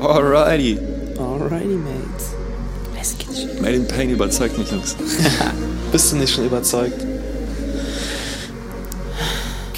Alrighty. 0.00 0.78
Alrighty, 1.18 1.76
mates. 1.76 2.30
Let's 2.94 3.14
get 3.18 3.34
shit. 3.34 3.60
Made 3.60 3.74
in 3.74 3.86
Pain 3.88 4.10
überzeugt 4.10 4.58
mich, 4.58 4.70
Jungs. 4.70 4.96
Bist 5.92 6.12
du 6.12 6.16
nicht 6.16 6.32
schon 6.34 6.46
überzeugt? 6.46 7.04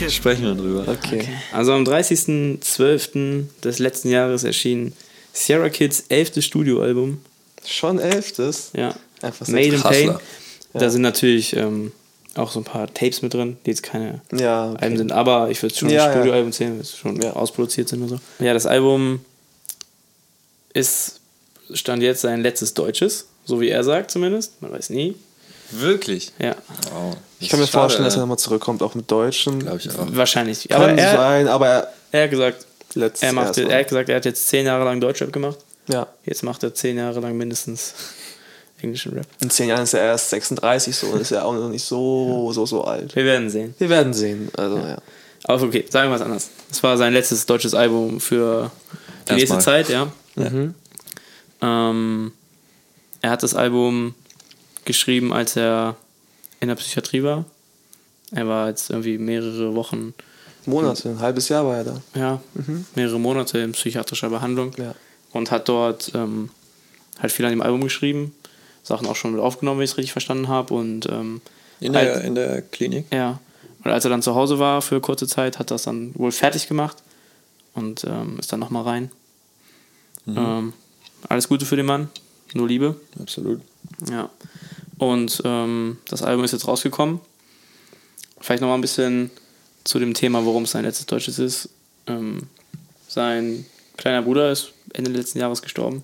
Sprechen 0.09 0.45
wir 0.45 0.55
drüber. 0.55 0.85
Okay. 0.89 1.29
Also 1.53 1.73
am 1.73 1.83
30.12. 1.85 3.45
des 3.65 3.79
letzten 3.81 4.11
Jahres 4.11 4.45
erschien 4.45 4.93
Sierra 5.33 5.69
Kids 5.71 6.05
elftes 6.09 6.45
Studioalbum. 6.45 7.19
Schon 7.67 7.99
elftes? 7.99 8.71
Ja. 8.77 8.95
Einfach 9.23 9.49
Made 9.49 9.67
in 9.67 9.81
Pain. 9.83 10.07
ja. 10.09 10.21
Da 10.75 10.89
sind 10.91 11.03
natürlich 11.03 11.57
ähm, 11.57 11.91
auch 12.37 12.53
so 12.53 12.61
ein 12.61 12.65
paar 12.65 12.87
Tapes 12.95 13.23
mit 13.23 13.35
drin, 13.35 13.57
die 13.67 13.71
jetzt 13.71 13.83
keine 13.83 14.21
Ja, 14.33 14.71
okay. 14.71 14.83
Alben 14.85 14.97
sind, 14.99 15.11
aber 15.13 15.51
ich 15.51 15.61
würde 15.63 15.73
es 15.73 15.79
schon 15.81 15.91
Ja, 15.91 16.05
ein 16.05 16.11
ja. 16.11 16.13
Studioalbum 16.17 16.53
zählen, 16.53 16.75
weil 16.75 16.81
es 16.83 16.97
schon 16.97 17.21
Ja. 17.21 17.33
ausproduziert 17.33 17.89
sind 17.89 18.03
und 18.03 18.09
so. 18.09 18.21
Ja, 18.39 18.55
das 18.55 18.67
Album 18.67 19.21
ist, 20.75 21.21
stand 21.73 22.03
jetzt 22.03 22.21
sein 22.21 22.41
letztes 22.41 22.75
deutsches, 22.75 23.27
so 23.45 23.61
wie 23.61 23.69
er 23.69 23.85
sagt 23.85 24.11
zumindest. 24.11 24.61
Man 24.63 24.73
weiß 24.73 24.91
nie. 24.91 25.17
Wirklich? 25.71 26.33
Ja, 26.39 26.57
Wow. 26.93 27.17
Ich 27.41 27.49
kann 27.51 27.61
mir 27.61 27.67
vorstellen, 27.67 28.05
dass 28.05 28.17
er 28.17 28.21
nochmal 28.21 28.39
zurückkommt, 28.39 28.83
auch 28.83 28.95
mit 28.95 29.11
Deutschen. 29.11 29.61
Glaube 29.61 29.79
ich 29.79 29.89
auch. 29.91 30.07
wahrscheinlich. 30.11 30.69
Kann 30.69 30.83
aber 30.83 30.93
er, 30.93 31.17
sein, 31.17 31.49
aber 31.49 31.69
er, 31.69 31.93
er 32.11 32.23
hat 32.25 32.31
gesagt, 32.31 32.67
er, 33.21 33.33
macht, 33.33 33.59
er 33.59 33.79
hat 33.79 33.89
gesagt, 33.89 34.09
er 34.09 34.17
hat 34.17 34.25
jetzt 34.25 34.49
zehn 34.49 34.67
Jahre 34.67 34.85
lang 34.85 35.01
Deutschrap 35.01 35.33
gemacht. 35.33 35.59
Ja. 35.89 36.07
Jetzt 36.25 36.43
macht 36.43 36.63
er 36.63 36.75
zehn 36.75 36.99
Jahre 36.99 37.21
lang 37.21 37.37
mindestens 37.37 37.95
englischen 38.83 39.13
Rap. 39.13 39.27
In 39.41 39.51
zehn 39.51 39.69
Jahren 39.69 39.85
ist 39.85 39.95
er 39.95 40.03
erst 40.03 40.31
36, 40.31 40.97
so 40.97 41.15
ist 41.17 41.31
er 41.31 41.45
auch 41.45 41.55
noch 41.55 41.69
nicht 41.69 41.85
so, 41.85 42.51
so, 42.53 42.67
so 42.67 42.85
alt. 42.85 43.15
Wir 43.15 43.25
werden 43.25 43.49
sehen. 43.51 43.75
Wir 43.79 43.89
werden 43.89 44.13
sehen. 44.13 44.51
Also, 44.57 44.79
ja. 44.79 44.99
Aber 45.45 45.63
okay, 45.63 45.85
sagen 45.89 46.11
wir 46.11 46.15
was 46.15 46.23
anderes. 46.23 46.51
Das 46.69 46.83
war 46.83 46.97
sein 46.97 47.13
letztes 47.13 47.47
deutsches 47.47 47.75
Album 47.75 48.21
für 48.21 48.71
die 49.29 49.35
nächste 49.35 49.55
Erstmal. 49.55 49.85
Zeit, 49.85 49.89
ja. 49.91 50.13
Ähm, 51.61 52.33
er 53.21 53.31
hat 53.31 53.43
das 53.43 53.55
Album 53.55 54.15
geschrieben, 54.85 55.33
als 55.33 55.57
er 55.57 55.97
in 56.61 56.69
der 56.69 56.77
Psychiatrie 56.77 57.23
war. 57.23 57.45
Er 58.31 58.47
war 58.47 58.69
jetzt 58.69 58.91
irgendwie 58.91 59.19
mehrere 59.19 59.75
Wochen, 59.75 60.15
Monate, 60.67 61.09
ein 61.09 61.21
halbes 61.21 61.49
Jahr 61.49 61.65
war 61.65 61.79
er 61.79 61.85
da. 61.85 62.03
ja, 62.15 62.41
mehrere 62.95 63.19
Monate 63.19 63.59
in 63.59 63.73
psychiatrischer 63.73 64.29
Behandlung 64.29 64.73
Ja. 64.77 64.95
und 65.33 65.51
hat 65.51 65.67
dort 65.69 66.13
ähm, 66.15 66.51
halt 67.19 67.33
viel 67.33 67.47
an 67.47 67.53
dem 67.53 67.63
Album 67.63 67.83
geschrieben. 67.83 68.35
Sachen 68.83 69.07
auch 69.07 69.17
schon 69.17 69.33
mit 69.33 69.41
aufgenommen, 69.41 69.79
wenn 69.81 69.85
ich 69.85 69.93
es 69.93 69.97
richtig 69.97 70.13
verstanden 70.13 70.49
habe. 70.49 70.75
Und 70.75 71.07
ähm, 71.07 71.41
In 71.81 71.95
halt- 71.97 72.09
der, 72.17 72.21
in 72.25 72.35
der 72.35 72.63
Klinik? 72.63 73.07
Ja. 73.13 73.41
Und 73.83 73.91
als 73.91 74.05
er 74.05 74.11
dann 74.11 74.23
zu 74.23 74.35
Hause 74.35 74.59
war 74.59 74.83
für 74.83 75.01
kurze 75.01 75.27
Zeit, 75.27 75.59
hat 75.59 75.71
er 75.71 75.75
das 75.77 75.85
dann 75.85 76.13
wohl 76.15 76.33
fertig 76.33 76.69
gemacht 76.69 76.99
und 77.75 78.05
ähm, 78.05 78.37
ist 78.39 78.53
dann 78.53 78.61
nochmal 78.61 78.83
rein. 78.85 79.11
Ähm, 80.37 80.73
alles 81.29 81.49
Gute 81.49 81.67
für 81.67 81.77
den 81.77 81.87
Mann, 81.87 82.09
nur 82.55 82.69
Liebe. 82.69 82.97
Absolut. 83.21 83.61
Ja. 84.11 84.31
Und 84.99 85.41
ähm, 85.45 85.99
das 86.09 86.23
Album 86.23 86.45
ist 86.45 86.53
jetzt 86.53 86.67
rausgekommen. 86.67 87.21
Vielleicht 88.41 88.61
nochmal 88.61 88.79
ein 88.79 88.83
bisschen 88.83 89.31
zu 89.85 89.99
dem 89.99 90.15
Thema, 90.15 90.45
warum 90.45 90.65
es 90.65 90.73
sein 90.73 90.85
letztes 90.85 91.07
Deutsches 91.07 91.39
ist. 91.39 91.71
Ähm, 92.07 92.43
sein 93.09 93.65
kleiner 93.97 94.23
Bruder 94.23 94.53
ist 94.53 94.73
Ende 94.93 95.11
letzten 95.11 95.39
Jahres 95.39 95.63
gestorben. 95.63 96.03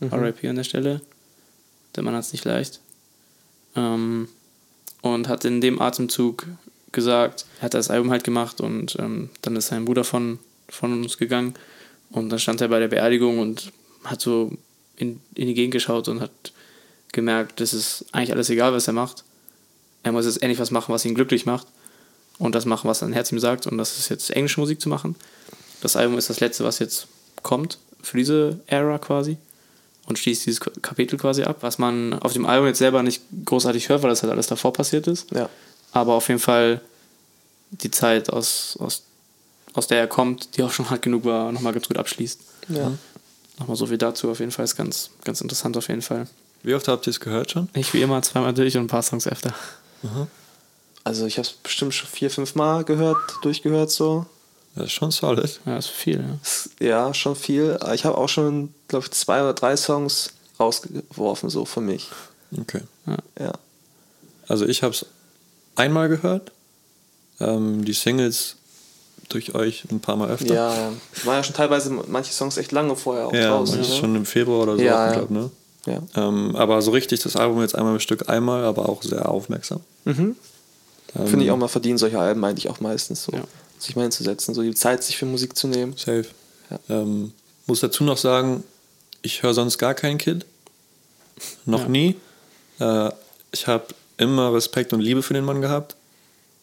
RIP 0.00 0.44
an 0.44 0.56
der 0.56 0.64
Stelle. 0.64 1.00
Der 1.96 2.02
Mann 2.02 2.14
hat 2.14 2.24
es 2.24 2.32
nicht 2.32 2.44
leicht. 2.44 2.80
Ähm, 3.74 4.28
und 5.02 5.28
hat 5.28 5.44
in 5.44 5.60
dem 5.60 5.80
Atemzug 5.80 6.46
gesagt, 6.92 7.46
er 7.60 7.64
hat 7.64 7.74
das 7.74 7.90
Album 7.90 8.10
halt 8.10 8.24
gemacht 8.24 8.60
und 8.60 8.96
ähm, 8.98 9.30
dann 9.42 9.56
ist 9.56 9.68
sein 9.68 9.84
Bruder 9.84 10.04
von, 10.04 10.38
von 10.68 10.92
uns 10.92 11.18
gegangen. 11.18 11.54
Und 12.10 12.30
dann 12.30 12.38
stand 12.38 12.60
er 12.60 12.68
bei 12.68 12.78
der 12.78 12.88
Beerdigung 12.88 13.38
und 13.38 13.72
hat 14.04 14.20
so 14.20 14.52
in, 14.96 15.20
in 15.34 15.46
die 15.46 15.54
Gegend 15.54 15.72
geschaut 15.72 16.08
und 16.08 16.20
hat 16.20 16.30
gemerkt, 17.12 17.60
das 17.60 17.74
ist 17.74 18.04
eigentlich 18.12 18.32
alles 18.32 18.50
egal, 18.50 18.72
was 18.72 18.86
er 18.86 18.92
macht. 18.92 19.24
Er 20.02 20.12
muss 20.12 20.26
jetzt 20.26 20.42
endlich 20.42 20.58
was 20.58 20.70
machen, 20.70 20.92
was 20.92 21.04
ihn 21.04 21.14
glücklich 21.14 21.46
macht. 21.46 21.66
Und 22.38 22.54
das 22.54 22.66
machen, 22.66 22.88
was 22.88 23.00
sein 23.00 23.12
Herz 23.12 23.32
ihm 23.32 23.40
sagt. 23.40 23.66
Und 23.66 23.78
das 23.78 23.98
ist 23.98 24.08
jetzt 24.08 24.30
englische 24.30 24.60
Musik 24.60 24.80
zu 24.80 24.88
machen. 24.88 25.16
Das 25.80 25.96
Album 25.96 26.16
ist 26.18 26.30
das 26.30 26.40
letzte, 26.40 26.64
was 26.64 26.78
jetzt 26.78 27.08
kommt 27.42 27.78
für 28.00 28.16
diese 28.16 28.60
Ära 28.66 28.98
quasi. 28.98 29.36
Und 30.06 30.18
schließt 30.18 30.46
dieses 30.46 30.60
Kapitel 30.60 31.18
quasi 31.18 31.42
ab. 31.42 31.58
Was 31.60 31.78
man 31.78 32.14
auf 32.14 32.32
dem 32.32 32.46
Album 32.46 32.68
jetzt 32.68 32.78
selber 32.78 33.02
nicht 33.02 33.22
großartig 33.44 33.88
hört, 33.88 34.02
weil 34.02 34.10
das 34.10 34.22
halt 34.22 34.32
alles 34.32 34.46
davor 34.46 34.72
passiert 34.72 35.06
ist. 35.06 35.30
Ja. 35.32 35.50
Aber 35.92 36.14
auf 36.14 36.28
jeden 36.28 36.40
Fall 36.40 36.80
die 37.70 37.90
Zeit, 37.90 38.30
aus, 38.30 38.76
aus, 38.80 39.02
aus 39.78 39.86
der 39.86 39.98
er 39.98 40.06
kommt, 40.06 40.56
die 40.56 40.62
auch 40.62 40.72
schon 40.72 40.90
hart 40.90 41.02
genug 41.02 41.24
war, 41.24 41.52
nochmal 41.52 41.72
ganz 41.72 41.88
gut 41.88 41.96
abschließt. 41.96 42.40
ja. 42.68 42.92
Nochmal 43.58 43.76
so 43.76 43.86
viel 43.86 43.98
dazu 43.98 44.30
auf 44.30 44.38
jeden 44.38 44.52
Fall. 44.52 44.64
Ist 44.64 44.76
ganz, 44.76 45.10
ganz 45.24 45.40
interessant 45.40 45.76
auf 45.76 45.88
jeden 45.88 46.02
Fall. 46.02 46.28
Wie 46.62 46.74
oft 46.74 46.86
habt 46.86 47.08
ihr 47.08 47.10
es 47.10 47.18
gehört 47.18 47.50
schon? 47.50 47.68
Ich 47.74 47.92
wie 47.92 48.02
immer 48.02 48.22
zweimal 48.22 48.54
durch 48.54 48.76
und 48.76 48.84
ein 48.84 48.86
paar 48.86 49.02
Songs 49.02 49.26
öfter. 49.26 49.52
Also 51.02 51.26
ich 51.26 51.38
habe 51.38 51.48
es 51.48 51.54
bestimmt 51.54 51.92
schon 51.92 52.08
vier, 52.08 52.30
fünf 52.30 52.54
Mal 52.54 52.84
gehört, 52.84 53.16
durchgehört 53.42 53.90
so. 53.90 54.26
Das 54.76 54.86
ist 54.86 54.92
schon 54.92 55.10
solid. 55.10 55.60
Ja, 55.66 55.76
ist 55.76 55.88
viel, 55.88 56.24
ja. 56.80 56.86
Ja, 56.86 57.14
schon 57.14 57.34
viel. 57.34 57.78
Ich 57.94 58.04
habe 58.04 58.16
auch 58.16 58.28
schon, 58.28 58.72
glaube 58.86 59.06
ich, 59.06 59.10
zwei 59.12 59.40
oder 59.40 59.54
drei 59.54 59.76
Songs 59.76 60.30
rausgeworfen, 60.60 61.50
so 61.50 61.64
für 61.64 61.80
mich. 61.80 62.10
Okay. 62.56 62.82
Ja. 63.40 63.52
Also 64.46 64.66
ich 64.66 64.84
habe 64.84 64.94
es 64.94 65.06
einmal 65.74 66.08
gehört. 66.08 66.52
Ähm, 67.40 67.84
die 67.84 67.92
Singles 67.92 68.57
durch 69.28 69.54
euch 69.54 69.84
ein 69.90 70.00
paar 70.00 70.16
Mal 70.16 70.30
öfter. 70.30 70.54
Ja, 70.54 70.74
ja. 70.74 70.92
Waren 71.24 71.36
ja 71.36 71.42
schon 71.44 71.54
teilweise 71.54 71.90
manche 72.08 72.32
Songs 72.32 72.56
echt 72.56 72.72
lange 72.72 72.96
vorher 72.96 73.26
auch 73.26 73.32
Ja, 73.34 73.48
draußen. 73.50 73.80
ist 73.80 73.90
ne? 73.90 73.94
schon 73.96 74.14
im 74.16 74.26
Februar 74.26 74.62
oder 74.62 74.76
so, 74.76 74.82
Ja, 74.82 75.08
ich 75.08 75.12
ja. 75.12 75.18
glaub, 75.18 75.30
ne? 75.30 75.50
Ja. 75.86 76.02
Ähm, 76.16 76.54
aber 76.56 76.82
so 76.82 76.90
richtig 76.90 77.20
das 77.20 77.36
Album 77.36 77.60
jetzt 77.62 77.74
einmal 77.74 77.94
im 77.94 78.00
Stück 78.00 78.28
einmal, 78.28 78.64
aber 78.64 78.88
auch 78.88 79.02
sehr 79.02 79.28
aufmerksam. 79.28 79.80
Mhm. 80.04 80.36
Ähm, 81.16 81.26
Finde 81.26 81.44
ich 81.44 81.50
auch 81.50 81.56
mal 81.56 81.68
verdienen 81.68 81.96
solche 81.98 82.18
Alben 82.18 82.44
eigentlich 82.44 82.68
auch 82.68 82.80
meistens 82.80 83.24
so. 83.24 83.32
Ja. 83.32 83.42
Sich 83.78 83.96
mal 83.96 84.02
hinzusetzen, 84.02 84.54
so 84.54 84.62
die 84.62 84.74
Zeit 84.74 85.02
sich 85.04 85.16
für 85.16 85.24
Musik 85.26 85.56
zu 85.56 85.68
nehmen. 85.68 85.94
Safe. 85.96 86.26
Ja. 86.70 86.78
Ähm, 86.90 87.32
muss 87.66 87.80
dazu 87.80 88.04
noch 88.04 88.18
sagen, 88.18 88.64
ich 89.22 89.42
höre 89.42 89.54
sonst 89.54 89.78
gar 89.78 89.94
kein 89.94 90.18
Kid. 90.18 90.44
Noch 91.64 91.82
Ja. 91.82 91.88
nie. 91.88 92.16
Äh, 92.80 93.10
ich 93.52 93.66
habe 93.66 93.86
immer 94.18 94.52
Respekt 94.52 94.92
und 94.92 95.00
Liebe 95.00 95.22
für 95.22 95.32
den 95.34 95.44
Mann 95.44 95.60
gehabt. 95.60 95.94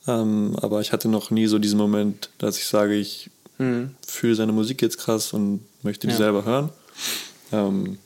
Ähm, 0.08 0.56
aber 0.62 0.82
ich 0.82 0.92
hatte 0.92 1.08
noch 1.08 1.32
nie 1.32 1.48
so 1.48 1.58
diesen 1.60 1.78
Moment, 1.78 2.30
dass 2.38 2.58
ich 2.58 2.66
sage, 2.68 2.94
ich 2.96 3.30
Mhm. 3.58 3.92
fühle 4.06 4.36
seine 4.36 4.52
Musik 4.52 4.82
jetzt 4.82 4.98
krass 4.98 5.32
und 5.34 5.62
möchte 5.82 6.08
die 6.08 6.14
Ja. 6.14 6.18
selber 6.20 6.44
hören. 6.46 6.70
Ähm, 7.54 7.98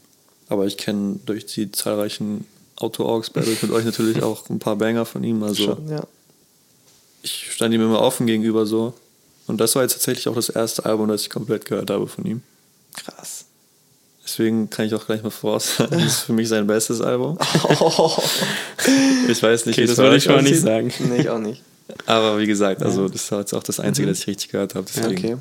aber 0.47 0.65
ich 0.67 0.77
kenne 0.77 1.19
durch 1.25 1.45
die 1.47 1.71
zahlreichen 1.71 2.45
Auto-Orgs-Battles 2.75 3.61
mit 3.63 3.71
euch 3.71 3.83
natürlich 3.83 4.21
auch 4.23 4.47
ein 4.49 4.59
paar 4.59 4.75
Banger 4.75 5.05
von 5.05 5.23
ihm. 5.23 5.41
Also 5.43 5.63
Schon, 5.75 5.89
ja. 5.89 6.03
ich 7.23 7.51
stand 7.51 7.73
ihm 7.73 7.81
immer 7.81 7.99
offen 8.01 8.27
gegenüber 8.27 8.65
so. 8.65 8.93
Und 9.47 9.59
das 9.59 9.73
war 9.75 9.81
jetzt 9.81 9.93
tatsächlich 9.93 10.27
auch 10.27 10.35
das 10.35 10.49
erste 10.49 10.85
Album, 10.85 11.07
das 11.07 11.23
ich 11.23 11.29
komplett 11.31 11.65
gehört 11.65 11.89
habe 11.89 12.05
von 12.07 12.25
ihm. 12.25 12.41
Krass. 12.95 13.45
Deswegen 14.23 14.69
kann 14.69 14.85
ich 14.85 14.93
auch 14.93 15.07
gleich 15.07 15.23
mal 15.23 15.31
voraussagen, 15.31 15.97
das 15.99 16.13
ist 16.13 16.19
für 16.21 16.33
mich 16.33 16.47
sein 16.47 16.67
bestes 16.67 17.01
Album. 17.01 17.37
Ich 19.27 19.43
weiß 19.43 19.65
nicht, 19.65 19.75
Okay, 19.77 19.83
wie 19.83 19.87
das 19.87 19.97
würde 19.97 20.15
ich 20.17 20.23
schon 20.23 20.43
nicht 20.43 20.61
sagen. 20.61 20.91
nee, 20.99 21.21
ich 21.21 21.29
auch 21.29 21.39
nicht. 21.39 21.61
Aber 22.05 22.37
wie 22.39 22.47
gesagt, 22.47 22.83
also 22.83 23.07
das 23.09 23.31
war 23.31 23.39
jetzt 23.39 23.53
auch 23.53 23.63
das 23.63 23.79
Einzige, 23.79 24.07
das 24.07 24.19
ich 24.19 24.27
richtig 24.27 24.49
gehört 24.51 24.75
habe. 24.75 24.85
Deswegen, 24.93 25.17
Okay. 25.17 25.37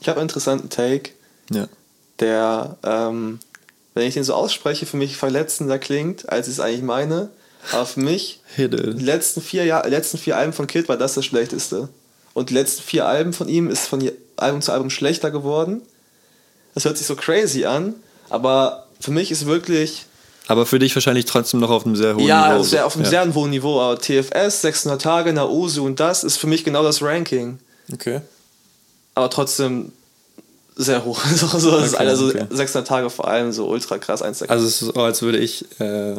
Ich 0.00 0.08
habe 0.08 0.18
einen 0.20 0.28
interessanten 0.28 0.68
Take, 0.68 1.10
Ja. 1.50 1.68
der, 2.18 2.76
ähm, 2.84 3.38
wenn 3.94 4.06
ich 4.06 4.14
den 4.14 4.24
so 4.24 4.34
ausspreche, 4.34 4.86
für 4.86 4.96
mich 4.96 5.16
verletzender 5.16 5.78
klingt, 5.78 6.28
als 6.28 6.48
ich 6.48 6.54
es 6.54 6.60
eigentlich 6.60 6.82
meine. 6.82 7.30
Aber 7.70 7.86
für 7.86 8.00
mich, 8.00 8.40
die 8.56 8.64
letzten 8.66 9.40
vier, 9.40 9.64
Jahr, 9.64 9.88
letzten 9.88 10.18
vier 10.18 10.36
Alben 10.36 10.52
von 10.52 10.66
Kid 10.66 10.88
war 10.88 10.96
das 10.96 11.14
das 11.14 11.24
schlechteste. 11.24 11.88
Und 12.34 12.50
die 12.50 12.54
letzten 12.54 12.82
vier 12.82 13.06
Alben 13.06 13.32
von 13.32 13.48
ihm 13.48 13.68
ist 13.70 13.86
von 13.86 14.10
Album 14.36 14.62
zu 14.62 14.72
Album 14.72 14.90
schlechter 14.90 15.30
geworden. 15.30 15.82
Das 16.74 16.84
hört 16.84 16.96
sich 16.98 17.06
so 17.06 17.14
crazy 17.14 17.64
an, 17.66 17.94
aber 18.30 18.86
für 18.98 19.10
mich 19.12 19.30
ist 19.30 19.46
wirklich 19.46 20.06
Aber 20.48 20.66
für 20.66 20.78
dich 20.78 20.94
wahrscheinlich 20.94 21.24
trotzdem 21.24 21.60
noch 21.60 21.70
auf 21.70 21.86
einem 21.86 21.96
sehr 21.96 22.14
hohen 22.14 22.26
ja, 22.26 22.52
Niveau. 22.52 22.62
sehr, 22.62 22.86
auf 22.86 22.96
einem 22.96 23.04
ja. 23.04 23.10
sehr 23.10 23.34
hohen 23.34 23.50
Niveau. 23.50 23.80
Aber 23.80 23.98
TFS, 23.98 24.62
600 24.62 25.00
Tage, 25.00 25.32
Nausu 25.32 25.84
und 25.84 26.00
das 26.00 26.24
ist 26.24 26.36
für 26.36 26.46
mich 26.46 26.64
genau 26.64 26.82
das 26.82 27.00
Ranking. 27.02 27.58
Okay. 27.92 28.20
Aber 29.14 29.30
trotzdem 29.30 29.92
sehr 30.76 31.04
hoch. 31.04 31.22
so, 31.34 31.46
so, 31.46 31.70
das 31.70 31.88
ist 31.88 31.94
Okay, 31.94 32.06
also 32.06 32.28
okay. 32.28 32.46
600 32.50 32.86
Tage 32.86 33.10
vor 33.10 33.28
allem 33.28 33.52
so 33.52 33.68
ultra 33.68 33.98
krass. 33.98 34.22
Eins 34.22 34.42
Also 34.42 34.66
es 34.66 34.82
ist 34.82 34.94
so, 34.94 35.00
als 35.00 35.22
würde 35.22 35.38
ich 35.38 35.64
äh, 35.80 36.16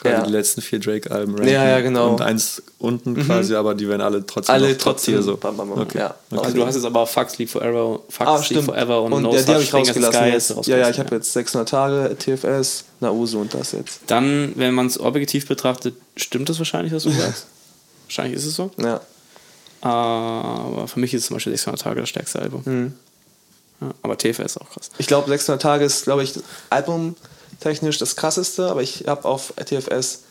quasi 0.00 0.14
Ja. 0.16 0.22
die 0.24 0.32
letzten 0.32 0.60
vier 0.62 0.80
Drake-Alben 0.80 1.34
ranken. 1.34 1.52
Ja, 1.52 1.68
ja, 1.68 1.80
genau. 1.80 2.10
Und 2.12 2.20
eins 2.22 2.62
unten 2.78 3.14
quasi, 3.24 3.54
aber 3.54 3.74
die 3.74 3.88
werden 3.88 4.00
alle 4.00 4.24
trotzdem 4.26 4.54
Alle 4.54 4.76
trotzdem 4.78 5.14
Tier 5.14 5.22
so. 5.22 5.36
bam, 5.36 5.56
bam, 5.56 5.68
bam. 5.70 5.78
Okay. 5.80 5.98
Ja. 5.98 6.14
Okay. 6.30 6.40
Also 6.44 6.56
du 6.56 6.66
hast 6.66 6.74
jetzt 6.76 6.84
aber 6.84 7.06
Fuck 7.06 7.30
Sleep 7.30 7.50
Forever, 7.50 8.00
Fuck 8.08 8.26
Ah, 8.26 8.42
Sleep. 8.42 8.64
Forever 8.64 9.02
und, 9.02 9.12
und 9.12 9.22
No 9.22 9.32
der, 9.32 9.42
die 9.42 9.52
habe 9.52 9.62
ich 9.62 9.72
rausgelassen. 9.74 10.24
Ist 10.32 10.48
Ja, 10.66 10.76
ja, 10.78 10.88
ich 10.90 10.98
rausgelassen, 10.98 10.98
habe 11.04 11.14
jetzt 11.16 11.32
600 11.32 11.68
Tage, 11.68 12.16
TFS, 12.18 12.84
Nausu 13.00 13.40
und 13.40 13.52
das 13.54 13.72
jetzt. 13.72 14.00
Dann, 14.06 14.52
wenn 14.56 14.74
man 14.74 14.86
es 14.86 14.98
objektiv 14.98 15.46
betrachtet, 15.46 15.94
stimmt 16.16 16.48
das 16.48 16.58
wahrscheinlich, 16.58 16.92
was 16.92 17.02
du 17.04 17.10
sagst. 17.10 17.46
wahrscheinlich 18.06 18.36
ist 18.36 18.46
es 18.46 18.54
so. 18.56 18.70
Ja. 18.78 19.00
Aber 19.82 20.86
für 20.88 21.00
mich 21.00 21.14
ist 21.14 21.26
zum 21.26 21.36
Beispiel 21.36 21.52
600 21.52 21.80
Tage 21.80 22.00
das 22.00 22.08
stärkste 22.08 22.38
Album. 22.40 22.62
Mhm. 22.64 22.92
Ja, 23.80 23.88
aber 24.02 24.18
TFS 24.18 24.40
ist 24.40 24.60
auch 24.60 24.68
krass. 24.70 24.90
Ich 24.98 25.06
glaube, 25.06 25.28
600 25.30 25.60
Tage 25.62 25.84
ist, 25.86 26.04
glaube 26.04 26.22
ich, 26.22 26.34
albumtechnisch 27.60 27.98
das 27.98 28.16
krasseste, 28.16 28.68
aber 28.70 28.82
ich 28.82 29.04
habe 29.06 29.24
auf 29.26 29.52
TFS 29.56 30.22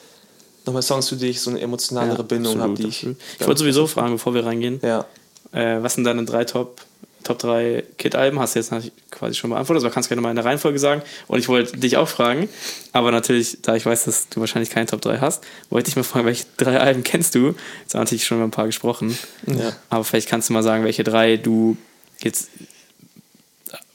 nochmal 0.66 0.82
Songs, 0.82 1.10
für 1.10 1.16
die 1.16 1.28
ich 1.28 1.42
so 1.42 1.50
eine 1.50 1.62
emotionalere 1.62 2.24
Bindung 2.24 2.60
habe, 2.60 2.82
ich. 2.82 3.06
Ich 3.40 3.48
wollte 3.48 3.60
sowieso 3.60 3.88
fragen, 3.88 4.14
bevor 4.14 4.34
wir 4.34 4.46
reingehen, 4.46 4.80
Ja. 4.84 5.06
äh, 5.52 5.82
was 5.82 5.96
sind 5.96 6.04
deine 6.04 6.26
drei 6.26 6.46
Top, 6.46 6.82
Top 7.24 7.38
3 7.40 7.84
Kid-Alben? 7.98 8.40
Hast 8.40 8.56
du 8.56 8.60
jetzt 8.60 8.72
quasi 9.12 9.36
schon 9.36 9.50
beantwortet, 9.52 9.84
aber 9.84 9.94
kannst 9.94 10.10
gerne 10.10 10.22
mal 10.22 10.30
in 10.30 10.36
der 10.38 10.46
Reihenfolge 10.46 10.80
sagen. 10.80 11.02
Und 11.28 11.40
ich 11.40 11.48
wollte 11.50 11.78
dich 11.78 11.98
auch 11.98 12.08
fragen, 12.08 12.50
aber 12.94 13.12
natürlich, 13.12 13.60
da 13.62 13.76
ich 13.76 13.86
weiß, 13.86 14.06
dass 14.06 14.30
du 14.30 14.40
wahrscheinlich 14.40 14.70
keine 14.70 14.88
Top 14.88 15.02
3 15.02 15.20
hast, 15.20 15.44
wollte 15.70 15.90
ich 15.90 15.96
mal 15.96 16.04
fragen, 16.04 16.26
welche 16.26 16.46
drei 16.58 16.80
Alben 16.80 17.04
kennst 17.04 17.36
du? 17.36 17.48
Jetzt 17.82 17.94
haben 17.94 17.94
wir 17.94 18.00
natürlich 18.00 18.26
schon 18.26 18.38
über 18.38 18.48
ein 18.48 18.52
paar 18.52 18.66
gesprochen. 18.66 19.18
Ja. 19.48 19.74
Aber 19.90 20.04
vielleicht 20.04 20.30
kannst 20.30 20.50
du 20.50 20.54
mal 20.54 20.64
sagen, 20.64 20.84
welche 20.84 21.04
drei 21.04 21.38
du 21.38 21.78
jetzt 22.22 22.50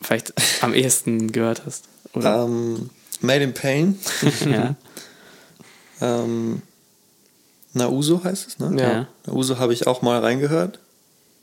vielleicht 0.01 0.33
am 0.63 0.75
ehesten 0.75 1.33
gehört 1.33 1.63
hast. 1.67 1.85
Oder? 2.13 2.45
Ähm, 2.45 2.91
Made 3.25 3.43
in 3.43 3.55
Pain. 3.55 3.99
ja. 4.51 4.75
Ähm, 6.01 6.63
Nauso 7.73 8.23
heißt 8.23 8.49
es, 8.49 8.59
ne? 8.59 8.81
Ja. 8.81 8.93
ja. 8.93 9.07
Nauso 9.27 9.59
habe 9.59 9.73
ich 9.73 9.87
auch 9.87 10.03
mal 10.03 10.21
reingehört. 10.21 10.79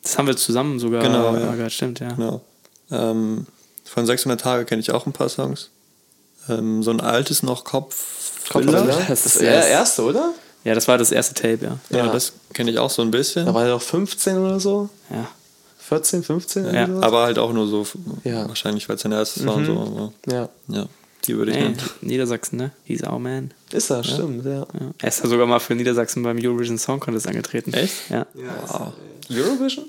Das 0.03 0.17
haben 0.17 0.27
wir 0.27 0.37
zusammen 0.37 0.79
sogar 0.79 1.01
Genau, 1.03 1.35
ja. 1.35 1.51
gehört, 1.51 1.71
stimmt, 1.71 1.99
ja. 1.99 2.09
Genau. 2.13 2.41
Ähm, 2.89 3.45
von 3.85 4.05
600 4.05 4.39
Tage 4.39 4.65
kenne 4.65 4.79
ich 4.81 4.91
auch 4.91 5.05
ein 5.05 5.13
paar 5.13 5.29
Songs. 5.29 5.69
Ähm, 6.49 6.81
so 6.83 6.91
ein 6.91 7.01
altes 7.01 7.43
noch 7.43 7.63
Kopf. 7.63 8.49
Kopfhörer? 8.49 8.85
Das 8.85 9.07
Das 9.07 9.25
ist 9.27 9.41
der 9.41 9.67
erste, 9.67 10.03
oder? 10.03 10.33
Ja, 10.63 10.73
das 10.75 10.87
war 10.87 10.97
das 10.97 11.11
erste 11.11 11.33
Tape, 11.33 11.59
ja. 11.63 11.77
Ja, 11.89 12.05
Ja. 12.05 12.11
das 12.11 12.33
kenne 12.53 12.71
ich 12.71 12.79
auch 12.79 12.89
so 12.89 13.01
ein 13.01 13.11
bisschen. 13.11 13.45
Da 13.45 13.53
war 13.53 13.63
er 13.65 13.71
doch 13.71 13.81
15 13.81 14.37
oder 14.37 14.59
so. 14.59 14.89
Ja. 15.09 15.27
14, 15.79 16.23
15? 16.23 16.73
Ja, 16.73 16.87
aber 17.01 17.23
halt 17.23 17.37
auch 17.37 17.51
nur 17.51 17.67
so, 17.67 17.85
Ja. 18.23 18.47
wahrscheinlich, 18.47 18.87
weil 18.87 18.95
es 18.95 19.01
sein 19.01 19.11
erstes 19.11 19.45
war 19.45 19.55
und 19.55 19.65
so. 19.65 19.73
Aber, 19.73 20.13
Ja. 20.33 20.49
ja, 20.67 20.85
die 21.25 21.37
würde 21.37 21.51
ich 21.51 21.57
Ey, 21.57 21.63
nennen. 21.63 21.77
Niedersachsen, 22.01 22.57
ne? 22.57 22.71
He's 22.85 23.03
our 23.03 23.19
man. 23.19 23.51
Ist 23.71 23.89
er, 23.91 24.03
stimmt, 24.03 24.45
ja. 24.45 24.51
Ja. 24.59 24.67
Er 25.01 25.07
ist 25.07 25.23
ja 25.23 25.29
sogar 25.29 25.45
mal 25.47 25.59
für 25.59 25.75
Niedersachsen 25.75 26.23
beim 26.23 26.37
Eurovision 26.43 26.77
Song 26.77 26.99
Contest 26.99 27.27
angetreten. 27.27 27.73
Echt? 27.73 27.93
Ja. 28.09 28.25
Wow. 28.33 28.93
Eurovision? 29.29 29.85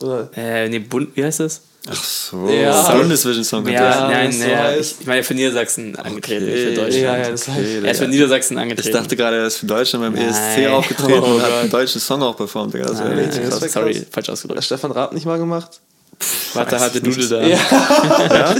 Oder? 0.00 0.30
Äh, 0.36 0.68
nee, 0.68 0.78
Bund, 0.78 1.16
wie 1.16 1.24
heißt 1.24 1.40
das? 1.40 1.62
Ach 1.88 2.02
so. 2.02 2.48
Ja. 2.48 2.90
Bundesvision 2.96 3.44
Song 3.44 3.66
Ja, 3.68 3.80
Contest. 3.80 4.00
Ja, 4.00 4.08
nein, 4.08 4.32
so 4.32 4.44
heißt. 4.44 4.92
ich, 4.96 5.00
ich 5.02 5.06
meine 5.06 5.22
für 5.22 5.34
Niedersachsen 5.34 5.94
angetreten, 5.96 6.44
Okay. 6.44 6.52
nicht 6.52 6.64
für 6.64 6.74
Deutschland. 6.74 6.94
Ja, 7.04 7.16
ja, 7.18 7.30
das 7.30 7.48
heißt. 7.48 7.68
er 7.84 7.90
ist 7.92 7.98
für 7.98 8.08
Niedersachsen 8.08 8.58
angetreten. 8.58 8.88
Ich 8.88 8.94
dachte 8.94 9.16
gerade, 9.16 9.36
er 9.38 9.46
ist 9.46 9.56
für 9.58 9.66
Deutschland 9.66 10.04
beim 10.04 10.14
Nein. 10.14 10.28
ESC 10.28 10.66
aufgetreten 10.70 11.20
Oh 11.22 11.34
und 11.36 11.42
hat 11.42 11.52
einen 11.52 11.70
deutschen 11.70 12.00
Song 12.00 12.22
auch 12.22 12.36
performt. 12.36 12.74
Digga. 12.74 12.86
Das 12.86 12.98
wäre 12.98 13.10
Nein, 13.14 13.18
richtig 13.26 13.48
krass. 13.48 13.72
sorry, 13.72 13.94
falsch 14.10 14.26
Hat 14.26 14.30
ausgedrückt. 14.30 14.64
Stefan 14.64 14.90
Raab 14.90 15.12
nicht 15.12 15.26
mal 15.26 15.38
gemacht? 15.38 15.80
Warte, 16.54 16.80
hatte 16.80 17.00
Dudel 17.00 17.28
da. 17.28 17.42
Ja, 17.46 17.56
ja, 17.56 18.54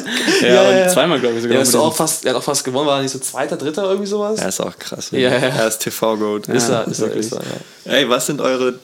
Ja, 0.46 0.68
und 0.68 0.76
ja. 0.76 0.88
zweimal, 0.88 1.18
glaube 1.20 1.36
ich, 1.36 1.42
sogar. 1.42 1.56
ja 1.56 1.62
ist 1.62 1.74
auch 1.74 1.94
fast, 1.96 2.24
er 2.24 2.30
hat 2.30 2.38
auch 2.38 2.44
fast 2.44 2.64
gewonnen, 2.64 2.86
war 2.86 2.98
er 2.98 3.02
nicht 3.02 3.12
so 3.12 3.18
zweiter, 3.18 3.56
dritter 3.56 3.84
irgendwie 3.84 4.06
sowas? 4.06 4.38
Er 4.38 4.48
ist 4.48 4.60
auch 4.60 4.78
krass. 4.78 5.10
Ja, 5.12 5.18
ja. 5.18 5.28
Er 5.30 5.68
ist 5.68 5.78
TV-Goat. 5.78 6.48
ist 6.48 6.68
Ja, 6.68 6.82
er, 6.82 6.88
ist 6.88 7.00
er, 7.00 7.12
ist 7.12 7.32
er, 7.32 7.42
ja. 7.42 7.92
Ey, 7.92 8.08
was 8.08 8.26
sind 8.26 8.40
eure 8.40 8.78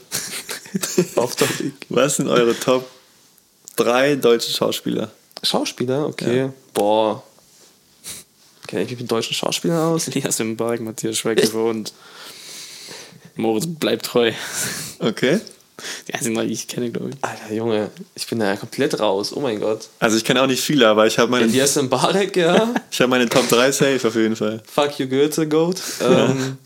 Auf 1.16 1.36
Topic. 1.36 1.72
was 1.90 2.16
sind 2.16 2.28
eure 2.28 2.58
Top 2.58 2.88
3 3.76 4.16
deutsche 4.16 4.50
Schauspieler? 4.50 5.10
Schauspieler, 5.42 6.06
okay. 6.06 6.48
Boah. 6.72 7.22
Kenne 8.66 8.82
ich 8.84 8.90
mich 8.90 9.00
mit 9.00 9.10
deutschen 9.10 9.34
Schauspielern 9.34 9.78
aus? 9.92 10.08
Elias 10.08 10.40
im 10.40 10.56
Berg, 10.56 10.80
Matthias 10.80 11.18
Schweighöfer 11.18 11.64
und 11.64 11.92
Moritz 13.36 13.66
bleibt 13.66 14.06
treu. 14.06 14.32
Okay. 14.98 15.40
Die 16.08 16.14
einzigen, 16.14 16.38
die 16.46 16.52
ich 16.52 16.68
kenne, 16.68 16.90
glaube 16.90 17.10
ich. 17.10 17.16
Alter 17.22 17.54
Junge, 17.54 17.90
ich 18.14 18.26
bin 18.26 18.38
da 18.38 18.46
ja 18.46 18.56
komplett 18.56 18.98
raus. 19.00 19.32
Oh 19.34 19.40
mein 19.40 19.60
Gott. 19.60 19.88
Also 19.98 20.16
ich 20.16 20.24
kenne 20.24 20.42
auch 20.42 20.46
nicht 20.46 20.62
viele, 20.62 20.88
aber 20.88 21.06
ich 21.06 21.18
habe 21.18 21.30
meine, 21.30 21.44
Elias 21.44 21.76
Mbarek, 21.76 22.36
ja. 22.36 22.68
ich 22.90 23.00
hab 23.00 23.08
meine 23.08 23.28
Top 23.28 23.48
3 23.48 23.72
safe 23.72 24.08
auf 24.08 24.14
jeden 24.14 24.36
Fall. 24.36 24.62
Fuck 24.70 24.98
you 24.98 25.06
Goethe, 25.08 25.46
Goat. 25.46 25.76
Ähm, 26.02 26.58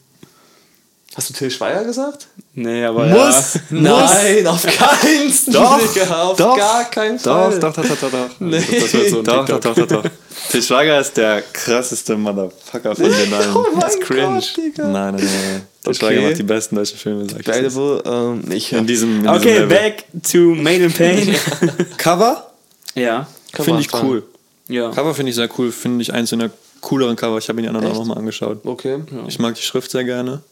hast 1.15 1.31
du 1.31 1.35
Till 1.35 1.51
Schweiger 1.51 1.85
gesagt? 1.85 2.27
Nee, 2.55 2.85
aber 2.85 3.07
Muss! 3.07 3.55
ja. 3.55 3.61
Nein, 3.71 4.47
auf 4.47 4.63
keinen 4.63 5.31
Fall. 5.31 5.53
Doch, 5.53 5.93
Digga, 5.93 6.23
auf 6.23 6.37
doch, 6.37 6.57
gar 6.57 6.85
keinen 6.91 7.19
Fall. 7.19 7.59
Doch, 7.59 7.73
doch, 7.73 7.83
doch, 7.85 7.97
doch, 7.97 8.11
doch. 8.11 8.29
Nee. 8.41 8.59
Das 8.59 8.93
wird 8.93 9.11
so 9.11 9.19
ein 9.19 9.25
Doch, 9.25 9.45
doch, 9.47 9.61
doch, 9.61 9.75
doch, 9.75 9.87
doch. 9.87 10.05
Til 10.51 10.63
Schweiger 10.63 11.01
ist 11.01 11.17
der 11.17 11.43
krasseste 11.43 12.17
Motherfucker 12.17 12.95
von 12.95 13.05
den 13.05 13.33
allen. 13.35 13.55
Oh 13.57 13.67
mein 13.73 13.81
Das 13.81 13.95
ist 13.95 14.01
cringe. 14.03 14.35
Gott, 14.35 14.57
Digga. 14.57 14.89
Nein, 14.89 15.15
nein, 15.17 15.25
nein. 15.25 15.67
Til 15.95 16.05
Okay. 16.07 16.21
Macht 16.29 16.39
die 16.39 16.43
besten 16.43 16.77
deutschen 16.77 16.99
Filme, 16.99 17.29
sag 17.29 17.41
ich. 17.41 17.47
Incredible. 17.47 18.03
Ähm, 18.07 18.53
ich 18.53 18.73
In 18.73 18.87
diesem, 18.87 19.21
in 19.21 19.29
Okay, 19.29 19.39
diesem 19.39 19.69
Level. 19.69 19.69
back 19.69 20.05
to 20.31 20.39
Made 20.39 20.85
in 20.85 20.93
Pain. 20.93 21.35
Cover 21.99 22.51
ja. 22.95 23.27
Finde 23.53 23.81
ich 23.81 23.93
cool. 23.95 24.23
Ja. 24.69 24.91
Cover 24.91 25.15
finde 25.15 25.31
ich 25.31 25.37
sehr 25.37 25.49
cool. 25.59 25.71
Finde 25.73 26.03
ich 26.03 26.13
eins 26.13 26.31
der 26.31 26.51
cooleren 26.81 27.15
Cover. 27.17 27.39
Ich 27.39 27.49
habe 27.49 27.57
mir 27.57 27.63
die 27.63 27.69
anderen 27.69 27.87
auch 27.89 27.95
nochmal 27.99 28.19
angeschaut. 28.19 28.61
Okay. 28.65 29.01
Ich 29.29 29.39
mag 29.39 29.55
die 29.55 29.63
Schrift 29.63 29.91
sehr 29.91 30.05
gerne. 30.05 30.43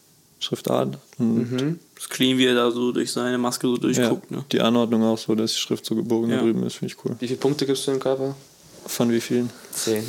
Schriftart. 0.41 0.99
Und 1.19 1.79
Das 1.95 2.09
clean, 2.11 2.37
wie 2.37 2.45
er 2.47 2.55
da 2.55 2.71
so 2.71 2.93
durch 2.93 3.11
seine 3.13 3.39
Maske 3.39 3.67
so 3.67 3.75
ja, 3.77 3.81
durchguckt. 3.81 4.31
Ne? 4.31 4.45
die 4.53 4.61
Anordnung 4.61 5.03
auch 5.05 5.17
so, 5.17 5.35
dass 5.35 5.53
die 5.55 5.59
Schrift 5.59 5.87
so 5.87 5.95
gebogen 5.95 6.29
Ja. 6.31 6.37
da 6.37 6.43
drüben 6.43 6.63
ist, 6.67 6.75
finde 6.77 6.93
ich 6.95 7.05
cool. 7.05 7.17
Wie 7.19 7.27
viele 7.29 7.39
Punkte 7.39 7.65
gibst 7.67 7.87
du 7.87 7.93
dem 7.93 8.01
Körper? 8.01 8.35
Von 8.87 9.11
wie 9.11 9.21
vielen? 9.21 9.49
Zehn. 9.73 10.05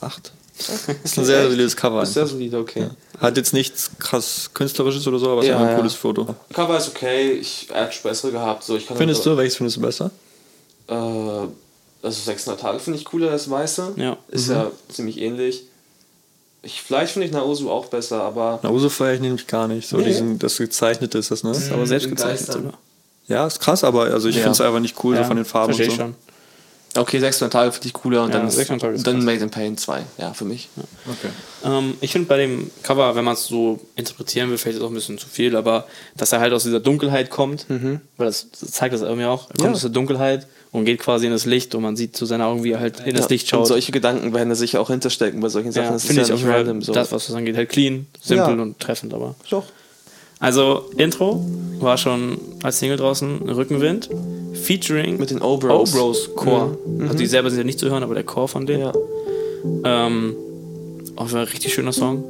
Acht. 0.00 0.32
Das 0.58 0.88
ist 1.04 1.18
ein 1.18 1.24
sehr 1.24 1.44
solides 1.48 1.76
Cover. 1.76 2.02
Ist 2.02 2.14
sehr 2.14 2.26
solide, 2.26 2.58
okay. 2.58 2.88
Hat 3.20 3.36
jetzt 3.36 3.52
nichts 3.52 3.90
krass 3.98 4.50
künstlerisches 4.52 5.06
oder 5.06 5.18
so, 5.18 5.30
aber 5.30 5.38
es 5.40 5.44
ist 5.46 5.50
Ja, 5.50 5.54
einfach 5.56 5.66
ein 5.68 5.72
ja. 5.72 5.78
cooles 5.78 5.94
Foto. 5.94 6.34
Cover 6.52 6.76
ist 6.76 6.88
okay. 6.88 7.32
Ich 7.32 7.68
schon 7.68 8.02
bessere 8.10 8.32
gehabt. 8.32 8.64
So, 8.64 8.76
ich 8.76 8.86
kann 8.86 8.96
Findest 8.96 9.24
du? 9.24 9.36
Welches 9.36 9.56
findest 9.56 9.76
du 9.76 9.80
besser? 9.80 10.10
Äh, 10.88 10.92
also 10.94 11.50
600 12.22 12.60
Tage 12.60 12.78
finde 12.80 12.98
ich 12.98 13.04
cooler 13.04 13.30
als 13.30 13.48
Weiße. 13.48 13.92
Ja. 13.96 14.16
Ist 14.28 14.48
ja 14.48 14.70
ziemlich 14.88 15.18
ähnlich. 15.20 15.64
Ich, 16.62 16.82
vielleicht 16.82 17.12
finde 17.12 17.26
ich 17.26 17.32
Naosu 17.32 17.70
auch 17.70 17.86
besser, 17.86 18.22
aber 18.22 18.58
Na, 18.62 18.70
Uso 18.70 18.88
feiere 18.88 19.14
ich 19.14 19.20
nämlich 19.20 19.46
gar 19.46 19.68
nicht. 19.68 19.88
So 19.88 19.96
Nee. 19.98 20.04
diesen, 20.04 20.38
das 20.40 20.56
gezeichnete 20.56 21.18
ist 21.18 21.30
das, 21.30 21.44
ne? 21.44 21.52
Ist 21.52 21.70
aber 21.70 21.86
selbst 21.86 22.08
gezeichnet 22.08 22.52
sogar. 22.52 22.72
Ja, 23.28 23.46
ist 23.46 23.60
krass, 23.60 23.84
aber 23.84 24.04
also 24.04 24.28
ich 24.28 24.36
Ja. 24.36 24.42
finde 24.42 24.54
es 24.54 24.60
einfach 24.60 24.80
nicht 24.80 24.96
cool, 25.04 25.16
so 25.16 25.22
von 25.24 25.36
den 25.36 25.44
Farben 25.44 25.72
und 25.72 25.76
verstehe 25.76 25.96
so. 25.96 26.02
ich 26.02 26.08
schon. 26.08 26.14
Okay, 26.96 27.18
600 27.20 27.52
Tage 27.52 27.72
finde 27.72 27.86
ich 27.88 27.92
cooler 27.92 28.22
und 28.24 28.30
Ja, 28.32 28.38
dann, 28.38 28.48
ist, 28.48 28.56
600 28.56 28.80
Tage 28.82 28.94
ist 28.94 29.06
dann. 29.06 29.24
Made 29.24 29.38
in 29.42 29.50
Pain 29.50 29.76
2. 29.76 30.02
Ja, 30.18 30.32
für 30.32 30.44
mich. 30.44 30.68
Okay. 31.06 31.28
Ähm, 31.64 31.94
ich 32.00 32.12
finde 32.12 32.28
bei 32.28 32.36
dem 32.38 32.70
Cover, 32.82 33.14
wenn 33.14 33.24
man 33.24 33.34
es 33.34 33.44
so 33.46 33.80
interpretieren 33.96 34.50
will, 34.50 34.58
vielleicht 34.58 34.76
ist 34.76 34.80
es 34.82 34.84
auch 34.86 34.90
ein 34.90 34.94
bisschen 34.94 35.18
zu 35.18 35.28
viel, 35.28 35.56
aber 35.56 35.86
dass 36.16 36.32
er 36.32 36.40
halt 36.40 36.52
aus 36.52 36.62
dieser 36.64 36.80
Dunkelheit 36.80 37.30
kommt, 37.30 37.66
weil 37.68 38.26
das, 38.26 38.46
das 38.58 38.70
zeigt 38.70 38.94
das 38.94 39.02
irgendwie 39.02 39.26
auch. 39.26 39.48
Er 39.50 39.56
kommt 39.56 39.58
Mhm. 39.60 39.64
Ja. 39.66 39.72
aus 39.72 39.80
der 39.82 39.90
Dunkelheit 39.90 40.46
und 40.72 40.84
geht 40.84 41.00
quasi 41.00 41.26
in 41.26 41.32
das 41.32 41.44
Licht 41.46 41.74
und 41.74 41.82
man 41.82 41.96
sieht 41.96 42.16
zu 42.16 42.26
seinen 42.26 42.42
Augen, 42.42 42.62
wie 42.64 42.72
er 42.72 42.80
halt 42.80 43.00
in 43.00 43.14
das 43.14 43.24
Ja, 43.24 43.28
Licht 43.30 43.44
Und 43.52 43.58
schaut. 43.60 43.66
solche 43.68 43.90
Gedanken 43.92 44.32
werden 44.34 44.48
da 44.50 44.54
sicher 44.54 44.80
auch 44.80 44.88
hinterstecken 44.90 45.40
bei 45.40 45.48
solchen 45.48 45.72
Sachen. 45.72 45.86
ja, 45.86 45.92
das 45.92 46.04
finde 46.04 46.22
ja 46.22 46.26
ich 46.28 46.32
auch 46.32 46.38
random, 46.46 46.54
random 46.56 46.82
so. 46.82 46.92
das, 46.92 47.10
was 47.12 47.26
das 47.26 47.34
angeht, 47.36 47.56
halt 47.56 47.68
clean, 47.68 48.06
simpel 48.22 48.56
Ja. 48.56 48.62
und 48.62 48.78
treffend, 48.78 49.14
aber. 49.14 49.34
Doch. 49.50 49.64
Also, 50.40 50.84
Intro 50.96 51.44
war 51.80 51.96
schon 51.98 52.38
als 52.62 52.78
Single 52.78 52.96
draußen, 52.96 53.48
Rückenwind, 53.48 54.08
featuring 54.54 55.18
Mit 55.18 55.30
den 55.30 55.40
O-Bros. 55.40 55.94
O-Bros 55.94 56.34
Core. 56.34 56.78
Also, 57.02 57.14
die 57.14 57.26
selber 57.26 57.50
sind 57.50 57.58
ja 57.58 57.64
nicht 57.64 57.78
zu 57.78 57.90
hören, 57.90 58.02
aber 58.02 58.14
der 58.14 58.24
Core 58.24 58.48
von 58.48 58.66
denen. 58.66 58.80
Ja. 58.82 58.92
Ähm, 59.84 60.36
auch 61.16 61.28
ein 61.32 61.36
richtig 61.36 61.74
schöner 61.74 61.92
Song. 61.92 62.24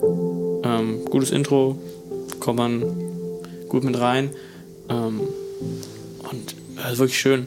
Ähm, 0.64 1.04
gutes 1.06 1.30
Intro, 1.30 1.78
kommt 2.40 2.58
man 2.58 2.82
gut 3.68 3.84
mit 3.84 3.98
rein. 3.98 4.30
Ähm, 4.88 5.20
und 6.30 6.54
äh, 6.78 6.96
wirklich 6.98 7.18
schön. 7.18 7.46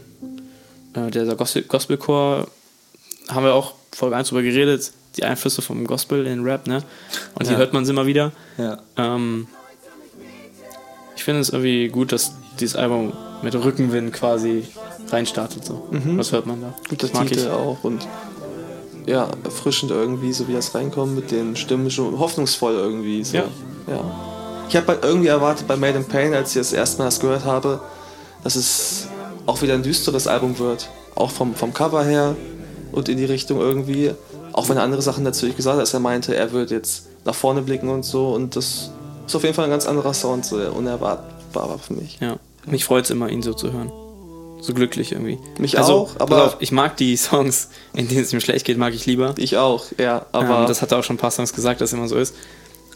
Äh, 0.94 1.10
der 1.12 1.26
Gospel- 1.36 1.64
Gospelchor 1.64 2.48
haben 3.30 3.44
wir 3.46 3.54
auch 3.56 3.74
Folge 3.92 4.16
1 4.16 4.30
drüber 4.30 4.42
geredet, 4.44 4.92
die 5.18 5.24
Einflüsse 5.24 5.62
vom 5.62 5.86
Gospel 5.86 6.20
in 6.26 6.38
den 6.38 6.44
Rap, 6.44 6.68
ne? 6.68 6.84
Und 7.36 7.46
hier 7.48 7.54
Ja. 7.54 7.58
hört 7.60 7.74
man 7.74 7.88
immer 7.88 8.06
wieder. 8.06 8.32
Ja. 8.58 8.80
Ähm, 8.98 9.48
ich 11.22 11.26
finde 11.26 11.42
es 11.42 11.50
irgendwie 11.50 11.88
gut, 11.90 12.12
dass 12.12 12.34
dieses 12.60 12.76
Album 12.76 13.14
mit 13.44 13.54
Rückenwind 13.54 14.12
quasi 14.12 14.64
reinstartet. 15.10 15.64
So. 15.64 15.88
Was 15.92 16.32
hört 16.32 16.48
man 16.48 16.62
da? 16.62 16.74
Guter 16.90 17.06
Das 17.06 17.14
mag 17.14 17.28
Titel 17.28 17.42
ich. 17.42 17.48
auch 17.48 17.84
und 17.84 18.08
ja, 19.06 19.30
erfrischend 19.44 19.92
irgendwie, 19.92 20.34
so 20.34 20.48
wie 20.48 20.54
das 20.54 20.74
reinkommt 20.74 21.14
mit 21.14 21.30
den 21.30 21.56
Stimmen, 21.56 21.92
schon 21.92 22.18
hoffnungsvoll 22.18 22.74
irgendwie. 22.74 23.24
So. 23.24 23.38
Ja. 23.38 23.44
ja. 23.88 24.04
Ich 24.68 24.76
habe 24.76 24.88
halt 24.88 25.04
irgendwie 25.04 25.28
erwartet 25.28 25.68
bei 25.68 25.76
Made 25.76 26.00
in 26.00 26.06
Pain, 26.06 26.34
als 26.34 26.56
ich 26.56 26.56
das 26.56 26.74
erste 26.74 26.98
Mal 26.98 27.06
das 27.06 27.20
gehört 27.20 27.46
habe, 27.46 27.82
dass 28.44 28.56
es 28.56 29.08
auch 29.46 29.62
wieder 29.62 29.76
ein 29.76 29.84
düsteres 29.84 30.26
Album 30.26 30.58
wird. 30.58 30.90
Auch 31.14 31.30
vom, 31.30 31.54
vom 31.54 31.72
Cover 31.72 32.04
her 32.04 32.36
und 32.94 33.10
in 33.10 33.18
die 33.18 33.26
Richtung 33.26 33.60
irgendwie. 33.60 34.10
Auch 34.54 34.70
wenn 34.70 34.78
er 34.78 34.82
andere 34.82 35.04
Sachen 35.04 35.24
natürlich 35.24 35.56
gesagt 35.56 35.76
hat, 35.76 35.84
dass 35.84 35.94
er 35.94 36.00
meinte, 36.00 36.36
er 36.36 36.52
wird 36.52 36.72
jetzt 36.72 37.06
nach 37.26 37.36
vorne 37.36 37.62
blicken 37.62 37.90
und 37.90 38.06
so. 38.06 38.34
Und 38.34 38.56
das 38.56 38.90
ist 39.32 39.36
auf 39.36 39.44
jeden 39.44 39.56
Fall 39.56 39.66
ein 39.66 39.72
ganz 39.72 39.88
anderer 39.88 40.14
Sound, 40.14 40.46
so 40.46 40.58
der 40.58 40.76
unerwartbar 40.76 41.70
war 41.70 41.80
für 41.80 41.94
mich. 41.94 42.20
Ja. 42.22 42.38
Mich 42.66 42.86
freut 42.86 43.06
es 43.06 43.10
immer, 43.10 43.30
ihn 43.30 43.42
so 43.42 43.54
zu 43.54 43.72
hören. 43.72 43.92
So 44.62 44.74
glücklich 44.74 45.12
irgendwie. 45.12 45.40
Mich 45.58 45.78
also, 45.78 45.94
auch, 45.94 46.20
aber- 46.20 46.46
auf, 46.46 46.58
ich 46.60 46.72
mag 46.72 46.96
die 46.98 47.18
Songs, 47.18 47.70
in 47.94 48.08
denen 48.08 48.22
es 48.22 48.32
ihm 48.32 48.42
schlecht 48.42 48.66
geht, 48.66 48.78
mag 48.78 48.94
ich 48.94 49.06
lieber. 49.06 49.34
Ich 49.38 49.58
auch, 49.58 49.86
ja. 49.98 50.26
Aber 50.32 50.62
ähm, 50.62 50.68
das 50.68 50.82
hat 50.82 50.92
er 50.92 51.00
auch 51.00 51.04
schon 51.04 51.16
ein 51.16 51.20
paar 51.20 51.32
Songs 51.32 51.54
gesagt, 51.54 51.82
dass 51.82 51.90
es 51.90 51.94
immer 51.98 52.08
so 52.08 52.18
ist. 52.18 52.36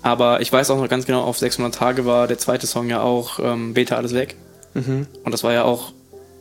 Aber 0.04 0.42
ich 0.42 0.54
weiß 0.54 0.70
auch 0.70 0.78
noch 0.78 0.88
ganz 0.88 1.08
genau, 1.08 1.24
auf 1.24 1.40
600 1.40 1.74
Tage 1.74 2.06
war 2.06 2.28
der 2.28 2.38
zweite 2.38 2.68
Song 2.68 2.90
ja 2.90 3.02
auch 3.02 3.40
ähm, 3.40 3.74
Beta 3.74 3.96
alles 3.96 4.14
weg. 4.14 4.36
Mhm. 4.76 5.08
Und 5.24 5.32
das 5.32 5.44
war 5.44 5.54
ja 5.54 5.64
auch 5.64 5.94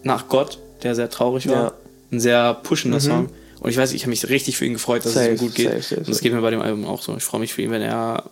nach 0.02 0.28
Gott 0.28 0.58
der 0.84 0.94
sehr 0.94 1.10
traurig 1.10 1.48
war. 1.48 1.54
Ja. 1.54 1.72
Ein 2.12 2.20
sehr 2.20 2.54
pushender 2.54 3.00
Song. 3.00 3.30
Und 3.60 3.70
ich 3.70 3.76
weiß, 3.76 3.92
ich 3.92 4.02
habe 4.02 4.10
mich 4.10 4.28
richtig 4.28 4.56
für 4.56 4.66
ihn 4.66 4.74
gefreut, 4.74 5.04
dass 5.04 5.14
Safe, 5.14 5.30
es 5.30 5.40
ihm 5.40 5.46
gut 5.46 5.54
geht. 5.56 5.70
safe, 5.70 5.82
safe, 5.82 6.00
und 6.00 6.08
das 6.08 6.20
geht 6.20 6.32
mir 6.32 6.40
bei 6.42 6.50
dem 6.50 6.60
Album 6.60 6.84
auch 6.84 7.02
so. 7.02 7.16
Ich 7.16 7.24
freue 7.24 7.40
mich 7.40 7.54
für 7.54 7.62
ihn, 7.62 7.70
wenn 7.70 7.82
er, 7.82 8.24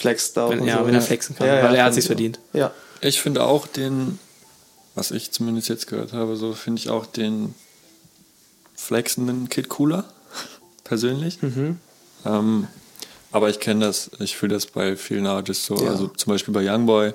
Flex 0.00 0.32
da 0.32 0.48
wenn, 0.48 0.60
und 0.60 0.66
ja, 0.66 0.78
so. 0.78 0.86
wenn 0.86 0.94
er 0.94 1.02
flexen 1.02 1.36
kann, 1.36 1.46
Ja, 1.46 1.56
ja, 1.56 1.64
weil 1.64 1.74
er 1.74 1.84
hat 1.84 1.94
sich's 1.94 2.06
verdient. 2.06 2.40
Ja. 2.54 2.70
Ich 3.02 3.20
finde 3.20 3.44
auch 3.44 3.66
den, 3.66 4.18
was 4.94 5.10
ich 5.10 5.30
zumindest 5.30 5.68
jetzt 5.68 5.86
gehört 5.86 6.12
habe, 6.14 6.36
so 6.36 6.54
finde 6.54 6.80
ich 6.80 6.88
auch 6.88 7.04
den 7.06 7.54
flexenden 8.74 9.48
Kid 9.48 9.68
cooler, 9.68 10.04
persönlich. 10.84 11.38
Ähm, 12.24 12.66
aber 13.32 13.50
ich 13.50 13.60
kenne 13.60 13.84
das, 13.86 14.10
ich 14.18 14.36
fühle 14.36 14.54
das 14.54 14.66
bei 14.66 14.96
vielen 14.96 15.26
Artists 15.26 15.66
so. 15.66 15.76
Ja. 15.82 15.90
Also 15.90 16.08
zum 16.08 16.32
Beispiel 16.32 16.52
bei 16.54 16.64
Youngboy. 16.68 17.12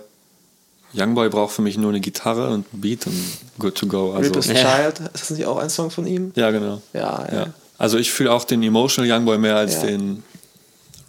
Youngboy 0.93 1.27
braucht 1.29 1.53
für 1.53 1.61
mich 1.61 1.77
nur 1.77 1.89
eine 1.89 1.99
Gitarre 1.99 2.49
und 2.51 2.71
ein 2.73 2.81
Beat 2.81 3.05
und 3.07 3.21
good 3.59 3.75
to 3.75 3.85
go. 3.87 4.13
Also, 4.13 4.29
Reaper's 4.29 4.47
Ja. 4.47 4.53
Child, 4.53 4.99
ist 5.13 5.29
das 5.29 5.29
nicht 5.31 5.45
auch 5.45 5.57
ein 5.57 5.69
Song 5.69 5.89
von 5.91 6.07
ihm? 6.07 6.31
ja, 6.35 6.51
genau. 6.51 6.81
Ja, 6.93 7.27
ja. 7.29 7.33
Ja. 7.33 7.53
Also 7.77 7.97
ich 7.97 8.11
fühle 8.11 8.31
auch 8.31 8.45
den 8.45 8.63
Emotional 8.63 9.11
Youngboy 9.11 9.37
mehr 9.37 9.57
als 9.57 9.73
Ja. 9.75 9.87
den 9.87 10.23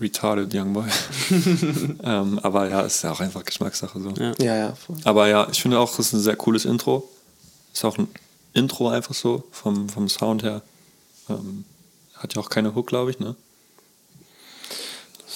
Retarded 0.00 0.52
Youngboy. 0.54 0.84
ähm, 2.04 2.38
aber 2.42 2.68
ja, 2.68 2.82
ist 2.82 3.02
ja 3.02 3.12
auch 3.12 3.20
einfach 3.20 3.44
Geschmackssache 3.44 4.00
so. 4.00 4.10
Ja. 4.10 4.32
Ja, 4.38 4.56
ja. 4.56 4.74
voll. 4.74 4.96
Aber 5.04 5.28
ja, 5.28 5.48
ich 5.50 5.62
finde 5.62 5.78
auch, 5.78 5.92
es 5.92 5.98
ist 5.98 6.12
ein 6.12 6.20
sehr 6.20 6.36
cooles 6.36 6.64
Intro. 6.64 7.08
Ist 7.72 7.84
auch 7.84 7.96
ein 7.98 8.08
Intro 8.52 8.88
einfach 8.88 9.14
so, 9.14 9.44
vom, 9.50 9.88
vom 9.88 10.08
Sound 10.08 10.42
her. 10.42 10.62
Ähm, 11.28 11.64
hat 12.14 12.34
ja 12.34 12.42
auch 12.42 12.50
keine 12.50 12.74
Hook, 12.74 12.86
glaube 12.86 13.10
ich, 13.10 13.18
ne? 13.18 13.36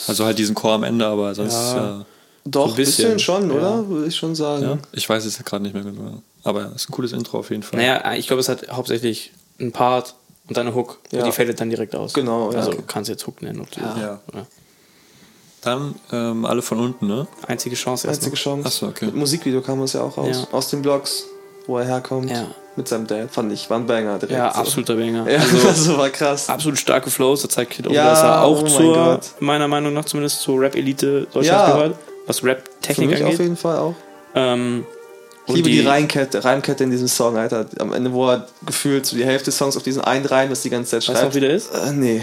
Also 0.07 0.25
halt 0.25 0.39
diesen 0.39 0.55
Chor 0.55 0.73
am 0.73 0.83
Ende, 0.85 1.07
aber 1.07 1.35
sonst, 1.35 1.55
Ja. 1.55 1.77
ja. 1.77 2.07
Doch, 2.47 2.65
ein 2.67 2.71
ein 2.71 2.77
bisschen, 2.77 3.15
bisschen, 3.15 3.19
schon, 3.19 3.51
ja. 3.51 3.57
oder? 3.57 3.89
Würde 3.89 4.07
ich 4.07 4.17
schon 4.17 4.35
sagen. 4.35 4.63
ja. 4.63 4.79
Ich 4.93 5.07
weiß 5.07 5.25
es 5.27 5.39
gerade 5.45 5.63
nicht 5.63 5.75
mehr 5.75 5.83
genau. 5.85 6.23
Aber 6.43 6.63
ja, 6.63 6.69
ist 6.69 6.89
ein 6.89 6.93
cooles 6.93 7.13
Intro 7.13 7.39
auf 7.39 7.51
jeden 7.51 7.63
Fall. 7.63 7.79
Naja, 7.79 8.15
ich 8.15 8.27
glaube, 8.27 8.41
es 8.41 8.49
hat 8.49 8.69
hauptsächlich 8.71 9.33
einen 9.59 9.73
Part 9.73 10.15
und 10.51 10.57
dann 10.57 10.67
eine 10.67 10.77
Hook. 10.77 10.99
Ja. 11.11 11.21
Und 11.21 11.27
die 11.27 11.33
fadet 11.33 11.59
dann 11.61 11.71
direkt 11.71 11.95
aus. 11.97 12.13
Genau, 12.13 12.51
ja. 12.53 12.59
Also 12.59 12.73
Okay. 12.73 12.83
kannst 12.87 13.09
du 13.09 13.13
jetzt 13.13 13.27
Hook 13.27 13.41
nennen. 13.41 13.61
Ob 13.63 13.71
du, 13.71 13.81
Ja. 13.81 14.21
Oder? 14.31 14.47
Dann 15.63 15.95
ähm, 16.13 16.45
alle 16.47 16.61
von 16.63 16.79
unten, 16.81 17.07
ne? 17.07 17.27
Einzige 17.47 17.77
Chance 17.77 18.09
erst 18.09 18.21
Einzige 18.21 18.37
Chance. 18.37 18.65
Ach 18.67 18.73
so, 18.73 18.87
okay. 18.87 19.07
Mit 19.07 19.15
Musikvideo 19.17 19.61
kam 19.61 19.81
es 19.83 19.93
ja 19.93 20.03
auch 20.03 20.17
raus. 20.17 20.47
Ja. 20.51 20.57
Aus 20.57 20.71
den 20.71 20.81
Blogs, 20.83 21.25
wo 21.67 21.79
er 21.79 21.85
herkommt. 21.85 22.31
Ja. 22.31 22.47
Mit 22.77 22.89
seinem 22.89 23.07
Dad. 23.07 23.31
Fand 23.31 23.53
ich, 23.53 23.69
war 23.69 23.79
ein 23.79 23.87
Banger 23.87 24.19
direkt. 24.19 24.33
Ja, 24.39 24.53
so. 24.55 24.61
absoluter 24.61 24.95
Banger. 24.97 25.31
Ja, 25.31 25.39
Also, 25.41 25.69
also 25.69 25.99
war 25.99 26.09
krass. 26.09 26.49
absolut 26.49 26.79
starke 26.79 27.11
Flows. 27.11 27.43
Da 27.43 27.49
zeigt 27.49 27.73
Kid 27.73 27.87
auch, 27.87 27.93
Ja, 27.93 28.09
dass 28.11 28.23
er 28.23 28.43
auch 28.43 28.63
oh 28.63 28.67
zur, 28.67 29.21
meiner 29.41 29.69
Meinung 29.69 29.93
nach 29.93 30.05
zumindest 30.07 30.41
zur 30.41 30.61
Rap-Elite 30.61 31.23
Deutschlands 31.33 31.47
Ja. 31.49 31.73
gehört. 31.73 31.97
Was 32.27 32.43
Rap-Technik 32.43 33.11
mich 33.11 33.19
auf 33.23 33.25
angeht. 33.27 33.41
jeden 33.41 33.57
Fall 33.57 33.77
auch. 33.79 33.95
Ähm, 34.35 34.87
Ich 35.47 35.55
liebe 35.55 35.69
die, 35.71 35.81
Reimkette, 35.81 36.45
Reimkette 36.45 36.85
in 36.85 36.91
diesem 36.91 37.09
Song, 37.09 37.37
Alter. 37.37 37.67
Am 37.81 37.93
Ende, 37.93 38.13
wo 38.13 38.29
er 38.31 38.47
gefühlt 38.65 39.05
so 39.07 39.17
die 39.17 39.25
Hälfte 39.25 39.47
des 39.47 39.59
Songs 39.59 39.77
auf 39.77 39.83
diesen 39.83 40.03
einen 40.03 40.25
Reim, 40.27 40.49
das 40.51 40.63
die 40.63 40.71
ganze 40.71 40.91
Zeit 40.93 40.99
Weißt 41.01 41.09
du 41.09 41.13
schreibt. 41.15 41.27
noch, 41.27 41.35
wie 41.35 41.41
der 41.41 41.51
ist? 41.51 41.71
Äh, 41.75 41.93
nee. 41.93 42.23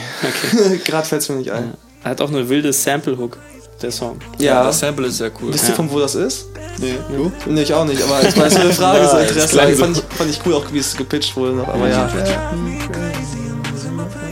Gerade 0.85 1.05
fällt 1.07 1.21
es 1.23 1.29
mir 1.29 1.35
nicht 1.35 1.51
ein. 1.51 1.73
Er 2.03 2.11
hat 2.11 2.21
auch 2.21 2.29
eine 2.29 2.47
wilde 2.47 2.71
Sample-Hook, 2.71 3.37
der 3.81 3.91
Song. 3.91 4.19
Ja. 4.37 4.63
Das 4.63 4.79
Sample 4.79 5.07
ist 5.07 5.17
sehr 5.17 5.31
cool. 5.41 5.53
Wisst 5.53 5.63
Ja. 5.65 5.69
ihr, 5.71 5.75
von 5.75 5.91
wo 5.91 5.99
das 5.99 6.15
ist? 6.15 6.45
Nee. 6.79 6.93
Du? 7.09 7.31
Nee, 7.47 7.63
ich 7.63 7.73
auch 7.73 7.85
nicht, 7.85 8.01
aber 8.01 8.21
es 8.25 8.37
war 8.37 8.49
so 8.49 8.59
eine 8.59 8.71
Frage, 8.71 9.07
so 9.07 9.15
Nice, 9.17 9.29
Interesse. 9.29 9.75
so. 9.75 9.83
Fand 9.83 9.97
ich, 9.97 10.03
fand 10.17 10.29
ich 10.29 10.39
cool, 10.45 10.53
auch 10.53 10.65
wie 10.71 10.77
es 10.77 10.95
gepitcht 10.95 11.35
wurde 11.35 11.53
noch. 11.53 11.67
Aber 11.67 11.89
ja. 11.89 12.09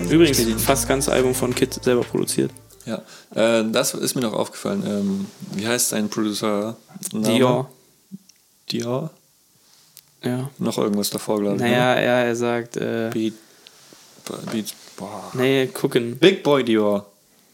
Übrigens, 0.09 0.39
fast 0.63 0.83
das 0.83 0.87
ganze 0.87 1.11
Album 1.11 1.33
von 1.33 1.53
Kid 1.53 1.73
selber 1.83 2.03
produziert. 2.03 2.51
Ja, 2.85 3.01
äh, 3.33 3.63
das 3.71 3.95
ist 3.95 4.13
mir 4.15 4.21
noch 4.21 4.33
aufgefallen. 4.33 4.83
Ähm, 4.87 5.25
wie 5.53 5.67
heißt 5.67 5.89
sein 5.89 6.07
Producer? 6.07 6.75
Name? 7.11 7.25
Dior. 7.35 7.69
Dior? 8.71 9.11
Ja. 10.23 10.49
Noch 10.57 10.77
irgendwas 10.77 11.09
davor, 11.11 11.39
glaube 11.39 11.55
ich. 11.57 11.61
Naja, 11.61 11.95
Ne? 11.95 12.03
ja, 12.05 12.19
er 12.23 12.35
sagt, 12.35 12.77
äh, 12.77 13.09
Beat, 13.13 13.33
Beat, 14.51 14.73
boah. 14.97 15.31
nee, 15.33 15.67
gucken. 15.67 16.17
Big 16.17 16.41
Boy 16.43 16.63
Dior. 16.63 17.05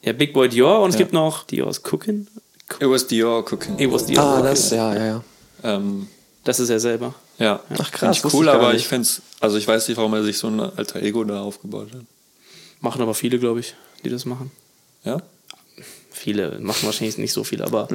Ja, 0.04 0.14
Big 0.14 0.34
Boy 0.34 0.48
Dior 0.50 0.82
und 0.82 0.90
es 0.90 0.96
Ja. 0.96 1.00
gibt 1.00 1.14
noch 1.14 1.44
Dior's 1.44 1.82
Cooking. 1.92 2.28
It 2.80 2.88
was 2.90 3.06
Dior 3.08 3.44
cooking. 3.44 3.78
It 3.78 3.92
was 3.92 4.06
Dior. 4.06 4.24
Ah, 4.24 4.32
Cooking. 4.38 4.46
das, 4.46 4.70
ja, 4.72 4.96
ja, 4.96 5.06
ja. 5.06 5.24
Ähm, 5.64 6.08
Das 6.46 6.60
ist 6.62 6.70
er 6.70 6.80
selber. 6.80 7.14
ja. 7.38 7.60
Ach, 7.78 7.92
krass, 7.92 8.18
Find 8.20 8.34
ich 8.34 8.34
cool, 8.40 8.46
ich 8.46 8.52
aber 8.52 8.72
nicht. 8.72 8.82
ich 8.84 8.88
fände 8.88 9.08
also 9.42 9.58
ich 9.58 9.68
weiß 9.68 9.88
nicht, 9.90 9.98
warum 9.98 10.14
er 10.14 10.24
sich 10.24 10.38
so 10.38 10.48
ein 10.48 10.60
alter 10.62 11.02
Ego 11.02 11.24
da 11.26 11.42
aufgebaut 11.42 11.90
hat. 11.94 12.02
Machen 12.80 13.02
aber 13.02 13.14
viele, 13.14 13.38
glaube 13.38 13.60
ich, 13.60 13.76
die 14.06 14.10
das 14.10 14.24
machen. 14.26 14.50
Ja? 15.04 15.22
Viele 16.10 16.58
machen 16.60 16.86
wahrscheinlich 16.86 17.18
nicht 17.18 17.34
so 17.34 17.44
viel, 17.44 17.62
aber 17.62 17.88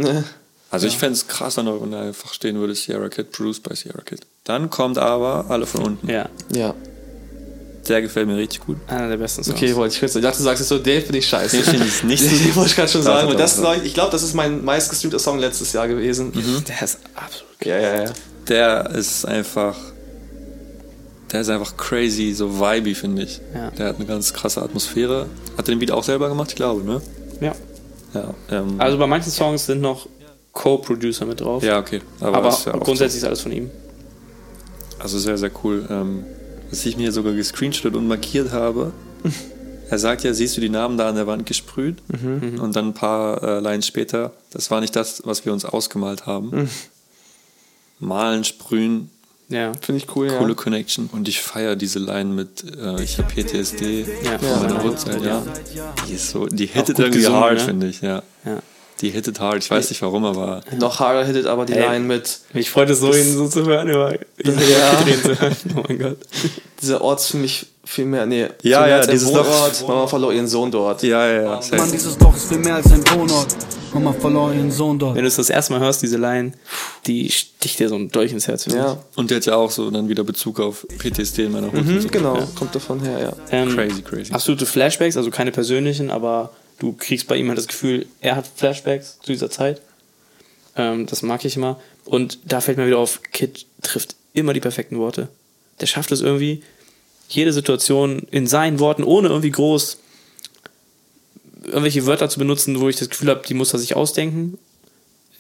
Also 0.71 0.87
ich 0.87 0.97
fände 0.99 1.15
es 1.15 1.29
krasser 1.29 1.63
noch, 1.63 1.81
wenn 1.81 1.93
da 1.93 2.01
einfach 2.01 2.33
stehen 2.33 2.59
würde, 2.59 2.75
Sierra 2.75 3.09
Kid, 3.09 3.31
produced 3.33 3.63
by 3.63 3.75
Sierra 3.77 4.03
Kid. 4.03 4.21
Dann 4.45 4.69
kommt 4.69 4.99
aber 4.99 5.47
alle 5.49 5.67
von 5.67 5.83
unten. 5.83 6.09
ja, 6.11 6.29
Ja. 6.55 6.75
Der 7.89 8.03
gefällt 8.03 8.27
mir 8.27 8.37
richtig 8.37 8.61
gut. 8.67 8.79
einer 8.89 9.09
der 9.09 9.17
besten 9.17 9.45
Songs. 9.45 9.57
Okay, 9.57 9.73
wollte 9.77 9.95
ich 9.95 10.01
kurz 10.01 10.13
sagen. 10.15 10.25
Ich 10.25 10.29
dachte, 10.29 10.39
du 10.39 10.43
sagst 10.45 10.61
jetzt 10.61 10.69
so, 10.71 10.79
den 10.79 11.03
finde 11.03 11.19
ich 11.19 11.29
scheiße. 11.29 11.57
Den 11.57 11.65
finde 11.65 11.87
ich 11.87 12.03
nicht 12.03 12.21
so 12.29 12.37
Den 12.45 12.57
wollte 12.57 12.71
ich 12.71 12.75
gerade 12.77 12.89
schon 12.91 13.03
sagen. 13.03 13.29
Und 13.29 13.39
das, 13.39 13.61
ich 13.61 13.85
ich 13.85 13.95
glaube, 13.95 14.11
das 14.11 14.25
ist 14.25 14.35
mein 14.35 14.65
meistgestreamter 14.65 15.21
Song 15.21 15.39
letztes 15.39 15.73
Jahr 15.73 15.87
gewesen. 15.87 16.33
Der 16.67 16.83
ist 16.83 16.99
absolut 17.15 17.65
Ja, 17.65 17.79
ja, 17.79 18.03
ja. 18.05 18.11
Der 18.49 18.91
ist 18.91 19.25
einfach. 19.25 19.77
Der 21.31 21.43
ist 21.43 21.49
einfach 21.49 21.77
crazy, 21.77 22.33
so 22.33 22.59
vibey, 22.59 22.95
finde 22.97 23.23
ich. 23.23 23.41
Ja. 23.55 23.71
Der 23.71 23.87
hat 23.87 23.97
eine 23.97 24.07
ganz 24.07 24.33
krasse 24.33 24.63
Atmosphäre. 24.63 25.27
Hat 25.57 25.69
er 25.69 25.75
den 25.75 25.79
Beat 25.79 25.93
auch 25.93 26.03
selber 26.05 26.29
gemacht? 26.29 26.51
Ich 26.51 26.57
glaube, 26.57 26.83
ne? 26.85 27.01
Ja. 27.41 27.53
Ja. 28.15 28.35
Ähm, 28.51 28.81
Also 28.81 28.99
bei 28.99 29.07
manchen 29.07 29.31
Songs 29.31 29.67
sind 29.67 29.81
noch 29.81 30.09
Co-Producer 30.57 31.27
mit 31.27 31.41
drauf. 31.41 31.63
ja, 31.63 31.79
okay. 31.79 32.01
Aber, 32.21 32.39
aber 32.39 32.49
ist 32.49 32.67
ja 32.67 32.73
grundsätzlich 32.73 33.23
ist 33.23 33.27
alles 33.29 33.41
von 33.43 33.53
ihm. 33.53 33.71
so. 34.91 35.03
Also 35.03 35.19
sehr, 35.19 35.37
sehr 35.39 35.51
cool. 35.63 35.87
Ähm, 35.91 36.25
dass 36.71 36.85
ich 36.85 36.97
mir 36.97 37.13
sogar 37.13 37.33
gescreenshot 37.35 37.95
und 37.95 38.09
markiert 38.09 38.51
habe. 38.53 38.93
Er 39.89 40.01
sagt 40.01 40.25
ja, 40.25 40.35
siehst 40.35 40.57
du 40.57 40.61
die 40.61 40.69
Namen 40.69 40.99
da 40.99 41.09
an 41.09 41.15
der 41.15 41.29
Wand 41.29 41.47
gesprüht? 41.47 41.99
Mhm. 42.09 42.59
Und 42.61 42.75
dann 42.75 42.89
ein 42.89 42.93
paar 42.95 43.41
äh, 43.41 43.61
Lines 43.61 43.87
später, 43.87 44.33
das 44.51 44.69
war 44.73 44.81
nicht 44.81 44.97
das, 44.97 45.23
was 45.25 45.45
wir 45.45 45.53
uns 45.53 45.65
ausgemalt 45.65 46.27
haben. 46.27 46.51
Mhm. 46.51 46.69
Malen, 48.01 48.43
sprühen, 48.43 49.11
Ja. 49.49 49.71
Finde 49.81 50.03
ich 50.03 50.17
cool, 50.17 50.27
coole 50.27 50.49
ja. 50.49 50.55
Connection. 50.57 51.09
Und 51.13 51.29
ich 51.29 51.41
feiere 51.41 51.77
diese 51.77 52.01
Line 52.01 52.35
mit 52.35 52.65
äh, 52.77 53.01
Ich 53.01 53.19
habe 53.19 53.29
PTSD 53.33 54.05
Ja. 54.25 54.39
von 54.41 54.63
meiner 54.63 54.75
Ja. 54.83 54.85
Uhrzeit, 54.85 55.23
ja. 55.25 55.43
Die 56.09 56.15
ist 56.15 56.31
so, 56.31 56.47
die 56.47 56.67
hittet 56.67 56.97
gut 56.97 57.05
irgendwie 57.05 57.19
gesungen, 57.21 57.41
hard, 57.41 57.55
ne? 57.59 57.61
finde 57.61 57.87
ich, 57.87 58.01
ja. 58.01 58.25
ja. 58.45 58.59
Die 59.03 59.11
hittet 59.11 59.41
hard. 59.41 59.59
Ich 59.63 59.71
weiß 59.71 59.91
nicht 59.91 60.01
warum, 60.01 60.25
aber 60.25 60.63
Noch 60.79 61.01
harder 61.01 61.25
hittet 61.25 61.47
aber 61.47 61.67
die 61.67 61.75
Ey. 61.75 61.87
Line 61.87 62.07
mit 62.07 62.39
Mich 62.55 62.71
freut 62.71 62.89
es 62.89 63.01
so, 63.01 63.13
ihn 63.13 63.31
so 63.37 63.47
zu 63.47 63.67
hören, 63.67 63.89
über 63.89 64.13
ihn 64.15 64.19
Ja. 64.45 64.95
drehen 65.03 65.23
zu 65.23 65.39
hören. 65.41 65.57
Oh 65.77 65.83
mein 65.87 65.99
Gott. 65.99 66.17
dieser 66.81 67.03
Ort 67.03 67.21
für 67.21 67.37
mich 67.37 67.67
viel 67.85 68.07
mehr, 68.07 68.25
nee, 68.27 68.49
Ja, 68.63 68.81
mehr 68.81 68.89
ja, 68.89 68.97
als 68.97 69.09
dieses 69.09 69.31
Loch. 69.33 69.45
Wohnort. 69.47 69.85
Mama 69.89 70.07
verlor 70.07 70.33
ihren 70.33 70.49
Sohn 70.49 70.71
dort. 70.71 71.03
ja, 71.03 71.27
ja, 71.31 71.43
ja. 71.43 71.61
Mann, 71.77 71.93
dieses 71.93 72.19
Loch 72.19 72.35
ist 72.35 72.49
viel 72.49 72.59
mehr 72.59 72.77
als 72.77 72.91
ein 72.91 73.03
Wohnort. 73.15 73.49
Mama 73.93 74.13
verlor 74.15 74.53
ihren 74.53 74.71
Sohn 74.73 74.99
dort. 74.99 75.15
Wenn 75.15 75.23
du 75.23 75.29
es 75.29 75.37
das 75.37 75.51
erste 75.51 75.73
Mal 75.75 75.81
hörst, 75.81 76.03
diese 76.03 76.17
Line, 76.17 76.53
die 77.07 77.31
sticht 77.31 77.79
dir 77.79 77.89
so 77.89 77.95
ein 77.97 78.09
Dolch 78.11 78.33
ins 78.33 78.49
Herz. 78.49 78.67
Ja, 78.67 78.99
Und 79.15 79.31
der 79.31 79.37
hat 79.39 79.47
ja 79.47 79.57
auch 79.57 79.71
so 79.71 79.91
dann 79.91 80.09
wieder 80.09 80.25
Bezug 80.25 80.59
auf 80.59 80.87
PTSD 80.99 81.45
in 81.45 81.53
meiner 81.53 81.71
Hut. 81.71 81.85
mhm, 81.85 82.11
genau, 82.11 82.39
kommt 82.59 82.75
davon 82.75 83.01
her, 83.01 83.21
ja. 83.21 83.33
Ähm, 83.53 83.75
Crazy, 83.75 84.03
crazy. 84.03 84.33
Absolute 84.33 84.67
Flashbacks, 84.67 85.17
also 85.17 85.31
keine 85.31 85.53
persönlichen, 85.53 86.11
aber 86.11 86.51
du 86.79 86.93
kriegst 86.93 87.29
bei 87.29 87.37
ihm 87.37 87.49
halt 87.49 87.59
das 87.59 87.69
Gefühl, 87.69 88.07
er 88.21 88.37
hat 88.37 88.47
Flashbacks 88.55 89.19
zu 89.21 89.33
dieser 89.33 89.51
Zeit. 89.51 89.81
Ähm, 90.77 91.07
das 91.07 91.23
mag 91.23 91.45
ich 91.45 91.57
immer. 91.57 91.81
Und 92.05 92.39
da 92.45 92.61
fällt 92.61 92.79
mir 92.79 92.87
wieder 92.87 92.99
auf, 92.99 93.23
Kid 93.33 93.67
trifft 93.83 94.17
immer 94.33 94.53
die 94.53 94.61
perfekten 94.61 94.99
Worte. 94.99 95.29
Der 95.81 95.87
schafft 95.87 96.13
es 96.13 96.21
irgendwie, 96.21 96.63
jede 97.29 97.53
Situation 97.53 98.27
in 98.31 98.47
seinen 98.47 98.79
Worten, 98.79 99.03
ohne 99.03 99.29
irgendwie 99.29 99.51
groß 99.51 99.99
irgendwelche 101.65 102.07
Wörter 102.07 102.29
zu 102.29 102.39
benutzen, 102.39 102.81
wo 102.81 102.89
ich 102.89 102.97
das 102.97 103.11
Gefühl 103.11 103.31
habe, 103.31 103.43
die 103.47 103.55
muss 103.55 103.73
er 103.73 103.81
sich 103.81 103.97
ausdenken. 103.97 104.59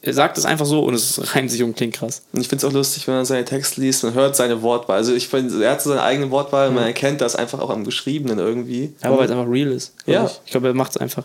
Er 0.06 0.14
sagt 0.14 0.38
es 0.38 0.44
einfach 0.44 0.66
so 0.66 0.80
und 0.84 0.94
es 0.94 1.20
reimt 1.34 1.50
sich 1.50 1.62
und 1.62 1.76
klingt 1.76 1.94
krass. 1.94 2.22
Und 2.32 2.40
ich 2.40 2.48
finde 2.48 2.64
es 2.64 2.70
auch 2.70 2.74
lustig, 2.74 3.06
wenn 3.08 3.16
man 3.16 3.24
seine 3.24 3.44
Texte 3.44 3.80
liest, 3.80 4.04
man 4.04 4.14
hört 4.14 4.36
seine 4.36 4.62
Wortwahl. 4.62 4.96
Also 4.98 5.14
ich 5.14 5.28
finde, 5.28 5.64
er 5.64 5.72
hat 5.72 5.82
so 5.82 5.90
seine 5.90 6.02
eigene 6.02 6.30
Wortwahl 6.30 6.68
und 6.68 6.74
man 6.74 6.84
erkennt 6.84 7.20
das 7.20 7.34
einfach 7.34 7.58
auch 7.58 7.70
am 7.70 7.84
Geschriebenen 7.84 8.38
irgendwie. 8.38 8.94
Aber 9.02 9.18
weil 9.18 9.26
es 9.26 9.30
einfach 9.32 9.50
real 9.50 9.72
ist. 9.72 9.92
glaub 10.04 10.14
Ja. 10.14 10.24
Ich, 10.26 10.40
ich 10.44 10.50
glaube, 10.52 10.68
er 10.68 10.74
macht 10.74 10.92
es 10.92 10.96
einfach. 10.96 11.24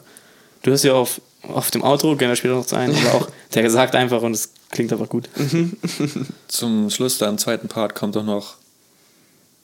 Du 0.63 0.71
hörst 0.71 0.83
ja 0.83 0.93
auf, 0.93 1.21
auf 1.43 1.71
dem 1.71 1.83
Outro, 1.83 2.15
gehen 2.15 2.29
wir 2.29 2.35
später 2.35 2.55
noch 2.55 2.65
zu 2.65 2.75
ein, 2.75 2.95
aber 2.95 3.15
auch 3.15 3.27
der 3.53 3.69
sagt 3.69 3.95
einfach 3.95 4.21
und 4.21 4.33
es 4.33 4.49
klingt 4.69 4.91
einfach 4.91 5.09
gut. 5.09 5.29
Zum 6.47 6.89
Schluss, 6.89 7.17
da 7.17 7.29
im 7.29 7.37
zweiten 7.37 7.67
Part, 7.67 7.95
kommt 7.95 8.15
doch 8.15 8.23
noch 8.23 8.55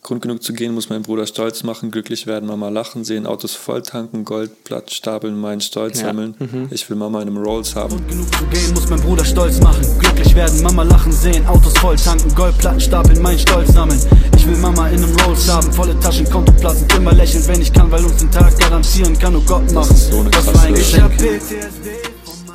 Grund 0.08 0.22
genug 0.22 0.42
zu 0.42 0.54
gehen, 0.54 0.74
muss 0.74 0.88
mein 0.90 1.02
Bruder 1.02 1.28
stolz 1.28 1.64
machen, 1.64 1.92
glücklich 1.92 2.28
werden, 2.28 2.48
Mama 2.48 2.70
lachen 2.70 3.04
sehen, 3.04 3.28
Autos 3.28 3.56
voll 3.56 3.82
tanken, 3.82 4.24
Goldblatt 4.24 4.90
stapeln, 4.90 5.38
meinen 5.38 5.60
Stolz 5.60 6.00
Ja. 6.00 6.06
sammeln. 6.08 6.34
Ich 6.72 6.90
will 6.90 6.96
Mama 6.96 7.22
in 7.22 7.28
einem 7.28 7.36
Rolls 7.44 7.76
haben. 7.76 7.98
Genug 8.08 8.34
zu 8.34 8.46
gehen, 8.46 8.74
muss 8.74 8.90
mein 8.90 9.02
Bruder 9.02 9.26
stolz 9.26 9.60
machen. 9.60 9.82
Glücklich 10.00 10.34
werden, 10.34 10.64
Mama 10.64 10.84
lachen 10.84 11.12
sehen, 11.12 11.46
Autos 11.46 11.74
voll 11.80 11.98
tanken, 11.98 12.34
Goldplatten 12.36 12.80
stapeln, 12.80 13.22
mein 13.22 13.38
Stolz 13.38 13.74
sammeln. 13.74 14.00
Ich 14.38 14.48
will 14.48 14.56
Mama 14.56 14.88
in 14.88 15.04
einem 15.04 15.14
Rolls 15.26 15.46
haben, 15.50 15.74
volle 15.74 16.00
Taschen, 16.00 16.30
Konto 16.30 16.54
platzen, 16.54 16.88
immer 16.96 17.12
lächeln, 17.12 17.46
wenn 17.48 17.62
ich 17.62 17.74
kann, 17.74 17.92
weil 17.92 18.06
uns 18.06 18.16
den 18.16 18.32
Tag 18.32 18.58
garantieren 18.58 19.20
kann 19.20 19.34
nur 19.34 19.44
Gott 19.44 19.70
machen. 19.74 19.94
ist 19.94 20.10
so 20.10 20.22
eine 20.22 20.30
krasse. 20.30 20.52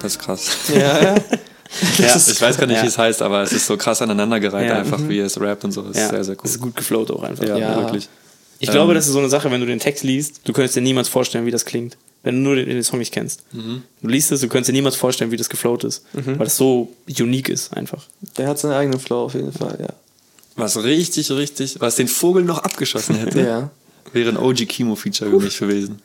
Das 0.00 0.12
ist 0.12 0.18
krass. 0.18 0.50
Ja, 0.74 1.02
ja. 1.02 1.14
Ja, 1.98 2.14
Ich 2.16 2.40
weiß 2.40 2.56
gar 2.58 2.66
nicht, 2.66 2.76
Ja. 2.76 2.82
wie 2.82 2.86
es 2.88 2.98
heißt, 2.98 3.22
aber 3.22 3.42
es 3.42 3.52
ist 3.52 3.66
so 3.66 3.76
krass 3.76 4.02
aneinandergereiht, 4.02 4.68
Ja. 4.68 4.78
einfach 4.78 5.00
wie 5.08 5.18
es 5.18 5.40
rappt 5.40 5.64
und 5.64 5.72
so. 5.72 5.82
Das 5.82 5.96
Ja, 5.96 6.04
ist 6.04 6.10
sehr, 6.10 6.24
sehr 6.24 6.34
cool. 6.36 6.40
Das 6.42 6.50
ist 6.52 6.60
gut 6.60 6.76
geflowt 6.76 7.10
auch 7.10 7.22
einfach. 7.22 7.44
Ja, 7.44 7.56
Ja. 7.56 7.76
wirklich. 7.76 8.08
Ich 8.58 8.70
glaube, 8.70 8.92
Ähm, 8.92 8.96
das 8.96 9.06
ist 9.06 9.12
so 9.12 9.18
eine 9.18 9.28
Sache, 9.28 9.50
wenn 9.50 9.60
du 9.60 9.66
den 9.66 9.80
Text 9.80 10.04
liest, 10.04 10.40
du 10.44 10.52
könntest 10.52 10.76
dir 10.76 10.82
niemals 10.82 11.08
vorstellen, 11.08 11.46
wie 11.46 11.50
das 11.50 11.64
klingt. 11.64 11.96
Wenn 12.22 12.36
du 12.36 12.40
nur 12.42 12.54
den, 12.54 12.68
den 12.68 12.82
Song 12.84 13.00
nicht 13.00 13.12
kennst. 13.12 13.42
Mhm. 13.52 13.82
Du 14.00 14.08
liest 14.08 14.30
es, 14.30 14.40
du 14.40 14.46
könntest 14.48 14.68
dir 14.68 14.72
niemals 14.74 14.94
vorstellen, 14.94 15.32
wie 15.32 15.36
das 15.36 15.48
geflowt 15.48 15.82
ist. 15.82 16.04
Weil 16.12 16.36
das 16.38 16.56
so 16.56 16.92
unique 17.18 17.48
ist 17.48 17.76
einfach. 17.76 18.04
Der 18.36 18.46
hat 18.46 18.60
seinen 18.60 18.74
eigenen 18.74 19.00
Flow 19.00 19.24
auf 19.24 19.34
jeden 19.34 19.50
Fall, 19.52 19.76
ja. 19.80 19.88
Was 20.54 20.84
richtig, 20.84 21.30
richtig, 21.32 21.76
was 21.80 21.96
den 21.96 22.06
Vogel 22.06 22.44
noch 22.44 22.58
abgeschossen 22.58 23.16
hätte, 23.16 23.40
Ja. 23.46 23.70
wäre 24.12 24.28
ein 24.28 24.36
OG 24.36 24.66
Kimo-Feature 24.66 25.30
für 25.30 25.40
mich 25.40 25.58
gewesen. 25.58 26.00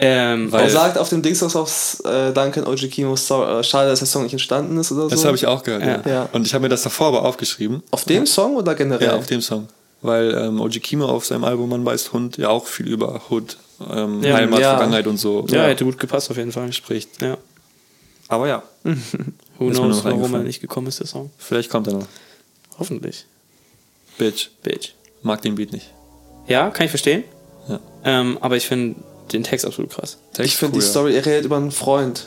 Ähm, 0.00 0.50
Weil- 0.50 0.64
Er 0.64 0.70
sagt 0.70 0.98
auf 0.98 1.08
dem 1.08 1.22
Dings 1.22 1.40
aufs 1.42 2.00
äh, 2.00 2.32
Danke 2.32 2.60
an 2.60 2.66
OG 2.66 2.88
Kimo, 2.90 3.14
sorry, 3.14 3.60
äh, 3.60 3.62
schade, 3.62 3.88
dass 3.90 4.00
der 4.00 4.08
Song 4.08 4.24
nicht 4.24 4.32
entstanden 4.32 4.76
ist 4.78 4.90
oder 4.90 5.02
so. 5.02 5.08
Das 5.10 5.24
habe 5.24 5.36
ich 5.36 5.46
auch 5.46 5.62
gehört, 5.62 5.82
ja. 5.82 6.02
Ja. 6.04 6.10
Ja. 6.22 6.28
Und 6.32 6.46
ich 6.46 6.52
habe 6.52 6.62
mir 6.62 6.68
das 6.68 6.82
davor 6.82 7.08
aber 7.08 7.24
aufgeschrieben. 7.24 7.82
Auf 7.92 8.04
dem 8.04 8.26
Song 8.26 8.56
oder 8.56 8.74
generell? 8.74 9.06
Ja, 9.08 9.16
auf 9.16 9.26
dem 9.26 9.40
Song. 9.40 9.68
Weil 10.02 10.34
ähm, 10.34 10.60
OG 10.60 10.80
Kimo 10.82 11.06
auf 11.06 11.24
seinem 11.24 11.44
Album 11.44 11.70
Man 11.70 11.84
weiß 11.84 12.12
Hund 12.12 12.36
ja 12.36 12.48
auch 12.48 12.66
viel 12.66 12.88
über 12.88 13.22
Hood, 13.30 13.56
ähm, 13.90 14.22
Ja, 14.22 14.34
Heimat, 14.34 14.60
ja. 14.60 14.70
Vergangenheit 14.70 15.06
und 15.06 15.16
so 15.16 15.46
ja, 15.48 15.62
hätte 15.64 15.84
gut 15.84 15.98
gepasst 15.98 16.30
auf 16.30 16.36
jeden 16.36 16.52
Fall. 16.52 16.72
spricht. 16.72 17.22
Ja. 17.22 17.38
Aber 18.28 18.48
ja, 18.48 18.62
Who 19.58 19.70
knows, 19.70 19.78
noch 19.78 20.04
warum 20.04 20.34
er 20.34 20.40
nicht 20.40 20.60
gekommen 20.60 20.88
ist, 20.88 20.98
der 20.98 21.06
Song. 21.06 21.30
vielleicht 21.38 21.70
kommt 21.70 21.86
er 21.86 21.92
noch. 21.94 22.06
Hoffentlich. 22.78 23.26
Bitch. 24.18 24.48
Bitch. 24.62 24.90
Mag 25.22 25.40
den 25.42 25.54
Beat 25.54 25.72
nicht. 25.72 25.90
Ja, 26.48 26.70
kann 26.70 26.84
ich 26.86 26.90
verstehen. 26.90 27.22
Ja. 27.68 27.78
Ähm, 28.04 28.36
aber 28.40 28.56
ich 28.56 28.66
finde 28.66 28.96
den 29.32 29.42
Text 29.44 29.66
absolut 29.66 29.90
krass. 29.90 30.18
Text 30.32 30.52
Ich 30.52 30.56
finde 30.56 30.74
cool, 30.76 30.80
die 30.80 30.86
ja. 30.86 30.90
Story, 30.90 31.14
er 31.16 31.26
redet 31.26 31.44
über 31.46 31.56
einen 31.56 31.70
Freund. 31.70 32.26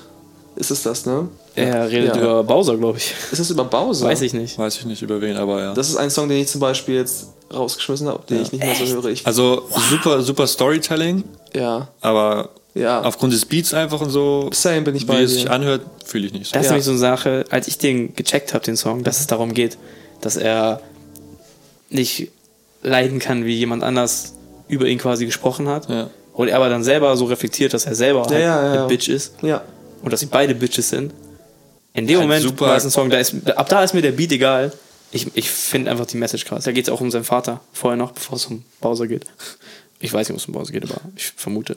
Ist 0.56 0.72
es 0.72 0.82
das, 0.84 1.06
ne? 1.06 1.28
Er 1.56 1.90
redet 1.90 2.16
Ja. 2.16 2.22
über 2.22 2.44
Bowser, 2.44 2.76
glaube 2.78 2.98
ich. 2.98 3.14
Ist 3.32 3.40
es 3.40 3.50
über 3.52 3.64
Bowser? 3.66 4.08
Weiß 4.08 4.22
ich 4.22 4.34
nicht. 4.34 4.58
Weiß 4.58 4.78
ich 4.78 4.86
nicht 4.86 5.02
über 5.04 5.22
wen, 5.22 5.38
aber 5.38 5.62
ja. 5.62 5.74
Das 5.74 5.90
ist 5.90 5.98
ein 5.98 6.10
Song, 6.10 6.28
den 6.30 6.40
ich 6.40 6.48
zum 6.48 6.62
Beispiel 6.62 6.96
jetzt 6.96 7.28
rausgeschmissen 7.54 8.08
habe, 8.08 8.24
den 8.28 8.42
ich 8.42 8.52
nicht 8.52 8.64
mehr 8.64 8.76
so 8.76 8.86
höre. 8.88 9.06
Ich, 9.06 9.26
also 9.26 9.68
super, 9.90 10.22
super 10.24 10.48
Storytelling, 10.48 11.24
ja, 11.56 11.88
aber 12.02 12.50
ja. 12.74 13.02
aufgrund 13.04 13.34
des 13.34 13.46
Beats 13.46 13.74
einfach 13.74 14.02
und 14.02 14.10
so, 14.10 14.50
Same 14.52 14.82
bin 14.82 14.96
ich 14.96 15.04
wie 15.04 15.08
bei 15.08 15.22
es 15.22 15.34
sich 15.34 15.50
anhört, 15.50 15.82
fühle 16.06 16.26
ich 16.28 16.34
nicht 16.34 16.48
so. 16.48 16.54
Das 16.54 16.62
ist 16.64 16.66
Ja. 16.66 16.72
nämlich 16.72 16.86
so 16.86 16.92
eine 16.92 17.00
Sache, 17.00 17.46
als 17.52 17.68
ich 17.68 17.78
den 17.78 18.16
gecheckt 18.16 18.54
habe, 18.54 18.66
den 18.66 18.76
Song, 18.78 19.04
dass 19.04 19.20
es 19.20 19.28
darum 19.28 19.54
geht, 19.54 19.78
dass 20.22 20.36
er 20.38 20.82
nicht 21.90 22.30
leiden 22.84 23.20
kann, 23.20 23.46
wie 23.46 23.56
jemand 23.56 23.84
anders 23.84 24.34
über 24.68 24.88
ihn 24.88 24.98
quasi 24.98 25.26
gesprochen 25.26 25.68
hat. 25.70 25.90
Ja. 25.90 26.10
Und 26.38 26.50
er 26.50 26.56
aber 26.58 26.70
dann 26.70 26.84
selber 26.84 27.18
so 27.18 27.26
reflektiert, 27.26 27.74
dass 27.74 27.86
er 27.88 27.96
selber 27.96 28.22
halt 28.22 28.32
ja, 28.32 28.40
ja, 28.40 28.60
eine 28.60 28.76
ja. 28.76 28.86
Bitch 28.86 29.08
ist 29.10 29.34
Ja. 29.42 29.64
und 30.04 30.14
dass 30.14 30.20
sie 30.20 30.28
beide 30.28 30.54
Bitches 30.54 30.90
sind. 30.90 31.12
In 31.94 32.06
dem 32.06 32.20
Halt 32.20 32.28
Moment 32.28 32.44
super- 32.44 32.68
war 32.68 32.76
es 32.78 32.86
ein 32.86 32.92
Song, 32.92 33.10
da 33.10 33.18
ist, 33.18 33.34
ab 33.58 33.68
da 33.70 33.84
ist 33.84 33.96
mir 33.96 34.04
der 34.04 34.12
Beat 34.12 34.32
egal. 34.32 34.72
Ich, 35.12 35.26
ich 35.36 35.50
finde 35.50 35.90
einfach 35.90 36.06
die 36.06 36.18
Message 36.18 36.46
krass. 36.46 36.66
Da 36.66 36.72
geht 36.72 36.88
es 36.88 36.94
auch 36.94 37.02
um 37.02 37.10
seinen 37.10 37.24
Vater, 37.24 37.62
vorher 37.74 37.98
noch, 37.98 38.12
bevor 38.12 38.36
es 38.36 38.46
um 38.46 38.64
Bowser 38.82 39.08
geht. 39.08 39.26
Ich 40.00 40.14
weiß 40.14 40.28
nicht, 40.30 40.36
ob 40.36 40.40
es 40.40 40.46
um 40.48 40.54
Bowser 40.54 40.72
geht, 40.74 40.84
aber 40.84 41.02
ich 41.16 41.32
vermute. 41.36 41.76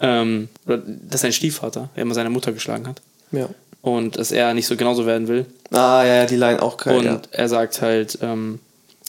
Ähm, 0.00 0.48
dass 0.66 1.20
sein 1.20 1.32
Stiefvater, 1.32 1.90
der 1.94 2.02
immer 2.02 2.14
seine 2.14 2.30
Mutter 2.30 2.50
geschlagen 2.52 2.88
hat. 2.88 3.00
ja. 3.30 3.48
Und 3.82 4.16
dass 4.16 4.30
er 4.32 4.52
nicht 4.54 4.66
so 4.68 4.76
genauso 4.76 5.06
werden 5.06 5.26
will. 5.28 5.44
Ah, 5.72 6.04
ja, 6.04 6.14
ja, 6.18 6.26
die 6.26 6.36
Line 6.36 6.62
auch 6.62 6.76
geil. 6.76 6.98
Und 6.98 7.04
ja. 7.04 7.20
er 7.32 7.48
sagt 7.48 7.82
halt, 7.82 8.16
ähm, 8.22 8.60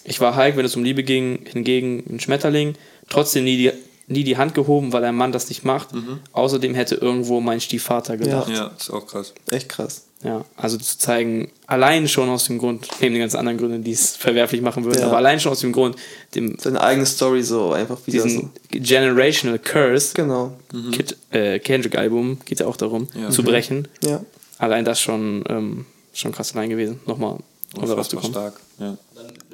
ich 0.03 0.19
war 0.19 0.35
Hulk, 0.35 0.55
wenn 0.57 0.65
es 0.65 0.75
um 0.75 0.83
Liebe 0.83 1.03
ging, 1.03 1.45
hingegen 1.51 2.03
ein 2.09 2.19
Schmetterling, 2.19 2.73
trotzdem 3.07 3.43
nie 3.43 3.57
die, 3.57 3.71
nie 4.07 4.23
die 4.23 4.37
Hand 4.37 4.53
gehoben, 4.53 4.91
weil 4.93 5.03
ein 5.05 5.15
Mann 5.15 5.31
das 5.31 5.49
nicht 5.49 5.63
macht. 5.63 5.89
Außerdem 6.33 6.73
hätte 6.75 6.95
irgendwo 6.95 7.39
mein 7.39 7.61
Stiefvater 7.61 8.17
gedacht. 8.17 8.49
Ja, 8.49 8.71
ist 8.77 8.89
auch 8.91 9.05
krass. 9.07 9.33
Echt 9.49 9.69
krass. 9.69 10.03
Ja, 10.23 10.45
also 10.55 10.77
zu 10.77 10.97
zeigen, 10.97 11.51
allein 11.67 12.07
schon 12.07 12.29
aus 12.29 12.45
dem 12.45 12.57
Grund, 12.57 12.87
neben 13.01 13.13
den 13.13 13.19
ganzen 13.21 13.35
anderen 13.35 13.57
Gründen, 13.57 13.83
die 13.83 13.91
es 13.91 14.15
verwerflich 14.15 14.61
machen 14.61 14.85
würden, 14.85 14.99
Ja. 15.01 15.07
aber 15.07 15.17
allein 15.17 15.37
schon 15.41 15.51
aus 15.51 15.59
dem 15.59 15.73
Grund, 15.73 15.97
dem, 16.33 16.57
Seine 16.59 16.79
eigene 16.79 17.05
Story 17.05 17.43
so 17.43 17.73
einfach 17.73 17.97
wieder 18.05 18.23
diesen 18.23 18.51
Generational 18.71 19.59
Curse, 19.59 20.07
so. 20.07 20.13
Genau. 20.15 20.57
Kid, 20.93 21.17
äh, 21.31 21.59
Kendrick-Album, 21.59 22.39
geht 22.45 22.61
ja 22.61 22.67
auch 22.67 22.77
darum, 22.77 23.09
Ja. 23.13 23.31
zu 23.31 23.43
brechen. 23.43 23.89
Ja. 24.01 24.21
Allein 24.59 24.85
das 24.85 25.01
schon, 25.01 25.43
ähm, 25.49 25.85
schon 26.13 26.31
krass 26.31 26.55
allein 26.55 26.69
gewesen. 26.69 27.01
Nochmal, 27.05 27.39
um 27.75 27.85
darauf 27.85 28.07
zu 28.07 28.15
kommen. 28.15 28.31
stark. 28.31 28.53
Ja. 28.79 28.97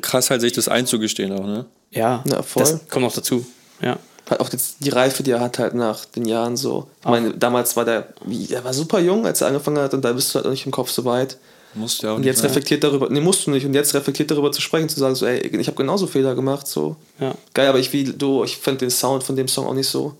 Krass 0.01 0.29
halt, 0.29 0.41
sich 0.41 0.53
das 0.53 0.67
einzugestehen 0.67 1.31
auch, 1.31 1.47
ne? 1.47 1.65
Ja, 1.89 2.23
Ja, 2.27 2.43
voll. 2.43 2.61
das 2.63 2.79
kommt 2.91 3.05
noch 3.05 3.13
dazu. 3.13 3.43
Ja. 3.81 3.97
Auch 4.37 4.51
jetzt 4.51 4.75
die 4.79 4.89
Reife, 4.89 5.23
die 5.23 5.31
er 5.31 5.39
hat 5.39 5.57
halt 5.59 5.73
nach 5.73 6.05
den 6.05 6.25
Jahren 6.25 6.55
so. 6.57 6.87
Ich 7.01 7.07
meine, 7.07 7.31
damals 7.33 7.75
war 7.75 7.85
der, 7.85 8.09
wie, 8.25 8.51
er 8.53 8.63
war 8.63 8.73
super 8.73 8.99
jung, 8.99 9.25
als 9.25 9.41
er 9.41 9.47
angefangen 9.47 9.79
hat 9.79 9.93
und 9.93 10.03
da 10.05 10.13
bist 10.13 10.29
du 10.29 10.35
halt 10.35 10.45
noch 10.45 10.51
nicht 10.51 10.65
im 10.65 10.71
Kopf 10.71 10.91
so 10.91 11.05
weit. 11.05 11.37
Musst 11.75 12.01
ja 12.01 12.11
auch 12.11 12.15
Und 12.15 12.23
jetzt 12.23 12.39
sein. 12.39 12.47
reflektiert 12.47 12.83
darüber, 12.83 13.09
nee, 13.09 13.21
musst 13.21 13.45
du 13.45 13.51
nicht, 13.51 13.65
und 13.65 13.73
jetzt 13.73 13.93
reflektiert 13.93 14.31
darüber 14.31 14.51
zu 14.51 14.59
sprechen, 14.61 14.89
zu 14.89 14.99
sagen, 14.99 15.13
so, 15.15 15.25
ey, 15.25 15.39
ich 15.39 15.67
habe 15.67 15.77
genauso 15.77 16.07
Fehler 16.07 16.33
gemacht, 16.35 16.67
so. 16.67 16.95
Ja. 17.19 17.33
Geil, 17.53 17.67
aber 17.67 17.79
ich 17.79 17.93
wie 17.93 18.03
du, 18.05 18.43
ich 18.43 18.57
fand 18.57 18.81
den 18.81 18.89
Sound 18.89 19.23
von 19.23 19.35
dem 19.35 19.47
Song 19.47 19.67
auch 19.67 19.73
nicht 19.73 19.87
so. 19.89 20.15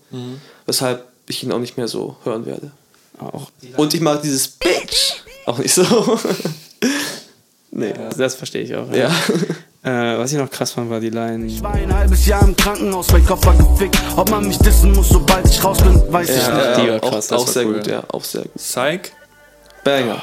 Weshalb 0.66 1.04
ich 1.28 1.42
ihn 1.42 1.52
auch 1.52 1.58
nicht 1.58 1.76
mehr 1.76 1.88
so 1.88 2.16
hören 2.24 2.46
werde. 2.46 2.70
Auch. 3.18 3.50
Und 3.76 3.94
ich 3.94 4.00
mag 4.00 4.22
dieses 4.22 4.48
Bitch 4.48 5.16
auch 5.46 5.58
nicht 5.58 5.74
so. 5.74 5.84
nee. 7.70 7.92
Das 8.16 8.34
verstehe 8.34 8.62
ich 8.62 8.74
auch. 8.74 8.92
Ja. 8.92 9.10
Äh, 9.82 10.18
was 10.18 10.30
ich 10.30 10.36
noch 10.36 10.50
krass 10.50 10.72
fand, 10.72 10.90
war 10.90 11.00
die 11.00 11.08
Line. 11.08 11.46
Ich 11.46 11.62
war 11.62 11.72
ein 11.72 11.90
halbes 11.90 12.26
Jahr 12.26 12.46
im 12.46 12.54
Krankenhaus, 12.54 13.10
mein 13.12 13.24
Kopf 13.24 13.46
war 13.46 13.54
gefickt. 13.56 13.96
Ob 14.14 14.28
man 14.30 14.46
mich 14.46 14.58
dissen 14.58 14.92
muss, 14.92 15.08
sobald 15.08 15.48
ich 15.48 15.64
raus 15.64 15.78
bin, 15.78 16.02
weiß 16.12 16.28
ich 16.28 16.36
Ja, 16.36 16.54
nicht. 16.54 16.64
ja, 16.66 16.76
die 16.84 16.88
war 16.90 16.96
auch, 17.02 17.10
krass, 17.12 17.28
das 17.28 17.40
auch 17.40 17.46
war 17.46 17.52
sehr 17.54 17.64
cool, 17.64 17.72
gut, 17.76 17.86
ja. 17.86 17.92
ja, 17.94 18.04
auch 18.08 18.22
sehr 18.22 18.42
gut. 18.42 18.54
Psych, 18.56 19.00
Banger. 19.82 20.22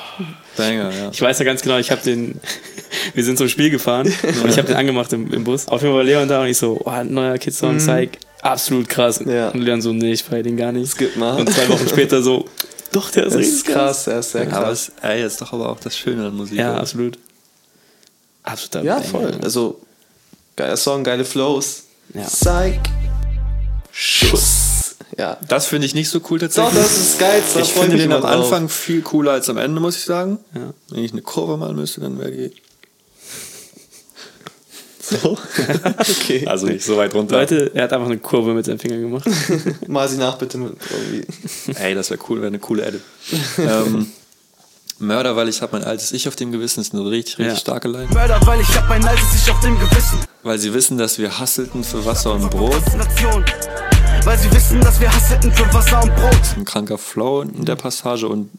Banger, 0.56 0.92
ja. 0.92 1.10
Ich 1.12 1.20
weiß 1.20 1.40
ja 1.40 1.46
ganz 1.46 1.64
genau, 1.64 1.80
ich 1.80 1.90
habe 1.90 2.02
den. 2.02 2.40
Wir 3.16 3.24
sind 3.24 3.40
zum 3.40 3.48
Spiel 3.50 3.72
gefahren 3.72 4.06
und 4.44 4.48
ich 4.50 4.60
habe 4.60 4.68
den 4.68 4.76
angemacht 4.78 5.12
im, 5.14 5.34
im 5.34 5.44
Bus. 5.44 5.68
Auf 5.68 5.82
jeden 5.82 5.92
Fall 5.92 6.02
war 6.02 6.04
Leon 6.04 6.28
da 6.28 6.42
und 6.42 6.48
ich 6.50 6.58
so, 6.60 6.80
oh, 6.86 7.04
neuer 7.04 7.40
Kids-Song, 7.40 7.78
Psych, 7.78 8.12
absolut 8.44 8.88
krass. 8.88 9.24
Ja. 9.26 9.50
Und 9.50 9.62
Leon 9.62 9.82
so, 9.82 9.92
nee, 9.92 10.12
ich 10.12 10.24
feier 10.24 10.44
den 10.44 10.56
gar 10.56 10.72
nicht. 10.72 10.92
Skip 10.92 11.16
mal. 11.18 11.36
Und 11.40 11.50
zwei 11.52 11.68
Wochen 11.70 11.88
später 11.90 12.22
so, 12.22 12.46
doch, 12.92 13.10
der 13.10 13.24
ist 13.26 13.34
Das 13.34 13.40
richtig 13.40 13.56
ist 13.56 13.66
krass, 13.66 14.06
er 14.06 14.20
ist 14.20 14.34
sehr 14.34 14.42
Aber 14.44 14.66
krass. 14.66 14.92
es 14.98 15.04
ey, 15.04 15.24
ist 15.26 15.42
doch 15.42 15.52
aber 15.52 15.70
auch 15.70 15.80
das 15.80 15.98
Schöne 15.98 16.28
an 16.28 16.36
Musik. 16.36 16.60
Ja, 16.60 16.74
oder? 16.74 16.82
absolut. 16.82 17.18
Absoluter 18.52 18.84
Ja, 18.84 18.96
Banger. 18.96 19.08
voll. 19.08 19.40
Also, 19.44 19.82
geiler 20.56 20.78
Song, 20.78 21.04
geile 21.04 21.26
Flows. 21.26 21.84
Ja. 22.14 22.24
Psych. 22.24 22.80
Schuss. 23.92 24.96
Ja. 25.18 25.38
Das 25.48 25.66
finde 25.68 25.88
ich 25.88 25.96
nicht 25.96 26.10
so 26.10 26.20
cool 26.30 26.38
Doch, 26.40 26.48
tatsächlich. 26.48 26.84
das 26.84 26.98
ist 26.98 27.20
geil. 27.20 27.42
Da 27.54 27.60
ich 27.60 27.74
finde 27.74 27.98
den 27.98 28.12
am. 28.14 28.24
Anfang 28.24 28.70
viel 28.70 29.02
cooler 29.02 29.32
als 29.32 29.50
am 29.50 29.58
Ende, 29.58 29.82
muss 29.82 29.96
ich 29.98 30.04
sagen. 30.06 30.38
Ja. 30.54 30.74
Wenn 30.90 31.04
ich 31.04 31.12
eine 31.12 31.22
Kurve 31.24 31.58
malen 31.58 31.76
müsste, 31.76 32.02
dann 32.02 32.20
wäre 32.20 32.32
die. 32.32 32.52
So. 35.00 35.38
okay. 36.00 36.46
Also 36.48 36.66
nicht 36.68 36.84
so 36.84 36.98
weit 36.98 37.14
runter. 37.16 37.38
Leute, 37.38 37.72
er 37.74 37.84
hat 37.86 37.94
einfach 37.94 38.08
eine 38.08 38.18
Kurve 38.18 38.54
mit 38.54 38.66
seinem 38.66 38.80
Finger 38.80 38.98
gemacht. 38.98 39.26
Mal 39.88 40.10
sie 40.10 40.18
nach 40.18 40.38
bitte 40.38 40.58
mit 40.58 40.74
irgendwie. 40.92 41.74
Ey, 41.80 41.96
das 41.96 42.10
wäre 42.10 42.20
cool, 42.28 42.40
wäre 42.40 42.48
eine 42.48 42.60
coole 42.60 42.84
Edit. 42.86 43.02
ähm, 43.58 44.12
Mörder, 45.00 45.36
weil 45.36 45.48
ich 45.48 45.62
habe 45.62 45.78
mein 45.78 45.84
altes 45.88 46.12
Ich 46.12 46.28
auf 46.28 46.36
dem 46.36 46.52
Gewissen, 46.52 46.82
ist 46.82 46.94
eine 46.94 47.06
richtig, 47.10 47.38
richtig 47.38 47.54
Ja. 47.54 47.60
starke 47.60 47.88
Line. 47.88 48.08
Mörder, 48.12 48.40
weil 48.46 48.60
ich 48.62 48.68
hab 48.76 48.90
mein 48.90 49.06
altes 49.06 49.36
Ich 49.36 49.52
auf 49.52 49.60
dem 49.60 49.78
Gewissen. 49.80 50.20
Weil 50.44 50.58
sie 50.58 50.74
wissen, 50.74 50.98
dass 50.98 51.18
wir 51.20 51.38
hasselten 51.38 51.84
für 51.84 52.04
Wasser 52.06 52.34
und 52.34 52.50
Brot. 52.50 52.82
Nation. 52.96 53.46
Weil 54.24 54.38
sie 54.40 54.52
wissen, 54.52 54.82
dass 54.82 55.00
wir 55.00 55.14
hasselten 55.14 55.52
für 55.52 55.72
Wasser 55.74 56.02
und 56.02 56.16
Brot. 56.16 56.42
Ein 56.58 56.66
kranker 56.66 56.98
Flow 56.98 57.42
in 57.42 57.66
der 57.66 57.76
Passage 57.76 58.28
und 58.28 58.50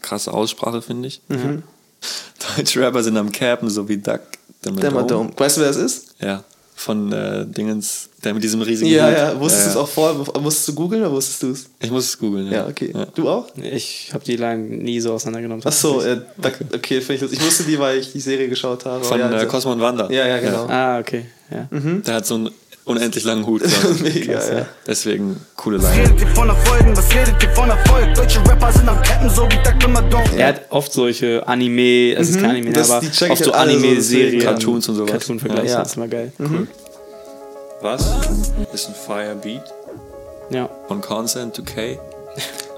krasse 0.00 0.32
Aussprache, 0.32 0.82
finde 0.82 1.08
ich. 1.08 1.20
Deutsche 2.56 2.80
Rapper 2.80 3.02
sind 3.02 3.16
am 3.16 3.32
Capen, 3.32 3.68
so 3.68 3.88
wie 3.88 3.96
Duck. 3.98 4.20
Der 4.64 4.90
Madome. 4.92 5.30
Weißt 5.36 5.56
du, 5.56 5.60
wer 5.62 5.68
das 5.68 5.76
ist? 5.76 6.14
Ja, 6.20 6.44
von 6.78 7.12
äh, 7.12 7.44
Dingens, 7.44 8.08
der 8.22 8.34
mit 8.34 8.44
diesem 8.44 8.62
riesigen 8.62 8.90
Ja, 8.90 9.08
Hut. 9.08 9.16
ja. 9.16 9.40
Wusstest 9.40 9.64
du 9.66 9.68
es 9.70 9.74
ja. 9.74 9.80
auch 9.80 9.88
vorher? 9.88 10.40
Musstest 10.40 10.68
du 10.68 10.74
googeln 10.74 11.02
oder 11.02 11.10
wusstest 11.10 11.42
du 11.42 11.50
es? 11.50 11.68
Ich 11.80 11.90
muss 11.90 12.04
es 12.04 12.18
googeln. 12.18 12.50
Ja, 12.52 12.68
okay. 12.68 12.92
Du 13.14 13.28
auch? 13.28 13.46
Ich 13.56 14.10
habe 14.14 14.24
die 14.24 14.36
Line 14.36 14.58
nie 14.62 15.00
so 15.00 15.12
auseinandergenommen. 15.12 15.62
Ach 15.66 15.72
so, 15.72 16.00
äh, 16.02 16.20
da, 16.38 16.50
okay, 16.74 17.00
finde 17.00 17.14
ich 17.14 17.20
lustig. 17.22 17.40
Ich 17.40 17.46
wusste 17.46 17.64
die, 17.64 17.78
weil 17.78 17.98
ich 17.98 18.12
die 18.12 18.20
Serie 18.20 18.48
geschaut 18.48 18.84
habe. 18.84 19.04
Von 19.04 19.18
ja, 19.18 19.28
äh, 19.28 19.34
also- 19.34 19.46
Cosmo 19.48 19.72
und 19.72 19.80
Wanda. 19.80 20.08
Ja, 20.10 20.26
ja, 20.26 20.38
genau. 20.38 20.66
Ah, 20.68 20.98
okay. 21.00 21.26
Ja. 21.50 21.68
Der 21.72 22.14
hat 22.14 22.26
so 22.26 22.36
einen 22.36 22.50
unendlich 22.88 23.24
langen 23.24 23.46
Hut. 23.46 23.62
Mega, 24.02 24.32
ja. 24.32 24.66
Deswegen 24.86 25.36
coole 25.56 25.78
Line. 25.78 26.14
Er 30.36 30.46
hat 30.48 30.60
oft 30.70 30.92
solche 30.92 31.46
Anime, 31.46 32.14
es 32.14 32.30
ist 32.30 32.40
kein 32.40 32.50
Anime, 32.50 32.72
Das- 32.72 32.90
aber 32.90 33.06
oft 33.06 33.14
so 33.44 33.52
halt 33.52 33.54
Anime-Serien. 33.54 34.42
Cartoons 34.42 34.88
und 34.88 34.94
sowas. 34.96 35.10
Cartoon-Vergleiche, 35.10 35.68
Ja. 35.72 35.78
das 35.78 35.88
ist 35.88 35.96
immer 35.96 36.08
geil. 36.08 36.32
Was? 37.80 38.02
Ist 38.72 38.88
ein 38.88 38.94
Fire 38.94 39.36
Beat 39.40 39.62
Ja. 40.50 40.68
von 40.88 41.00
Consent 41.00 41.54
to 41.54 41.62
K. 41.62 41.98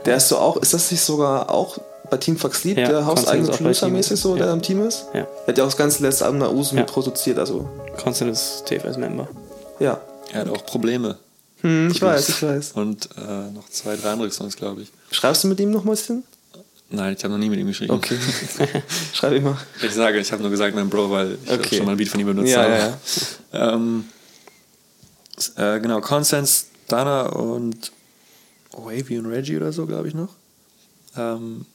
Der 0.05 0.16
ist 0.16 0.29
so 0.29 0.38
auch, 0.38 0.57
ist 0.57 0.73
das 0.75 0.90
nicht 0.90 1.01
sogar 1.03 1.51
auch 1.51 1.79
bei 2.11 2.16
Team 2.16 2.37
Fox 2.37 2.64
Lieb, 2.64 2.77
Ja, 2.79 2.88
der 2.88 3.07
hauseigene 3.07 3.49
Producer-mäßig 3.49 4.09
Team, 4.09 4.16
so, 4.16 4.37
ja. 4.37 4.44
der 4.44 4.53
am 4.53 4.62
Team 4.62 4.87
ist? 4.87 5.07
Ja. 5.14 5.20
Er 5.20 5.27
hat 5.46 5.59
ja 5.59 5.64
auch 5.64 5.68
das 5.68 5.77
ganze 5.77 6.03
letzte 6.03 6.25
Album 6.25 6.40
nach 6.40 6.51
Uso 6.53 6.75
Ja. 6.77 6.83
produziert, 6.83 7.38
also 7.38 7.68
Constant 8.03 8.33
ist 8.33 8.64
TFS-Member. 8.66 9.29
Ja. 9.81 10.01
Er 10.33 10.40
hat 10.43 10.49
auch 10.49 10.64
Probleme. 10.64 11.19
Hm, 11.62 11.90
ich 11.90 12.01
weiß, 12.01 12.29
ich 12.29 12.43
weiß. 12.43 12.73
Und 12.73 13.09
äh, 13.19 13.51
noch 13.51 13.69
zwei, 13.69 13.97
drei 13.97 14.12
andere 14.12 14.31
Songs, 14.31 14.57
glaube 14.57 14.83
ich. 14.83 14.93
Schreibst 15.11 15.45
du 15.45 15.49
mit 15.49 15.59
ihm 15.61 15.71
noch 15.73 15.85
ein 15.85 15.90
bisschen? 15.90 16.23
Nein, 16.88 17.14
ich 17.16 17.23
habe 17.25 17.33
noch 17.35 17.38
nie 17.38 17.51
mit 17.51 17.59
ihm 17.59 17.66
geschrieben. 17.66 17.93
Okay. 17.93 18.16
Schreib 19.12 19.33
ich 19.33 19.43
mal. 19.43 19.57
Ich 19.83 19.93
sage, 19.93 20.19
ich 20.19 20.33
habe 20.33 20.43
nur 20.43 20.51
gesagt, 20.51 20.75
mein 20.75 20.88
Bro, 20.88 21.11
weil 21.11 21.38
ich 21.45 21.51
Okay. 21.53 21.77
schon 21.77 21.87
mal 21.87 21.93
ein 21.93 21.99
Beat 21.99 22.09
von 22.09 22.19
ihm 22.21 22.27
benutzt 22.27 22.51
Ja, 22.51 22.62
habe. 22.62 22.73
ja, 22.73 22.99
ja. 23.53 23.75
Ähm, 23.75 24.05
äh, 25.57 25.81
genau, 25.81 26.01
Constance, 26.01 26.66
Dana 26.88 27.27
und 27.29 27.93
Wavy 28.73 29.19
und 29.19 29.27
Reggie 29.27 29.57
oder 29.57 29.73
so, 29.73 29.87
glaube 29.87 30.09
ich 30.09 30.14
noch. 30.14 30.31
Ähm, 31.16 31.66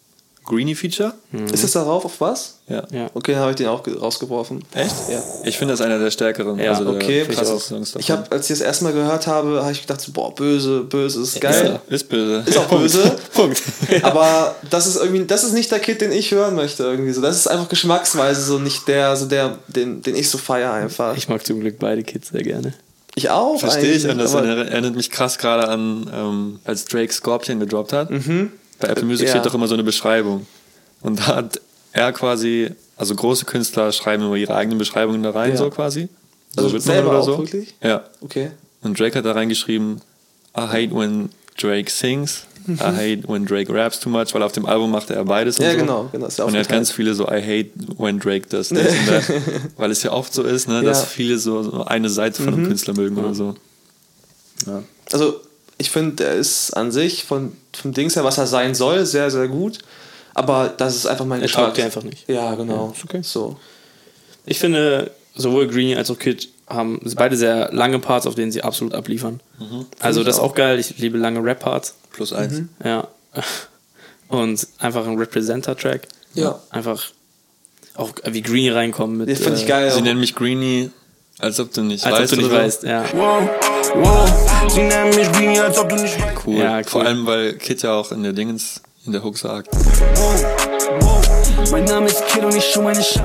Greenie 0.46 0.76
Feature. 0.76 1.14
Ist 1.52 1.64
das 1.64 1.72
darauf 1.72 2.06
auf 2.06 2.22
was? 2.22 2.60
Ja. 2.68 2.84
Ja. 2.92 3.10
Okay, 3.14 3.36
habe 3.36 3.52
ich 3.52 3.56
den 3.58 3.68
auch 3.68 3.84
ge- 3.84 3.98
rausgeworfen. 3.98 4.64
Echt? 4.74 4.94
Ja. 5.12 5.22
Ich 5.44 5.58
finde 5.58 5.74
das 5.74 5.82
einer 5.82 6.00
der 6.00 6.12
stärkeren. 6.12 6.58
Ja, 6.60 6.72
also 6.74 6.90
okay, 6.90 7.26
krassesten 7.26 7.86
ich 8.00 8.12
habe, 8.12 8.32
als 8.32 8.50
ich 8.50 8.58
das 8.58 8.62
erste 8.66 8.84
Mal 8.86 8.94
gehört 8.94 9.28
habe, 9.28 9.62
habe 9.62 9.72
ich 9.72 9.82
gedacht, 9.82 10.02
so, 10.02 10.12
boah, 10.12 10.34
böse, 10.34 10.82
böse, 10.82 11.22
ist 11.22 11.40
geil. 11.42 11.80
Ist, 11.88 12.02
ist 12.04 12.10
böse. 12.10 12.44
Ist 12.46 12.58
auch 12.58 12.66
böse. 12.68 13.16
Punkt. 13.34 13.62
Aber 14.04 14.56
das 14.70 14.88
ist 14.88 14.98
irgendwie, 14.98 15.26
das 15.26 15.44
ist 15.44 15.54
nicht 15.54 15.72
der 15.72 15.80
Kid, 15.80 16.02
den 16.02 16.12
ich 16.12 16.32
hören 16.32 16.56
möchte 16.56 16.84
irgendwie 16.84 17.12
so. 17.12 17.22
Das 17.22 17.36
ist 17.36 17.48
einfach 17.48 17.70
geschmacksweise 17.70 18.42
so 18.42 18.58
nicht 18.60 18.88
der, 18.88 19.16
so 19.16 19.26
der, 19.26 19.58
den, 19.68 20.02
den 20.02 20.16
ich 20.16 20.30
so 20.30 20.38
feier 20.38 20.72
einfach. 20.74 21.16
Ich 21.18 21.28
mag 21.30 21.46
zum 21.46 21.60
Glück 21.60 21.78
beide 21.80 22.04
Kids 22.04 22.30
sehr 22.30 22.44
gerne. 22.44 22.74
Ich 23.18 23.30
auch. 23.30 23.58
Verstehe 23.60 23.94
ich. 23.94 24.08
Und 24.10 24.18
das 24.18 24.34
erinnert, 24.34 24.96
mich 24.96 25.10
krass 25.10 25.38
gerade 25.38 25.68
an, 25.70 26.10
ähm, 26.14 26.60
als 26.66 26.84
Drake 26.86 27.14
Scorpion 27.14 27.60
gedroppt 27.60 27.94
hat. 27.94 28.10
Bei 28.80 28.88
Apple 28.90 29.06
Music 29.06 29.28
Ja. 29.28 29.34
steht 29.34 29.46
doch 29.46 29.54
immer 29.54 29.68
so 29.68 29.74
eine 29.74 29.84
Beschreibung. 29.84 30.46
Und 31.02 31.20
da 31.20 31.28
hat 31.36 31.62
er 31.94 32.12
quasi, 32.12 32.72
also 32.98 33.16
große 33.16 33.46
Künstler 33.46 33.92
schreiben 33.92 34.24
immer 34.24 34.36
ihre 34.36 34.56
eigenen 34.56 34.78
Beschreibungen 34.78 35.24
da 35.24 35.32
rein, 35.32 35.52
Ja. 35.52 35.58
so 35.58 35.70
quasi. 35.70 36.10
Also 36.58 36.72
wird 36.72 36.84
selber 36.84 37.12
man 37.14 37.22
auch 37.22 37.28
wirklich? 37.40 37.76
Ja. 37.82 38.04
Okay. 38.22 38.52
Und 38.82 39.00
Drake 39.00 39.18
hat 39.18 39.26
da 39.26 39.32
reingeschrieben, 39.34 40.02
I 40.58 40.62
hate 40.62 40.92
when 40.96 41.30
Drake 41.60 41.90
sings, 41.92 42.46
I 42.68 42.74
hate 42.80 43.24
when 43.28 43.46
Drake 43.46 43.72
raps 43.74 44.00
too 44.00 44.10
much, 44.10 44.34
weil 44.34 44.42
auf 44.42 44.52
dem 44.54 44.66
Album 44.66 44.90
machte 44.92 45.14
er 45.14 45.24
beides. 45.26 45.60
Und 45.60 45.66
Ja, 45.66 45.72
so. 45.74 45.78
genau, 45.78 46.10
genau, 46.12 46.28
ja 46.36 46.44
und 46.46 46.54
er 46.56 46.62
hat 46.62 46.70
ganz 46.70 46.92
viele 46.92 47.14
so, 47.14 47.26
I 47.28 47.42
hate 47.42 47.70
when 47.98 48.20
Drake 48.20 48.48
does 48.50 48.70
this 48.70 48.80
and 48.88 49.08
that. 49.08 49.24
Weil 49.78 49.92
es 49.92 50.02
ja 50.04 50.12
oft 50.12 50.34
so 50.34 50.44
ist, 50.44 50.68
ne, 50.68 50.82
dass 50.82 51.00
Ja. 51.02 51.06
Mhm. 51.06 51.10
viele 51.10 51.38
so, 51.38 51.64
so 51.64 51.84
eine 51.86 52.10
Seite 52.10 52.42
von 52.44 52.54
einem 52.54 52.68
Künstler 52.68 52.94
mögen 52.96 53.18
oder 53.18 53.34
so. 53.36 53.56
Ja. 54.66 54.84
Also, 55.12 55.42
ich 55.78 55.90
finde, 55.90 56.24
er 56.24 56.36
ist 56.36 56.72
an 56.72 56.92
sich 56.92 57.24
von, 57.24 57.54
vom 57.74 57.94
Dings 57.94 58.16
her, 58.16 58.24
was 58.24 58.38
er 58.38 58.48
sein 58.48 58.76
soll, 58.76 59.06
sehr, 59.06 59.30
sehr 59.30 59.48
gut. 59.48 59.80
Aber 60.34 60.74
das 60.76 60.96
ist 60.96 61.06
einfach 61.06 61.26
mein 61.26 61.42
Er 61.42 61.48
taugt 61.48 61.78
dir 61.78 61.86
einfach 61.86 62.04
nicht. 62.04 62.28
Ja, 62.28 62.56
genau. 62.56 62.94
ist 62.96 63.04
okay. 63.04 63.22
So. 63.24 63.58
Ich 64.46 64.60
finde, 64.60 65.12
sowohl 65.34 65.68
Greenie 65.68 65.96
als 65.96 66.12
auch 66.12 66.20
Kid 66.20 66.50
haben 66.68 67.00
beide 67.16 67.38
sehr 67.38 67.72
lange 67.72 68.00
Parts, 68.00 68.28
auf 68.28 68.36
denen 68.36 68.52
sie 68.52 68.64
absolut 68.64 68.94
abliefern. 68.94 69.40
Also 70.00 70.24
das 70.24 70.38
ist 70.38 70.42
auch 70.42 70.56
geil. 70.56 70.80
Ich 70.80 70.98
liebe 70.98 71.18
lange 71.18 71.44
Rap-Parts. 71.44 71.96
Plus 72.12 72.34
eins. 72.34 72.62
Ja. 72.84 73.08
Und 74.28 74.68
einfach 74.80 75.06
ein 75.06 75.18
Representer-Track. 75.18 76.08
Ja. 76.34 76.60
Einfach 76.70 77.12
auch 77.96 78.12
wie 78.26 78.42
Greenie 78.42 78.70
reinkommen 78.70 79.18
mit. 79.18 79.30
Den 79.30 79.36
fand 79.38 79.58
ich 79.58 79.66
äh, 79.66 79.68
geil. 79.68 79.92
Sie 79.92 80.00
auch. 80.00 80.04
nennen 80.04 80.20
mich 80.20 80.36
Greenie, 80.36 80.92
als 81.40 81.60
ob 81.60 81.72
du 81.74 81.82
nicht 81.84 82.06
Als 82.06 82.20
weißt. 82.20 82.34
ob 82.34 82.40
du 82.40 82.46
nicht 82.46 82.52
oder 82.52 82.90
ja. 82.90 83.02
Als 85.64 85.78
ob 85.80 85.90
du 85.90 85.96
nicht 85.96 86.20
weißt. 86.22 86.38
Cool. 86.46 86.56
Ja, 86.58 86.78
cool. 86.78 86.84
Vor 86.86 87.04
allem, 87.06 87.26
weil 87.26 87.54
Kid 87.58 87.82
ja 87.82 87.94
auch 87.94 88.12
in 88.12 88.24
der 88.24 88.34
Dingens, 88.34 88.82
in 89.06 89.12
der 89.12 89.24
Hook 89.24 89.38
sagt. 89.38 89.70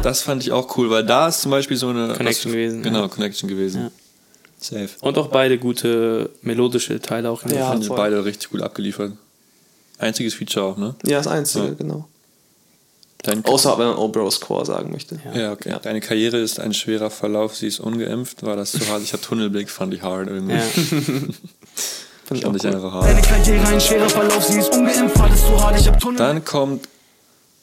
Das 0.03 0.23
fand 0.23 0.43
ich 0.43 0.53
auch 0.53 0.77
cool, 0.77 0.91
weil 0.91 1.05
da 1.05 1.29
ist 1.29 1.43
zum 1.43 1.51
Beispiel 1.51 1.77
so 1.77 1.89
eine 1.89 2.09
Connection 2.15 2.51
was- 2.51 2.53
gewesen, 2.57 2.83
Genau, 2.83 3.03
ja. 3.03 3.09
Connection 3.09 3.49
gewesen. 3.49 3.83
Ja. 3.83 3.91
Safe. 4.63 4.89
Und 5.01 5.17
auch 5.17 5.29
beide 5.29 5.59
gute 5.59 6.31
melodische 6.43 7.01
Teile 7.01 7.31
auch. 7.31 7.43
in 7.45 7.49
der 7.51 7.59
Ja. 7.61 7.69
Fand 7.69 7.83
ich 7.83 7.89
beide 7.89 8.25
richtig 8.25 8.51
gut 8.51 8.61
abgeliefert. 8.63 9.13
Einziges 9.99 10.35
Feature 10.35 10.67
auch, 10.67 10.77
ne? 10.77 10.95
Ja, 11.07 11.19
das 11.19 11.27
Einzige, 11.27 11.67
Ja. 11.67 11.75
genau. 11.75 12.07
Dein, 13.23 13.45
Außer 13.45 13.79
wenn 13.79 13.89
man 13.89 13.97
Obros 13.97 14.41
Core 14.41 14.65
sagen 14.65 14.91
möchte. 14.93 15.19
ja, 15.35 15.53
okay. 15.53 15.77
Deine 15.83 16.01
Karriere 16.01 16.39
ist 16.39 16.59
ein 16.59 16.73
schwerer 16.73 17.11
Verlauf, 17.11 17.55
sie 17.55 17.67
ist 17.67 17.79
ungeimpft. 17.81 18.43
War 18.45 18.57
das 18.57 18.73
zu 18.73 18.89
hart? 18.89 19.03
Ich 19.03 19.13
hatte 19.13 19.23
Tunnelblick, 19.25 19.69
fand 19.71 19.93
ich 19.95 20.03
hard 20.03 20.29
irgendwie. 20.29 20.55
Ja. 20.55 20.63
Ich 22.33 22.47
auch 22.47 22.51
Fand 22.53 22.59
ich 22.59 22.65
cool. 22.71 22.75
einfach 22.77 22.93
hart. 22.93 23.07
Deine 23.07 23.23
Karriere 23.23 23.67
ein 23.67 23.81
schwerer 23.81 24.09
Verlauf, 24.09 24.45
sie 24.45 24.61
ist 24.61 24.73
ungeimpft, 24.73 25.19
alles 25.21 25.41
zu 25.41 25.61
hart, 25.65 25.81
ich 25.81 25.89
hab 25.89 25.99
Tunnel. 25.99 26.17
Dann 26.19 26.45
kommt, 26.45 26.89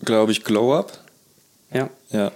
glaube 0.03 0.33
ich, 0.33 0.43
Glow 0.43 0.75
Up. 0.77 0.91
ja. 1.71 1.89
Ja. 2.11 2.33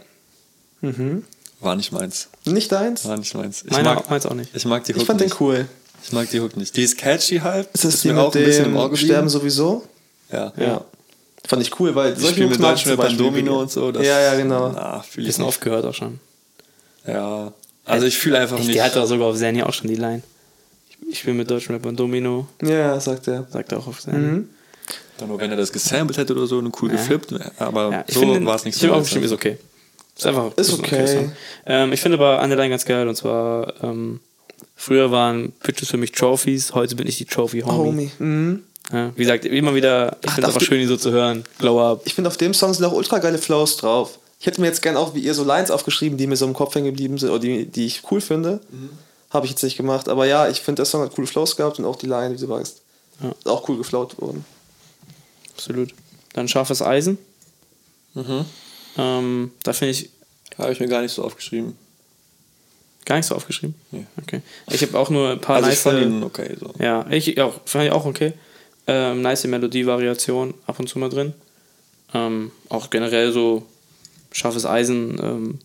Mhm. 0.79 1.25
War 1.59 1.75
nicht 1.75 1.91
meins. 1.91 2.29
Nicht 2.45 2.71
deins? 2.71 3.05
War 3.05 3.17
nicht 3.17 3.35
meins. 3.35 3.63
Ich, 3.65 3.71
Meiner 3.71 3.95
mag, 3.95 4.09
meins 4.09 4.25
auch 4.25 4.33
nicht. 4.33 4.49
ich 4.55 4.63
mag 4.65 4.83
die 4.85 4.93
Hook 4.93 5.01
Ich 5.01 5.07
fand 5.07 5.19
nicht. 5.19 5.33
den 5.39 5.45
cool. 5.45 5.67
Ich 6.03 6.11
mag 6.13 6.29
die 6.29 6.39
Hook 6.39 6.55
nicht. 6.55 6.75
Die 6.77 6.83
ist 6.83 6.97
catchy 6.97 7.39
halt. 7.39 7.67
Ist 7.73 7.83
das 7.83 8.01
die 8.01 8.07
mir 8.07 8.13
mit 8.15 8.23
auch 8.23 8.33
ein 8.35 8.43
bisschen 8.45 8.65
im 8.67 8.73
geblieben. 8.75 8.95
Sterben 8.97 9.29
sowieso? 9.29 9.83
Ja. 10.31 10.53
Ja. 10.57 10.85
Fand 11.47 11.61
ich 11.61 11.79
cool, 11.79 11.93
weil 11.95 12.13
Ich 12.13 12.19
mit 12.19 12.37
mag 12.37 12.51
ich 12.51 12.57
Deutschrap 12.57 12.77
zum 12.83 12.97
beim 12.97 13.05
Beispiel 13.07 13.17
Domino 13.25 13.59
und 13.61 13.71
so. 13.71 13.91
das- 13.91 14.05
Ja, 14.05 14.19
ja, 14.19 14.35
genau. 14.35 14.71
Na, 14.73 15.01
fühle 15.01 15.23
ich 15.23 15.29
Bisschen 15.29 15.43
nicht. 15.45 15.49
oft 15.49 15.61
gehört 15.61 15.85
auch 15.85 15.93
schon. 15.93 16.19
Ja. 17.07 17.51
Also 17.85 18.05
ich 18.05 18.17
fühle 18.17 18.37
einfach 18.39 18.59
Ich, 18.59 18.65
nicht. 18.67 18.75
der 18.77 18.85
hat 18.85 18.95
doch 18.95 19.05
sogar 19.07 19.27
auf 19.27 19.37
Zanny 19.37 19.63
auch 19.63 19.73
schon 19.73 19.87
die 19.87 19.95
Line. 19.95 20.21
Ich, 20.89 20.97
ich 21.13 21.19
spiele 21.19 21.33
mit 21.35 21.49
deutschen 21.49 21.73
Rapper 21.75 21.91
Domino, 21.91 22.47
Ja, 22.61 22.99
sagt 22.99 23.27
er. 23.27 23.47
sagt 23.49 23.71
er 23.71 23.79
auch 23.79 23.87
auf 23.87 24.01
Zanny. 24.01 24.17
Mhm. 24.17 24.49
Dann 25.17 25.27
nur, 25.29 25.39
wenn 25.39 25.51
er 25.51 25.57
das 25.57 25.71
gesampelt 25.71 26.17
hätte 26.17 26.33
oder 26.33 26.45
so, 26.47 26.59
und 26.59 26.73
cool 26.81 26.89
Ja. 26.91 26.95
geflippt. 26.97 27.33
Aber 27.59 27.91
Ja, 27.91 28.03
ich 28.07 28.13
so 28.13 28.21
war 28.45 28.55
es 28.55 28.65
nicht 28.65 28.75
ich 28.75 28.81
so. 28.81 28.87
finde 28.87 28.95
auch 28.95 29.01
bestimmt 29.01 29.25
ist 29.25 29.31
okay. 29.31 29.57
Ist 30.15 30.25
einfach 30.27 30.55
Ist 30.57 30.73
okay. 30.73 31.07
Song. 31.07 31.31
Ähm, 31.65 31.93
ich 31.93 32.01
finde 32.01 32.17
aber 32.17 32.39
eine 32.39 32.55
Line 32.55 32.69
ganz 32.69 32.85
geil 32.85 33.07
und 33.07 33.15
zwar 33.15 33.73
ähm, 33.83 34.19
früher 34.75 35.11
waren 35.11 35.51
Pitches 35.63 35.89
für 35.89 35.97
mich 35.97 36.11
Trophies, 36.11 36.73
heute 36.75 36.95
bin 36.95 37.07
ich 37.07 37.17
die 37.17 37.25
Trophy 37.25 37.61
Homie. 37.61 37.87
Homie. 37.87 38.11
Mhm. 38.19 38.63
Ja, 38.91 39.11
wie 39.15 39.21
gesagt, 39.23 39.45
immer 39.45 39.73
wieder, 39.75 40.17
ich 40.23 40.29
finde 40.31 40.41
es 40.41 40.47
einfach 40.47 40.59
die- 40.59 40.65
schön, 40.65 40.81
ihn 40.81 40.87
so 40.87 40.97
zu 40.97 41.11
hören. 41.11 41.43
Glow 41.59 41.81
Up. 41.91 42.01
Ich 42.05 42.13
finde, 42.13 42.29
auf 42.29 42.37
dem 42.37 42.53
Song 42.53 42.73
sind 42.73 42.83
auch 42.85 42.91
ultra 42.93 43.19
geile 43.19 43.37
Flows 43.37 43.77
drauf. 43.77 44.19
Ich 44.39 44.45
hätte 44.47 44.59
mir 44.59 44.67
jetzt 44.67 44.81
gern 44.81 44.97
auch 44.97 45.13
wie 45.15 45.19
ihr 45.19 45.33
so 45.33 45.43
Lines 45.43 45.69
aufgeschrieben, 45.71 46.17
die 46.17 46.27
mir 46.27 46.35
so 46.35 46.45
im 46.45 46.53
Kopf 46.53 46.73
hängen 46.75 46.87
geblieben 46.87 47.17
sind 47.17 47.29
oder 47.29 47.39
die, 47.39 47.65
die 47.65 47.85
ich 47.85 48.01
cool 48.11 48.19
finde. 48.21 48.59
Habe 49.29 49.45
ich 49.45 49.51
jetzt 49.51 49.63
nicht 49.63 49.77
gemacht. 49.77 50.09
Aber 50.09 50.25
ja, 50.25 50.49
ich 50.49 50.61
finde, 50.61 50.77
der 50.81 50.85
Song 50.85 51.01
hat 51.01 51.13
coole 51.15 51.27
Flows 51.27 51.55
gehabt 51.55 51.79
und 51.79 51.85
auch 51.85 51.95
die 51.95 52.07
Line, 52.07 52.33
wie 52.35 52.39
du 52.39 52.49
weißt. 52.49 52.81
Ja. 53.23 53.29
Ist 53.29 53.47
Auch 53.47 53.69
cool 53.69 53.77
geflowt 53.77 54.19
worden. 54.19 54.43
Absolut. 55.53 55.93
Dann 56.33 56.47
scharfes 56.47 56.81
Eisen. 56.81 57.17
Mhm. 58.13 58.45
Ähm, 58.97 59.51
da 59.63 59.73
finde 59.73 59.91
ich 59.91 60.09
Habe 60.57 60.73
ich 60.73 60.79
mir 60.79 60.87
gar 60.87 61.01
nicht 61.01 61.13
so 61.13 61.23
aufgeschrieben. 61.23 61.77
gar 63.05 63.17
nicht 63.17 63.25
so 63.27 63.35
aufgeschrieben. 63.35 63.75
Nee. 63.91 64.05
Okay. 64.21 64.41
Ich 64.69 64.81
habe 64.81 64.97
auch 64.99 65.09
nur 65.09 65.29
ein 65.31 65.39
paar 65.39 65.57
Also 65.57 65.67
ich 65.69 65.75
nice. 65.75 65.81
fand 65.83 66.01
ihn 66.01 66.23
okay. 66.23 66.55
So. 66.59 66.73
Ja, 66.79 67.05
ich 67.09 67.39
auch, 67.39 67.53
fand 67.65 67.85
ich 67.85 67.91
auch 67.91 68.05
okay. 68.05 68.33
Ähm, 68.93 69.21
nice 69.21 69.45
Melodievariation 69.45 70.53
ab 70.67 70.79
und 70.79 70.87
zu 70.87 70.99
mal 70.99 71.09
drin. 71.09 71.33
Ähm, 72.13 72.51
auch 72.69 72.89
generell 72.89 73.31
so 73.31 73.65
scharfes 74.31 74.65
Eisen. 74.65 75.17
Ähm, 75.21 75.59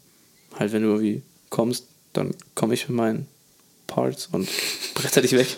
halt, 0.58 0.72
wenn 0.72 0.82
du 0.82 0.88
irgendwie 0.88 1.22
kommst, 1.50 1.86
dann 2.12 2.34
komme 2.54 2.74
ich 2.74 2.88
mit 2.88 2.96
meinen 2.96 3.26
Parts 3.86 4.28
und 4.32 4.48
bretter 4.94 5.22
dich 5.22 5.32
weg. 5.32 5.48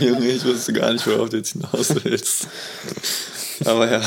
Junge, 0.00 0.28
ich 0.30 0.44
wusste 0.44 0.72
gar 0.72 0.92
nicht, 0.92 1.06
worauf 1.06 1.30
du 1.30 1.38
jetzt 1.38 1.52
hinaus 1.52 1.94
willst. 2.04 2.48
Aber 3.64 3.90
ja. 3.90 4.02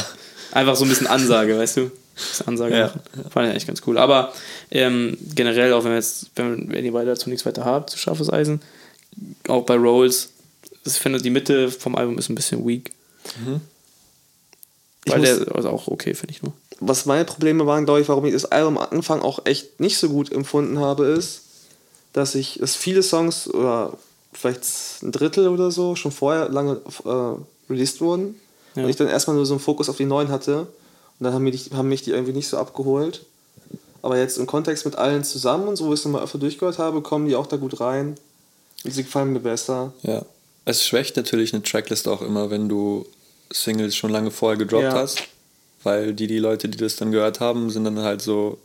Einfach 0.51 0.75
so 0.75 0.85
ein 0.85 0.89
bisschen 0.89 1.07
Ansage, 1.07 1.57
weißt 1.57 1.77
du? 1.77 1.91
Bisschen 2.15 2.47
Ansage 2.47 2.77
Ja. 2.77 2.85
machen. 2.87 3.01
Fand 3.29 3.45
ich 3.47 3.51
eigentlich 3.51 3.67
ganz 3.67 3.81
cool. 3.85 3.97
Aber 3.97 4.33
ähm, 4.71 5.17
generell, 5.35 5.73
auch 5.73 5.83
wenn 5.83 5.93
jetzt, 5.93 6.27
wenn, 6.35 6.71
wenn 6.71 6.85
ihr 6.85 6.91
beide 6.93 7.07
dazu 7.11 7.29
nichts 7.29 7.45
weiter 7.45 7.65
habt, 7.65 7.89
zu 7.89 7.97
scharfes 7.97 8.31
Eisen, 8.31 8.61
auch 9.47 9.65
bei 9.65 9.75
Rolls, 9.75 10.29
ich 10.95 11.02
finde, 11.02 11.19
die 11.21 11.30
Mitte 11.30 11.69
vom 11.71 11.95
Album 11.95 12.17
ist 12.17 12.30
ein 12.30 12.36
bisschen 12.36 12.65
weak. 12.67 12.91
Ich 15.06 15.12
Weil 15.12 15.19
muss- 15.19 15.28
der 15.45 15.56
ist 15.56 15.65
auch 15.65 15.88
okay, 15.88 16.13
finde 16.13 16.34
ich 16.34 16.43
nur. 16.43 16.54
Was 16.80 17.06
meine 17.06 17.26
Probleme 17.26 17.65
waren, 17.65 17.86
glaube 17.86 18.02
ich, 18.02 18.10
warum 18.10 18.26
ich 18.26 18.34
das 18.34 18.45
Album 18.45 18.78
am 18.78 18.88
Anfang 18.91 19.21
auch 19.21 19.45
echt 19.45 19.80
nicht 19.80 19.97
so 19.97 20.10
gut 20.10 20.32
empfunden 20.32 20.80
habe, 20.80 21.06
ist, 21.08 21.41
dass 22.13 22.36
ich, 22.36 22.58
dass 22.60 22.76
viele 22.76 23.02
Songs 23.02 23.47
oder 23.52 23.93
vielleicht 24.34 24.63
ein 25.02 25.12
Drittel 25.12 25.47
oder 25.47 25.71
so 25.71 25.95
schon 25.95 26.12
vorher 26.12 26.50
lange 26.50 26.80
äh, 27.06 27.71
released 27.71 28.00
wurden 28.02 28.39
Ja. 28.76 28.84
und 28.84 28.89
ich 28.89 28.95
dann 28.95 29.08
erstmal 29.08 29.36
nur 29.36 29.45
so 29.47 29.54
einen 29.56 29.60
Fokus 29.60 29.89
auf 29.89 29.97
die 29.97 30.06
neuen 30.06 30.30
hatte 30.30 30.62
und 30.62 30.67
dann 31.23 31.34
haben 31.34 31.43
mich, 31.43 31.63
die, 31.69 31.76
haben 31.76 31.89
mich 31.89 32.04
die 32.04 32.12
irgendwie 32.12 32.34
nicht 32.34 32.47
so 32.47 32.58
abgeholt. 32.58 33.26
Aber 34.04 34.17
jetzt 34.19 34.38
im 34.38 34.45
Kontext 34.45 34.86
mit 34.86 34.95
allen 34.95 35.23
zusammen 35.23 35.67
und 35.67 35.76
so, 35.78 35.88
wo 35.88 35.93
ich 35.93 36.00
es 36.00 36.06
nochmal 36.06 36.23
öfter 36.23 36.38
durchgehört 36.38 36.78
habe, 36.78 37.02
kommen 37.02 37.28
die 37.28 37.36
auch 37.36 37.47
da 37.47 37.58
gut 37.58 37.80
rein. 37.80 38.15
Und 38.86 38.91
sie 38.93 39.04
gefallen 39.04 39.34
mir 39.34 39.39
besser. 39.39 39.91
Ja. 40.04 40.23
Es 40.69 40.86
schwächt 40.86 41.15
natürlich 41.15 41.53
eine 41.53 41.63
Tracklist 41.63 42.08
auch 42.10 42.21
immer, 42.21 42.49
wenn 42.49 42.67
du 42.67 43.06
Singles 43.51 43.95
schon 43.95 44.12
lange 44.12 44.32
vorher 44.32 44.58
gedroppt 44.58 44.84
Ja. 44.84 44.93
hast. 44.93 45.23
Weil 45.84 46.13
die, 46.13 46.27
die 46.27 46.39
Leute, 46.39 46.67
die 46.67 46.77
das 46.77 46.97
dann 46.97 47.12
gehört 47.12 47.39
haben, 47.39 47.69
sind 47.69 47.86
dann 47.86 47.99
halt 47.99 48.21
so. 48.21 48.58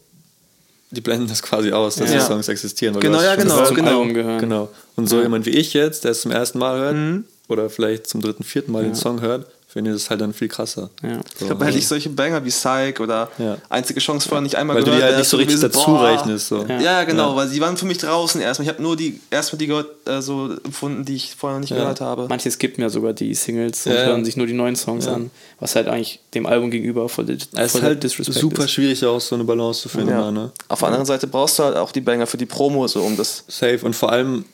Die 0.91 1.01
blenden 1.01 1.29
das 1.29 1.43
quasi 1.43 1.73
aus, 1.73 1.97
dass 1.97 2.11
Ja. 2.11 2.19
die 2.19 2.25
Songs 2.25 2.49
existieren. 2.49 2.95
Weil 2.95 3.03
Genau, 3.03 3.23
ja, 3.23 3.37
genau, 3.37 3.71
genau. 3.73 4.05
Gehören. 4.07 4.41
Genau. 4.41 4.69
Und 4.97 5.09
so 5.09 5.23
jemand 5.23 5.47
wie 5.47 5.51
ich 5.51 5.73
jetzt, 5.73 6.05
der 6.05 6.11
es 6.11 6.23
zum 6.23 6.33
ersten 6.33 6.59
Mal 6.59 6.79
hört 6.81 6.95
Mhm. 6.97 7.25
oder 7.49 7.71
vielleicht 7.71 8.09
zum 8.09 8.21
dritten, 8.21 8.43
vierten 8.43 8.73
Mal 8.73 8.83
den 8.83 8.93
Ja. 8.93 8.99
Song 8.99 9.21
hört, 9.21 9.47
finde 9.73 9.91
ich 9.91 9.97
das 9.97 10.11
halt 10.11 10.21
dann 10.21 10.35
viel 10.35 10.49
krasser. 10.49 10.91
Ja. 11.03 11.19
Ich 11.41 11.47
glaube, 11.47 11.65
hätte 11.65 11.79
ich 11.79 11.89
solche 11.89 12.11
Banger 12.11 12.45
wie 12.45 12.51
Psych 12.51 13.01
oder 13.01 13.31
Ja. 13.39 13.57
einzige 13.71 14.01
Chance 14.01 14.29
vorher 14.29 14.43
nicht 14.43 14.55
einmal 14.57 14.77
Weil 14.77 14.83
du 14.85 14.91
gehört, 14.91 15.03
die 15.03 15.07
halt 15.07 15.19
nicht 15.19 15.29
so 15.29 15.37
richtig 15.39 15.61
dazu 15.61 15.97
rechnest. 15.97 16.49
So. 16.49 16.65
Ja. 16.67 16.81
Ja, 16.81 17.05
genau, 17.05 17.31
Ja. 17.31 17.37
weil 17.37 17.49
sie 17.49 17.61
waren 17.61 17.77
für 17.77 17.87
mich 17.87 17.99
draußen 17.99 18.41
erstmal. 18.41 18.67
Ich 18.69 18.73
habe 18.75 18.83
nur 18.83 18.97
die 18.97 19.21
erstmal 19.31 19.59
die 19.59 19.67
gehört, 19.67 19.89
äh, 20.07 20.21
so 20.21 20.51
empfunden, 20.65 21.05
die 21.05 21.17
ich 21.17 21.35
vorher 21.35 21.57
noch 21.59 21.63
nicht 21.63 21.71
Ja. 21.71 21.79
gehört 21.79 22.01
habe. 22.03 22.27
Manche 22.29 22.51
skippen 22.51 22.83
ja 22.83 22.91
sogar 22.91 23.13
die 23.15 23.35
Singles 23.35 23.87
und 23.87 23.93
hören 23.95 24.25
sich 24.25 24.37
nur 24.37 24.47
die 24.47 24.53
neuen 24.53 24.77
Songs 24.77 25.07
Ja. 25.07 25.15
an, 25.15 25.31
was 25.59 25.75
halt 25.75 25.89
eigentlich 25.89 26.21
dem 26.35 26.45
Album 26.47 26.71
gegenüber 26.71 27.09
voll, 27.09 27.25
voll 27.27 27.37
Es 27.57 27.75
ist 27.75 27.83
halt 27.83 28.03
Disrespect 28.03 28.39
super 28.39 28.65
ist. 28.65 28.73
schwierig, 28.73 29.05
auch 29.07 29.21
so 29.21 29.35
eine 29.35 29.45
Balance 29.45 29.81
zu 29.83 29.89
finden. 29.89 30.11
Ne? 30.35 30.51
Auf 30.69 30.81
der 30.81 30.89
anderen 30.89 31.07
Seite 31.07 31.27
brauchst 31.27 31.59
du 31.59 31.63
halt 31.65 31.77
auch 31.77 31.93
die 31.93 32.01
Banger 32.03 32.27
für 32.27 32.37
die 32.37 32.47
Promo, 32.47 32.87
so 32.89 33.01
um 33.03 33.17
das. 33.17 33.45
Safe. 33.49 33.79
Und 33.83 33.95
vor 33.97 34.13
allem 34.13 34.45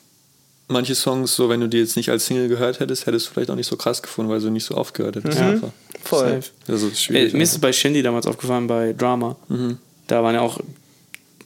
manche 0.68 0.94
Songs, 0.94 1.34
so 1.34 1.48
wenn 1.48 1.60
du 1.60 1.66
die 1.68 1.78
jetzt 1.78 1.96
nicht 1.96 2.10
als 2.10 2.26
Single 2.26 2.48
gehört 2.48 2.80
hättest, 2.80 3.06
hättest 3.06 3.26
du 3.28 3.32
vielleicht 3.32 3.50
auch 3.50 3.54
nicht 3.56 3.66
so 3.66 3.76
krass 3.76 4.02
gefunden, 4.02 4.30
weil 4.30 4.40
du 4.40 4.50
nicht 4.50 4.64
so 4.64 4.76
oft 4.76 4.94
gehört 4.94 5.16
hättest. 5.16 5.38
Ja. 5.38 5.48
Einfach. 5.50 5.68
Voll. 6.04 6.20
Safe. 6.28 6.42
Also 6.68 6.88
das 6.88 6.94
ist 6.98 7.00
Äh, 7.00 7.02
schwierig. 7.04 7.32
mir 7.34 7.42
ist 7.42 7.52
es 7.52 7.58
bei 7.58 7.72
Shindy 7.72 8.02
damals 8.02 8.26
aufgefallen, 8.26 8.66
bei 8.66 8.92
Drama. 8.92 9.36
Mhm. 9.48 9.78
Da 10.06 10.22
waren 10.22 10.34
ja 10.34 10.40
auch 10.42 10.58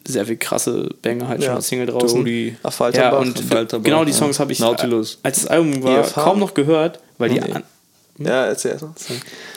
sehr 0.07 0.27
viel 0.27 0.37
krasse 0.37 0.91
Banger 1.03 1.29
halt 1.29 1.43
schon 1.43 1.51
Ja. 1.53 1.57
als 1.57 1.69
Single 1.69 1.87
draußen. 1.87 2.19
Dodi, 2.19 2.49
Ja, 2.49 2.55
Affalterbach. 2.65 3.21
und 3.21 3.39
Affalterbach, 3.39 3.85
genau 3.85 4.05
die 4.05 4.11
ja. 4.11 4.17
Songs 4.17 4.41
habe 4.41 4.53
ich, 4.53 4.59
Nautilus. 4.59 5.19
als 5.23 5.43
das 5.43 5.47
Album 5.47 5.83
war, 5.85 6.01
EFH? 6.01 6.15
kaum 6.15 6.39
noch 6.41 6.55
gehört, 6.55 6.99
weil 7.19 7.29
die, 7.31 7.41
Nee. 7.41 7.53
an, 7.53 7.63
ja, 8.19 8.47
erzähl 8.47 8.77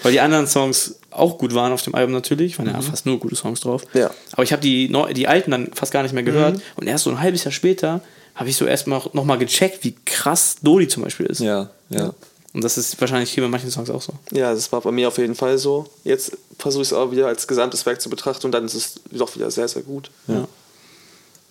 weil 0.03 0.11
die 0.11 0.19
anderen 0.19 0.45
Songs 0.47 0.99
auch 1.11 1.37
gut 1.39 1.53
waren 1.55 1.71
auf 1.71 1.81
dem 1.81 1.95
Album 1.95 2.13
natürlich, 2.13 2.57
waren 2.59 2.67
ja 2.67 2.79
fast 2.81 3.05
nur 3.07 3.19
gute 3.19 3.35
Songs 3.35 3.61
drauf. 3.61 3.83
Ja. 3.93 4.11
Aber 4.33 4.43
ich 4.43 4.51
habe 4.51 4.61
die, 4.61 4.87
neu- 4.89 5.13
die 5.13 5.27
alten 5.27 5.49
dann 5.51 5.69
fast 5.73 5.91
gar 5.91 6.03
nicht 6.03 6.13
mehr 6.13 6.23
gehört 6.23 6.61
und 6.75 6.87
erst 6.87 7.05
so 7.05 7.09
ein 7.09 7.19
halbes 7.21 7.43
Jahr 7.43 7.51
später 7.51 8.01
habe 8.35 8.49
ich 8.49 8.57
so 8.57 8.65
erstmal 8.65 9.01
noch 9.13 9.23
mal 9.23 9.37
gecheckt, 9.37 9.83
wie 9.83 9.95
krass 10.05 10.57
Dodi 10.61 10.87
zum 10.87 11.03
Beispiel 11.03 11.25
ist. 11.25 11.39
Ja, 11.39 11.69
ja. 11.89 12.13
Und 12.53 12.63
das 12.63 12.77
ist 12.77 12.99
wahrscheinlich 13.01 13.31
hier 13.31 13.43
bei 13.43 13.49
manchen 13.49 13.69
Songs 13.69 13.89
auch 13.89 14.01
so. 14.01 14.13
Ja, 14.31 14.53
das 14.53 14.71
war 14.71 14.79
bei 14.79 14.91
mir 14.91 15.09
auf 15.09 15.17
jeden 15.17 15.35
Fall 15.35 15.57
so. 15.57 15.87
Jetzt 16.05 16.37
versuche 16.57 16.83
ich 16.83 16.89
es 16.89 16.93
auch 16.93 17.11
wieder 17.11 17.27
als 17.27 17.47
gesamtes 17.47 17.85
Werk 17.85 17.99
zu 17.99 18.09
betrachten 18.09 18.45
und 18.45 18.53
dann 18.53 18.65
ist 18.65 18.75
es 18.75 18.99
doch 19.11 19.35
wieder 19.35 19.51
sehr, 19.51 19.67
sehr 19.67 19.81
gut. 19.81 20.09
Ja. 20.27 20.47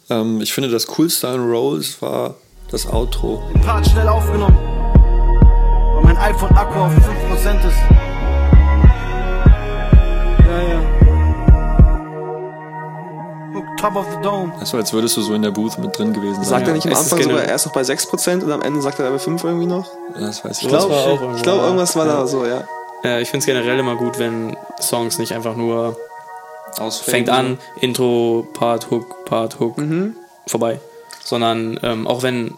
Ähm, 0.08 0.40
ich 0.40 0.52
finde, 0.52 0.70
das 0.70 0.86
coolste 0.86 1.28
an 1.28 1.40
Rolls 1.40 2.00
war 2.00 2.36
das 2.70 2.86
Outro. 2.86 3.42
Den 3.52 3.60
Part 3.60 3.86
schnell 3.86 4.08
aufgenommen. 4.08 4.56
Weil 5.94 6.04
mein 6.04 6.16
iPhone-Akku 6.16 6.78
auf 6.78 6.92
5% 6.92 7.68
ist. 7.68 8.13
Top 13.84 13.96
of 13.96 14.06
the 14.10 14.20
dome. 14.22 14.52
Also 14.58 14.78
als 14.78 14.92
würdest 14.92 15.16
du 15.16 15.20
so 15.22 15.34
in 15.34 15.42
der 15.42 15.50
Booth 15.50 15.78
mit 15.78 15.96
drin 15.98 16.12
gewesen 16.14 16.36
sein. 16.36 16.44
Sagt 16.44 16.68
er 16.68 16.72
nicht 16.74 16.86
am 16.86 16.94
Anfang 16.94 17.22
sogar 17.22 17.44
erst 17.44 17.66
noch 17.66 17.72
bei 17.74 17.82
6% 17.82 18.42
und 18.42 18.50
am 18.50 18.62
Ende 18.62 18.80
sagt 18.80 18.98
er 18.98 19.10
bei 19.10 19.18
5 19.18 19.44
irgendwie 19.44 19.66
noch? 19.66 19.86
Das 20.18 20.44
weiß 20.44 20.58
ich 20.58 20.64
Ich 20.66 20.72
nicht. 20.72 20.86
glaube, 20.88 21.38
glaub, 21.42 21.58
ja. 21.58 21.64
irgendwas 21.64 21.94
war 21.96 22.06
da 22.06 22.26
so, 22.26 22.46
ja. 22.46 22.64
Äh, 23.04 23.20
ich 23.20 23.28
finde 23.28 23.40
es 23.40 23.46
generell 23.46 23.78
immer 23.78 23.96
gut, 23.96 24.18
wenn 24.18 24.56
Songs 24.80 25.18
nicht 25.18 25.32
einfach 25.32 25.54
nur 25.56 25.96
Ausfällt 26.78 27.10
fängt 27.10 27.28
an, 27.28 27.58
Intro, 27.80 28.46
Part, 28.54 28.90
Hook, 28.90 29.26
Part, 29.26 29.60
Hook, 29.60 29.76
Mhm. 29.78 30.16
vorbei. 30.46 30.80
Sondern 31.22 31.78
ähm, 31.82 32.06
auch 32.06 32.22
wenn, 32.22 32.54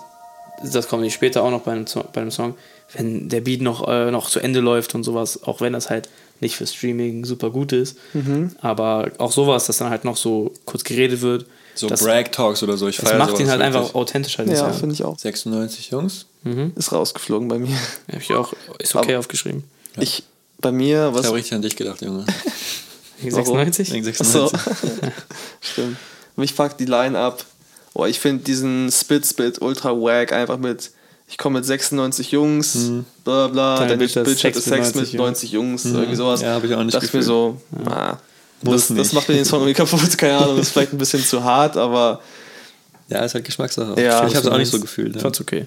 das 0.63 0.87
kommt 0.89 1.03
nicht 1.03 1.15
später 1.15 1.43
auch 1.43 1.51
noch 1.51 1.63
bei 1.63 1.73
einem, 1.73 1.87
bei 2.13 2.21
einem 2.21 2.31
Song, 2.31 2.55
wenn 2.95 3.29
der 3.29 3.41
Beat 3.41 3.63
noch, 3.63 3.87
äh, 3.89 4.11
noch 4.13 4.29
zu 4.31 4.39
Ende 4.41 4.61
läuft 4.61 4.95
und 4.95 5.03
sowas, 5.03 5.41
auch 5.45 5.61
wenn 5.61 5.73
das 5.73 5.91
halt 5.91 6.09
nicht 6.41 6.57
für 6.57 6.67
Streaming 6.67 7.25
super 7.25 7.51
gut 7.51 7.73
ist, 7.73 7.97
Mhm. 8.15 8.55
aber 8.61 9.11
auch 9.19 9.33
sowas, 9.33 9.67
dass 9.67 9.79
dann 9.79 9.91
halt 9.91 10.05
noch 10.05 10.17
so 10.17 10.53
kurz 10.65 10.85
geredet 10.85 11.21
wird, 11.23 11.47
So 11.75 11.89
das, 11.89 12.03
Brag 12.03 12.33
Talks 12.33 12.63
oder 12.63 12.77
so. 12.77 12.89
Ich 12.89 12.97
das 12.99 13.17
macht 13.19 13.39
ihn 13.41 13.49
halt 13.51 13.61
wirklich. 13.61 13.77
einfach 13.77 13.95
authentischer. 13.95 14.45
Ja, 14.45 14.73
finde 14.73 14.95
ich 14.95 15.05
auch. 15.05 15.19
96 15.19 15.91
Jungs. 15.91 16.27
Ist 16.77 16.93
rausgeflogen 16.93 17.49
bei 17.49 17.59
mir. 17.59 17.75
Hab 18.13 18.21
ich 18.21 18.33
auch, 18.33 18.53
ist 18.79 18.95
okay 18.95 19.11
Aber- 19.13 19.19
aufgeschrieben. 19.21 19.65
Ich, 19.99 20.23
bei 20.61 20.71
mir, 20.73 21.09
Ich 21.11 21.19
was. 21.19 21.27
habe 21.27 21.37
richtig 21.37 21.55
an 21.55 21.63
dich 21.63 21.77
gedacht, 21.77 22.01
Junge. 22.03 22.25
Wegen 23.21 23.33
Warum? 23.35 23.57
96? 23.57 23.93
Wegen 23.93 24.07
Achso. 24.09 24.47
96. 24.49 25.13
Stimmt. 25.61 25.97
Mich 26.37 26.53
fuckt 26.55 26.79
die 26.81 26.85
Line 26.85 27.19
ab. 27.19 27.45
Oh, 27.95 28.05
ich 28.05 28.21
finde 28.21 28.45
diesen 28.45 28.91
Spit-Spit 28.93 29.61
ultra 29.63 29.91
wack, 29.93 30.33
einfach 30.33 30.59
mit. 30.59 30.91
Ich 31.29 31.39
komme 31.39 31.59
mit 31.59 31.65
96 31.67 32.31
Jungs, 32.31 32.79
bla 33.25 33.49
bla, 33.49 33.77
Deine 33.79 33.91
dann 33.91 33.99
Bitch 33.99 34.15
Bitch 34.15 34.45
hatte 34.45 34.61
Sex 34.61 34.65
mit 34.65 34.65
Sex 34.65 34.87
mit 34.95 34.97
90 34.97 35.15
90 35.15 35.53
Jungs, 35.53 35.85
irgendwie 35.85 36.15
sowas. 36.15 36.41
Ja, 36.41 36.55
hab 36.55 36.65
ich 36.65 36.73
auch 36.75 36.83
nicht 36.85 36.95
Dachte 36.95 37.07
ich 37.07 37.13
mir 37.13 37.23
so, 37.23 37.61
ah, 37.87 38.17
Muss 38.63 38.89
das, 38.89 38.97
das 38.97 39.13
macht 39.13 39.29
mir 39.29 39.35
den 39.35 39.45
Song 39.45 39.61
irgendwie 39.61 39.75
kaputt, 39.85 40.17
keine 40.17 40.39
Ahnung, 40.39 40.59
ist 40.59 40.71
vielleicht 40.71 40.93
ein 40.93 40.99
bisschen 40.99 41.25
zu 41.25 41.43
hart, 41.43 41.77
aber 41.77 42.21
Ja, 43.09 43.25
ist 43.25 43.35
halt 43.35 43.45
Geschmackssache. 43.45 44.01
Ja, 44.01 44.27
ich 44.27 44.37
habe 44.37 44.47
es 44.47 44.53
auch 44.53 44.59
nicht 44.59 44.71
so 44.71 44.77
Ich 44.77 44.83
gefühlt. 44.83 45.17
Ja. 45.17 45.21
fand's 45.23 45.41
okay. 45.41 45.67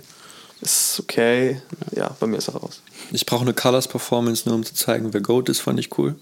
ist 0.61 0.99
okay. 1.01 1.61
Ja, 1.95 2.15
bei 2.19 2.27
mir 2.27 2.37
ist 2.37 2.47
er 2.47 2.55
raus. 2.55 2.81
Ich 3.11 3.25
brauche 3.25 3.41
eine 3.41 3.53
Colors-Performance, 3.53 4.47
nur 4.47 4.55
um 4.55 4.63
zu 4.65 4.73
zeigen, 4.73 5.13
wer 5.13 5.21
Goat 5.21 5.49
ist, 5.49 5.59
fand 5.59 5.79
ich 5.79 5.97
cool. 5.97 6.15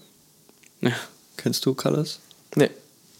Ja. 0.80 0.92
Kennst 1.36 1.64
du 1.64 1.74
Colors? 1.74 2.18
Nee. 2.56 2.70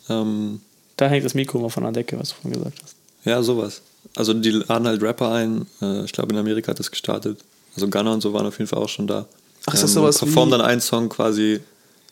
Ähm, 0.08 0.60
Da 0.96 1.06
hängt 1.06 1.24
das 1.24 1.34
Mikro 1.34 1.58
mal 1.60 1.68
von 1.68 1.84
der 1.84 1.92
Decke, 1.92 2.18
was 2.18 2.30
du 2.30 2.34
vorhin 2.36 2.52
gesagt 2.60 2.78
hast. 2.82 2.96
ja, 3.24 3.40
sowas. 3.42 3.82
Also 4.16 4.34
die 4.34 4.50
laden 4.50 4.86
halt 4.86 5.02
Rapper 5.02 5.30
ein. 5.32 5.66
Äh, 5.82 6.04
ich 6.04 6.12
glaube, 6.12 6.32
in 6.32 6.38
Amerika 6.38 6.70
hat 6.70 6.78
das 6.78 6.90
gestartet. 6.90 7.38
Also 7.74 7.88
Gunner 7.88 8.12
und 8.12 8.20
so 8.20 8.32
waren 8.32 8.46
auf 8.46 8.58
jeden 8.58 8.68
Fall 8.68 8.80
auch 8.82 8.88
schon 8.88 9.06
da. 9.06 9.26
Ach, 9.66 9.74
ist 9.74 9.82
das 9.82 9.90
und 9.90 9.94
sowas 10.02 10.18
performen 10.18 10.48
wie- 10.54 10.58
dann 10.58 10.66
einen 10.66 10.80
Song 10.80 11.08
quasi, 11.08 11.60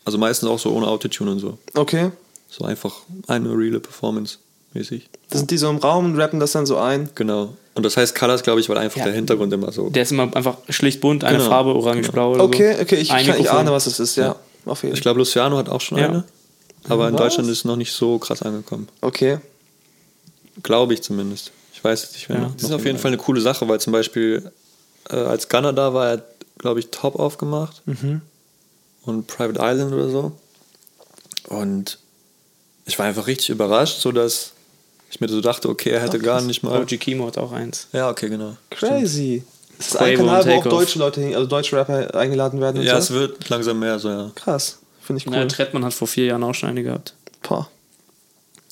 also 0.04 0.18
meistens 0.18 0.48
auch 0.48 0.58
so 0.58 0.72
ohne 0.72 0.86
Autotune 0.86 1.30
und 1.32 1.38
so. 1.40 1.58
Okay. 1.74 2.10
So 2.50 2.64
einfach 2.64 2.94
eine 3.26 3.48
reale 3.50 3.80
Performance 3.80 4.38
mäßig. 4.74 5.08
Da 5.30 5.38
sind 5.38 5.50
die 5.50 5.58
so 5.58 5.68
im 5.70 5.78
Raum 5.78 6.04
und 6.04 6.16
rappen 6.20 6.38
das 6.38 6.52
dann 6.52 6.66
so 6.66 6.76
ein. 6.76 7.08
Genau. 7.14 7.54
Und 7.74 7.82
das 7.84 7.96
heißt 7.96 8.14
Colors, 8.14 8.42
glaube 8.42 8.60
ich, 8.60 8.68
weil 8.68 8.78
einfach 8.78 8.98
Ja. 8.98 9.04
der 9.06 9.14
Hintergrund 9.14 9.52
immer 9.52 9.72
so. 9.72 9.90
Der 9.90 10.02
ist 10.02 10.12
immer 10.12 10.34
einfach 10.36 10.58
schlicht 10.68 11.00
bunt, 11.00 11.24
eine 11.24 11.38
Genau. 11.38 11.50
Farbe, 11.50 11.74
orange-blau 11.74 12.32
oder 12.34 12.44
Okay, 12.44 12.74
so. 12.76 12.82
okay, 12.82 12.96
ich, 12.96 13.10
Ein 13.10 13.20
ich, 13.22 13.26
kann, 13.26 13.40
ich 13.40 13.50
ahne, 13.50 13.72
was 13.72 13.86
es 13.86 13.98
ist, 13.98 14.16
ja. 14.16 14.36
Auf 14.64 14.82
jeden 14.82 14.94
Ich 14.94 15.00
glaube, 15.02 15.18
Luciano 15.18 15.56
hat 15.56 15.68
auch 15.68 15.80
schon 15.80 15.98
Ja. 15.98 16.06
eine. 16.08 16.24
Aber 16.88 17.08
in 17.08 17.14
Was? 17.14 17.20
Deutschland 17.22 17.48
ist 17.50 17.58
es 17.58 17.64
noch 17.64 17.76
nicht 17.76 17.92
so 17.92 18.18
krass 18.18 18.42
angekommen. 18.42 18.88
Okay. 19.00 19.38
Glaube 20.62 20.94
ich 20.94 21.02
zumindest. 21.02 21.52
Weiß 21.86 22.04
es 22.04 22.12
nicht 22.12 22.28
mehr. 22.28 22.38
Ja, 22.38 22.50
das 22.54 22.64
ist 22.64 22.72
auf 22.72 22.84
jeden 22.84 22.98
Fall 22.98 23.10
eine 23.10 23.18
coole 23.18 23.40
Sache, 23.40 23.68
weil 23.68 23.80
zum 23.80 23.92
Beispiel 23.92 24.50
äh, 25.10 25.16
als 25.16 25.48
Gunner 25.48 25.72
da 25.72 25.94
war, 25.94 26.06
er 26.06 26.12
hat, 26.14 26.24
glaube 26.58 26.80
ich, 26.80 26.88
Top 26.90 27.16
aufgemacht 27.18 27.82
Mhm. 27.86 28.22
und 29.04 29.26
Private 29.26 29.60
Island 29.62 29.92
oder 29.92 30.08
so. 30.10 30.32
Und 31.48 31.98
ich 32.86 32.98
war 32.98 33.06
einfach 33.06 33.26
richtig 33.26 33.50
überrascht, 33.50 34.00
so 34.00 34.12
dass 34.12 34.52
ich 35.10 35.20
mir 35.20 35.28
so 35.28 35.40
dachte, 35.40 35.68
okay, 35.68 35.90
er 35.90 36.00
hätte 36.00 36.18
Ach, 36.20 36.24
gar 36.24 36.40
nicht 36.40 36.62
mal. 36.62 36.80
OG 36.82 36.98
Kimo 36.98 37.26
hat 37.26 37.38
auch 37.38 37.52
eins. 37.52 37.86
Ja, 37.92 38.10
okay, 38.10 38.28
genau. 38.28 38.56
Crazy. 38.70 39.44
Das 39.78 39.88
ist 39.88 39.96
ein 39.96 40.16
Quavo 40.16 40.26
Kanal, 40.26 40.46
wo 40.46 40.50
auch 40.58 40.64
deutsche 40.64 40.98
Leute, 40.98 41.20
also 41.34 41.46
deutsche 41.46 41.76
Rapper 41.76 42.14
eingeladen 42.14 42.60
werden 42.60 42.78
und 42.80 42.84
Ja, 42.86 42.98
es 42.98 43.08
so. 43.08 43.14
wird 43.14 43.48
langsam 43.48 43.78
mehr 43.78 43.98
so, 43.98 44.08
ja. 44.08 44.30
Krass. 44.34 44.78
Finde 45.02 45.20
ich 45.20 45.28
cool. 45.28 45.34
Ja, 45.36 45.44
Trettmann 45.44 45.84
hat 45.84 45.94
vor 45.94 46.08
vier 46.08 46.24
Jahren 46.26 46.42
auch 46.42 46.54
schon 46.54 46.68
eine 46.70 46.82
gehabt. 46.82 47.14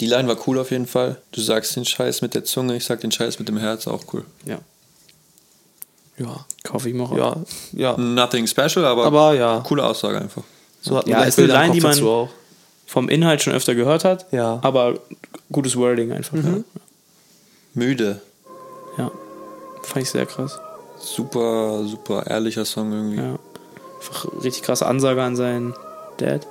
Die 0.00 0.06
Line 0.06 0.28
war 0.28 0.36
cool 0.46 0.58
auf 0.58 0.70
jeden 0.70 0.86
Fall. 0.86 1.16
Du 1.32 1.40
sagst 1.40 1.76
den 1.76 1.84
Scheiß 1.84 2.22
mit 2.22 2.34
der 2.34 2.44
Zunge, 2.44 2.76
ich 2.76 2.84
sag 2.84 3.00
den 3.00 3.12
Scheiß 3.12 3.38
mit 3.38 3.48
dem 3.48 3.58
Herz, 3.58 3.86
auch 3.86 4.02
cool. 4.12 4.24
Ja. 4.44 4.58
Ja. 6.18 6.44
Kaufe 6.62 6.88
ich 6.88 6.94
mir 6.94 7.04
auch. 7.04 7.16
Ja. 7.16 7.36
Ja. 7.72 7.96
Nothing 7.96 8.46
special, 8.46 8.84
aber, 8.84 9.06
Aber 9.06 9.34
ja. 9.34 9.60
coole 9.66 9.84
Aussage 9.84 10.18
einfach. 10.18 10.42
So 10.80 10.98
hat 10.98 11.08
Ja, 11.08 11.22
ist 11.22 11.38
eine 11.38 11.48
Line, 11.48 11.72
die 11.72 11.80
man-. 11.80 12.28
Vom 12.86 13.08
Inhalt 13.08 13.42
schon 13.42 13.54
öfter 13.54 13.74
gehört 13.74 14.04
hat. 14.04 14.26
Ja. 14.30 14.60
Aber 14.62 14.94
gutes 15.50 15.76
Wording 15.76 16.12
einfach. 16.12 16.36
Müde. 17.72 18.20
Ja. 18.98 19.04
ja. 19.04 19.10
Fand 19.82 20.02
ich 20.04 20.10
sehr 20.10 20.26
krass. 20.26 20.58
Super, 20.98 21.84
super 21.84 22.26
ehrlicher 22.26 22.64
Song 22.64 22.92
irgendwie. 22.92 23.16
Ja. 23.16 23.38
Einfach 23.98 24.42
richtig 24.42 24.62
krasse 24.62 24.86
Ansage 24.86 25.22
an 25.22 25.34
seinen 25.34 25.74
Dad. 26.18 26.46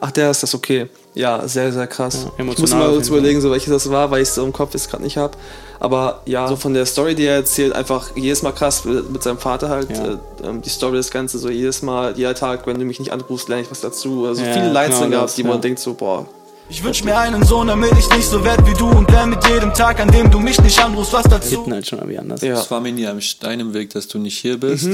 Ach, 0.00 0.10
der 0.10 0.30
ist 0.30 0.42
das 0.42 0.54
okay. 0.54 0.88
Ja, 1.14 1.46
sehr, 1.46 1.72
sehr 1.72 1.86
krass. 1.86 2.24
Ja, 2.24 2.32
ich 2.38 2.44
muss 2.60 2.70
mal 2.72 2.90
kurz 2.90 3.08
überlegen, 3.08 3.40
so 3.40 3.50
welches 3.50 3.70
das 3.72 3.88
war, 3.90 4.10
weil 4.10 4.22
ich 4.22 4.28
es 4.28 4.34
so 4.34 4.44
im 4.44 4.52
Kopf 4.52 4.74
jetzt 4.74 4.90
gerade 4.90 5.02
nicht 5.02 5.16
habe. 5.16 5.36
Aber 5.78 6.22
ja, 6.26 6.48
so 6.48 6.56
von 6.56 6.74
der 6.74 6.86
Story, 6.86 7.14
die 7.14 7.24
er 7.26 7.36
erzählt, 7.36 7.72
einfach 7.72 8.16
jedes 8.16 8.42
Mal 8.42 8.52
krass 8.52 8.84
mit 8.84 9.22
seinem 9.22 9.38
Vater 9.38 9.68
halt. 9.68 9.90
Ja. 9.90 10.12
Äh, 10.12 10.16
ähm, 10.48 10.62
die 10.62 10.70
Story 10.70 10.96
das 10.96 11.10
Ganze, 11.10 11.38
so 11.38 11.50
jedes 11.50 11.82
Mal, 11.82 12.16
jeder 12.16 12.34
Tag, 12.34 12.66
wenn 12.66 12.78
du 12.78 12.84
mich 12.84 12.98
nicht 12.98 13.12
anrufst, 13.12 13.48
lerne 13.48 13.62
ich 13.62 13.70
was 13.70 13.80
dazu. 13.80 14.26
Also 14.26 14.42
Ja, 14.42 14.52
viele 14.52 14.72
Lines 14.72 14.88
genau 14.96 15.00
dann 15.00 15.10
gehabt, 15.10 15.28
das, 15.28 15.34
die 15.36 15.44
man 15.44 15.60
denkt 15.60 15.78
so, 15.78 15.94
boah, 15.94 16.26
Ich 16.68 16.82
wünsch 16.82 17.04
mir 17.04 17.16
einen 17.16 17.44
Sohn, 17.44 17.68
damit 17.68 17.92
ich 17.98 18.08
nicht 18.10 18.26
so 18.26 18.44
werd 18.44 18.66
wie 18.66 18.74
du 18.74 18.88
und 18.88 19.10
wer 19.12 19.26
mit 19.26 19.46
jedem 19.46 19.72
Tag, 19.74 20.00
an 20.00 20.10
dem 20.10 20.30
du 20.30 20.40
mich 20.40 20.60
nicht 20.62 20.78
anrufst, 20.82 21.12
was 21.12 21.24
dazu. 21.24 21.50
Hitten 21.58 21.72
halt 21.74 21.86
schon 21.86 21.98
irgendwie 21.98 22.18
anders. 22.18 22.40
Ja. 22.40 22.54
Es 22.58 22.70
war 22.70 22.80
mir 22.80 22.92
nie 22.92 23.06
ein 23.06 23.20
Stein 23.20 23.60
im 23.60 23.74
Weg, 23.74 23.90
dass 23.90 24.08
du 24.08 24.18
nicht 24.18 24.38
hier 24.38 24.58
bist. 24.58 24.88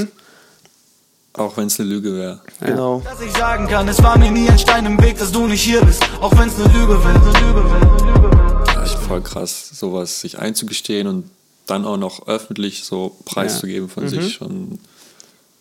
Auch 1.33 1.55
wenn 1.55 1.67
es 1.67 1.79
eine 1.79 1.87
Lüge 1.89 2.13
wäre. 2.13 2.41
genau. 2.59 3.01
Dass 3.05 3.21
ich 3.21 3.31
sagen 3.31 3.67
kann, 3.67 3.87
es 3.87 4.03
war 4.03 4.17
mir 4.17 4.31
nie 4.31 4.49
ein 4.49 4.59
Stein 4.59 4.85
im 4.85 5.01
Weg, 5.01 5.17
dass 5.17 5.31
du 5.31 5.47
nicht 5.47 5.61
hier 5.63 5.83
bist, 5.83 6.03
auch 6.19 6.37
wenn's 6.37 6.57
ne 6.57 6.65
Lüge 6.65 7.01
wäre, 7.03 7.19
ne 7.19 7.39
Lüge 7.39 7.63
wäre, 7.63 7.85
ne 7.85 8.11
Lüge 8.13 8.31
wäre. 8.31 8.63
Ja, 8.67 8.83
ich 8.83 8.91
voll 8.91 9.21
krass, 9.21 9.69
sowas 9.73 10.19
sich 10.19 10.39
einzugestehen 10.39 11.07
und 11.07 11.29
dann 11.67 11.85
auch 11.85 11.95
noch 11.97 12.27
öffentlich 12.27 12.83
so 12.83 13.15
preiszugeben 13.23 13.87
von 13.87 14.09
sich, 14.09 14.33
schon, 14.33 14.79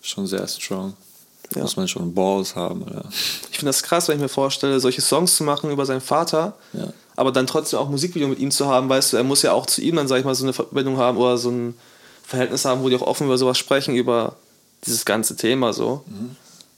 schon 0.02 0.26
sehr 0.26 0.46
strong. 0.48 0.94
Ja. 1.54 1.62
Muss 1.62 1.76
man 1.76 1.86
schon 1.88 2.14
Balls 2.14 2.54
haben. 2.56 2.82
Oder? 2.82 3.04
Ich 3.50 3.58
finde 3.58 3.66
das 3.66 3.82
krass, 3.82 4.08
wenn 4.08 4.16
ich 4.16 4.22
mir 4.22 4.28
vorstelle, 4.28 4.78
solche 4.80 5.00
Songs 5.00 5.34
zu 5.36 5.44
machen 5.44 5.70
über 5.70 5.84
seinen 5.86 6.00
Vater, 6.00 6.54
Ja. 6.72 6.92
aber 7.16 7.30
dann 7.32 7.46
trotzdem 7.46 7.78
auch 7.78 7.88
Musikvideo 7.88 8.26
mit 8.28 8.38
ihm 8.40 8.50
zu 8.50 8.66
haben, 8.66 8.88
weißt 8.88 9.12
du, 9.12 9.16
er 9.18 9.24
muss 9.24 9.42
ja 9.42 9.52
auch 9.52 9.66
zu 9.66 9.82
ihm 9.82 9.96
dann, 9.96 10.08
sag 10.08 10.18
ich 10.18 10.24
mal, 10.24 10.34
so 10.34 10.44
eine 10.44 10.52
Verbindung 10.52 10.96
haben 10.98 11.16
oder 11.18 11.38
so 11.38 11.50
ein 11.50 11.74
Verhältnis 12.24 12.64
haben, 12.64 12.82
wo 12.82 12.88
die 12.88 12.96
auch 12.96 13.02
offen 13.02 13.26
über 13.26 13.36
sowas 13.38 13.58
sprechen, 13.58 13.94
über 13.94 14.36
dieses 14.86 15.04
ganze 15.04 15.36
Thema 15.36 15.72
so. 15.72 16.04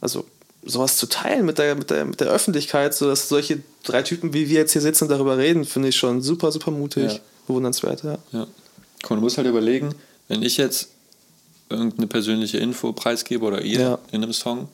also 0.01 0.25
sowas 0.65 0.97
zu 0.97 1.07
teilen 1.07 1.45
mit 1.45 1.59
der, 1.59 1.75
mit 1.75 1.91
der, 1.91 2.05
mit 2.05 2.21
der 2.21 2.29
Öffentlichkeit, 2.29 2.95
so 2.95 3.07
dass 3.09 3.29
solche 3.29 3.61
drei 3.83 4.03
Typen 4.03 4.33
wie 4.33 4.49
wir 4.49 4.59
jetzt 4.61 4.73
hier 4.73 4.81
sitzen 4.81 5.05
und 5.05 5.11
darüber 5.11 5.37
reden, 5.37 5.65
finde 5.65 5.89
ich 5.89 5.97
schon 5.97 6.23
super, 6.23 6.53
super 6.53 6.71
mutig. 6.71 7.13
Ja. 7.15 7.19
Bewundernswert, 7.49 8.05
ja. 8.05 8.19
Ja. 8.33 8.47
Mal, 9.09 9.17
du 9.17 9.17
musst 9.17 9.37
halt 9.39 9.49
überlegen, 9.49 9.95
wenn 10.29 10.43
ich 10.43 10.57
jetzt 10.57 10.89
irgendeine 11.69 12.07
persönliche 12.07 12.59
Info 12.59 12.93
preisgebe 12.93 13.45
oder 13.45 13.63
ihr 13.63 13.81
Ja. 13.81 13.99
in 14.13 14.23
einem 14.23 14.33
Song, 14.33 14.69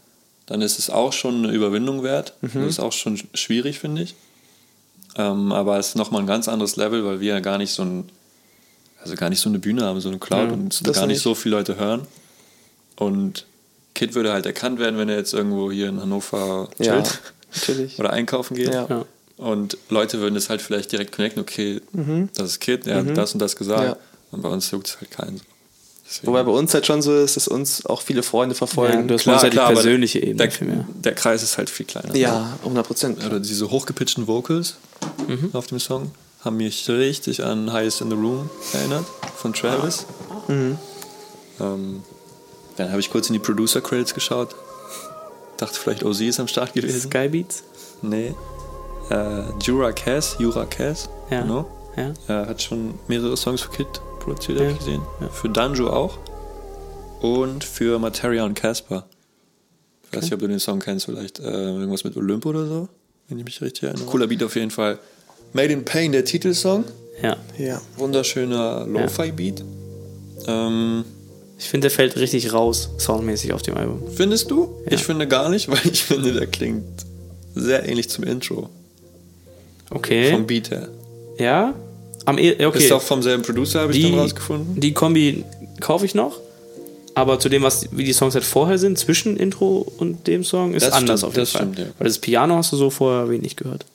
dann 0.46 0.60
ist 0.60 0.78
es 0.78 0.90
auch 0.90 1.12
schon 1.14 1.44
eine 1.44 1.54
Überwindung 1.54 2.02
wert. 2.02 2.34
Mhm. 2.42 2.50
Das 2.54 2.66
ist 2.70 2.80
auch 2.80 2.92
schon 2.92 3.18
schwierig, 3.34 3.78
finde 3.78 4.02
ich. 4.02 4.14
Ähm, 5.16 5.52
aber 5.52 5.78
es 5.78 5.88
ist 5.90 5.94
nochmal 5.96 6.20
ein 6.22 6.26
ganz 6.26 6.48
anderes 6.48 6.76
Level, 6.76 7.04
weil 7.06 7.20
wir 7.20 7.34
ja 7.34 7.40
gar 7.40 7.56
nicht 7.56 7.72
so 7.72 7.82
ein, 7.82 8.08
also 9.02 9.14
gar 9.14 9.30
nicht 9.30 9.40
so 9.40 9.48
eine 9.48 9.58
Bühne 9.58 9.82
haben, 9.84 10.00
so 10.00 10.08
eine 10.10 10.18
Cloud 10.18 10.48
Ja, 10.48 10.52
und 10.52 10.72
es 10.74 10.80
das 10.82 10.96
gar 10.96 11.06
nicht 11.06 11.14
nicht. 11.16 11.22
so 11.22 11.34
viele 11.34 11.56
Leute 11.56 11.76
hören. 11.76 12.06
Und 12.98 13.46
Kid 13.94 14.14
würde 14.14 14.32
halt 14.32 14.46
erkannt 14.46 14.78
werden, 14.78 14.98
wenn 14.98 15.08
er 15.08 15.16
jetzt 15.16 15.32
irgendwo 15.34 15.70
hier 15.72 15.88
in 15.88 16.00
Hannover 16.00 16.68
Ja, 16.78 16.94
chillt 17.02 17.20
natürlich. 17.54 17.98
oder 17.98 18.10
einkaufen 18.10 18.56
geht. 18.56 18.72
Ja. 18.74 18.86
Ja. 18.88 19.04
Und 19.36 19.76
Leute 19.88 20.18
würden 20.20 20.34
es 20.36 20.50
halt 20.50 20.60
vielleicht 20.62 20.90
direkt 20.90 21.14
connecten, 21.14 21.40
okay, 21.40 21.80
das 22.34 22.46
ist 22.50 22.60
Kid, 22.60 22.86
der 22.86 22.96
hat 22.96 23.16
das 23.16 23.32
und 23.34 23.38
das 23.40 23.54
gesagt. 23.56 23.80
Mhm. 23.82 23.86
Ja. 23.88 23.96
Und 24.32 24.42
bei 24.42 24.48
uns 24.48 24.70
juckt 24.70 24.88
es 24.88 24.96
halt 25.00 25.10
keinen. 25.12 25.36
so. 25.38 25.44
Deswegen- 26.10 26.26
Wobei 26.28 26.42
bei 26.42 26.50
uns 26.50 26.74
halt 26.74 26.86
schon 26.86 27.02
so 27.02 27.14
ist, 27.16 27.36
dass 27.36 27.46
uns 27.48 27.86
auch 27.86 28.00
viele 28.02 28.22
Freunde 28.24 28.54
Ja, 28.54 28.58
verfolgen. 28.58 29.06
du 29.06 29.14
hast 29.14 29.22
Klar, 29.22 29.40
halt 29.42 29.52
klar, 29.52 29.68
die 29.68 29.74
persönliche 29.74 30.18
Ebene 30.20 30.36
der, 30.36 30.50
viel 30.50 30.66
mehr. 30.66 30.88
der 30.88 31.14
Kreis 31.14 31.42
ist 31.42 31.56
halt 31.58 31.70
viel 31.70 31.86
kleiner. 31.86 32.16
Ja, 32.16 32.58
100 32.64 32.86
Prozent. 32.86 33.24
Oder 33.24 33.38
diese 33.40 33.70
hochgepitchten 33.70 34.26
Vocals 34.26 34.76
Mhm. 35.28 35.50
auf 35.52 35.66
dem 35.68 35.78
Song 35.78 36.10
haben 36.44 36.56
mich 36.56 36.88
richtig 36.88 37.44
an 37.44 37.72
Highest 37.72 38.00
in 38.00 38.08
the 38.10 38.16
Room 38.16 38.48
erinnert 38.72 39.04
von 39.36 39.52
Travis. 39.52 40.06
Mhm. 40.48 40.78
Ähm, 41.60 42.02
dann 42.78 42.90
habe 42.90 43.00
ich 43.00 43.10
kurz 43.10 43.28
in 43.28 43.34
die 43.34 43.38
Producer 43.38 43.80
Credits 43.80 44.14
geschaut. 44.14 44.54
Dachte 45.58 45.78
vielleicht 45.78 46.04
OZ 46.04 46.20
ist 46.20 46.40
am 46.40 46.48
Start 46.48 46.72
gewesen. 46.72 47.10
Skybeats? 47.10 47.64
Nee. 48.02 48.34
Äh, 49.10 49.42
Jura 49.62 49.92
Cass, 49.92 50.36
Jura 50.38 50.64
Cass, 50.66 51.08
Ja. 51.30 51.42
genau. 51.42 51.66
Ja. 51.96 52.14
Er 52.28 52.46
hat 52.46 52.62
schon 52.62 52.94
mehrere 53.08 53.36
Songs 53.36 53.62
für 53.62 53.70
Kid 53.70 53.88
produziert, 54.20 54.58
habe 54.58 54.66
Ja, 54.68 54.72
ich 54.72 54.78
gesehen. 54.78 55.02
ja. 55.20 55.28
Für 55.28 55.48
Danjo 55.48 55.90
auch. 55.90 56.18
Und 57.20 57.64
für 57.64 57.98
Materia 57.98 58.44
und 58.44 58.54
Casper. 58.54 59.06
Ich 60.04 60.16
weiß 60.16 60.22
nicht, 60.24 60.32
ob 60.34 60.40
du 60.40 60.46
den 60.46 60.60
Song 60.60 60.78
kennst, 60.78 61.06
vielleicht 61.06 61.40
äh, 61.40 61.42
irgendwas 61.42 62.04
mit 62.04 62.16
Olymp 62.16 62.46
oder 62.46 62.64
so, 62.66 62.88
wenn 63.28 63.38
ich 63.38 63.44
mich 63.44 63.60
richtig 63.60 63.82
erinnere. 63.84 64.06
Cooler 64.06 64.28
Beat 64.28 64.42
auf 64.44 64.54
jeden 64.54 64.70
Fall. 64.70 64.98
Made 65.52 65.72
in 65.72 65.84
Pain, 65.84 66.12
der 66.12 66.24
Titelsong. 66.24 66.84
Ja. 67.20 67.36
Ja. 67.58 67.80
Wunderschöner 67.96 68.86
Lo-Fi-Beat. 68.86 69.64
Ähm, 70.46 71.04
Ich 71.58 71.68
finde, 71.68 71.88
der 71.88 71.90
fällt 71.90 72.16
richtig 72.16 72.52
raus, 72.52 72.90
soundmäßig 72.98 73.52
auf 73.52 73.62
dem 73.62 73.76
Album. 73.76 74.02
findest 74.14 74.50
du? 74.50 74.74
Ja. 74.86 74.92
Ich 74.92 75.02
finde 75.02 75.26
gar 75.26 75.48
nicht, 75.48 75.68
weil 75.68 75.80
ich 75.90 76.02
finde, 76.04 76.32
der 76.32 76.46
klingt 76.46 76.84
sehr 77.54 77.88
ähnlich 77.88 78.08
zum 78.08 78.24
Intro. 78.24 78.68
Okay. 79.90 80.30
Vom 80.32 80.46
Beat 80.46 80.70
her. 80.70 80.88
ja. 81.38 81.74
Am 82.24 82.36
e 82.36 82.66
okay. 82.66 82.78
Ist 82.78 82.92
auch 82.92 83.00
vom 83.00 83.22
selben 83.22 83.42
Producer, 83.42 83.80
habe 83.80 83.92
ich 83.92 84.02
die, 84.02 84.10
dann 84.10 84.20
rausgefunden. 84.20 84.78
die 84.78 84.92
Kombi 84.92 85.44
kaufe 85.80 86.04
ich 86.04 86.14
noch. 86.14 86.38
Aber 87.14 87.40
zu 87.40 87.48
dem, 87.48 87.62
was 87.62 87.86
wie 87.90 88.04
die 88.04 88.12
Songs 88.12 88.34
halt 88.34 88.44
vorher 88.44 88.76
sind, 88.76 88.98
zwischen 88.98 89.38
Intro 89.38 89.90
und 89.96 90.26
dem 90.26 90.44
Song, 90.44 90.74
ist 90.74 90.84
Das 90.86 90.92
anders 90.92 91.20
stimmt, 91.20 91.30
auf 91.30 91.34
jeden 91.36 91.42
das 91.42 91.50
Fall. 91.52 91.62
stimmt, 91.62 91.78
ja. 91.78 91.86
Weil 91.98 92.06
das 92.06 92.18
Piano 92.18 92.56
hast 92.56 92.70
du 92.72 92.76
so 92.76 92.90
vorher 92.90 93.30
wenig 93.30 93.56
gehört. 93.56 93.86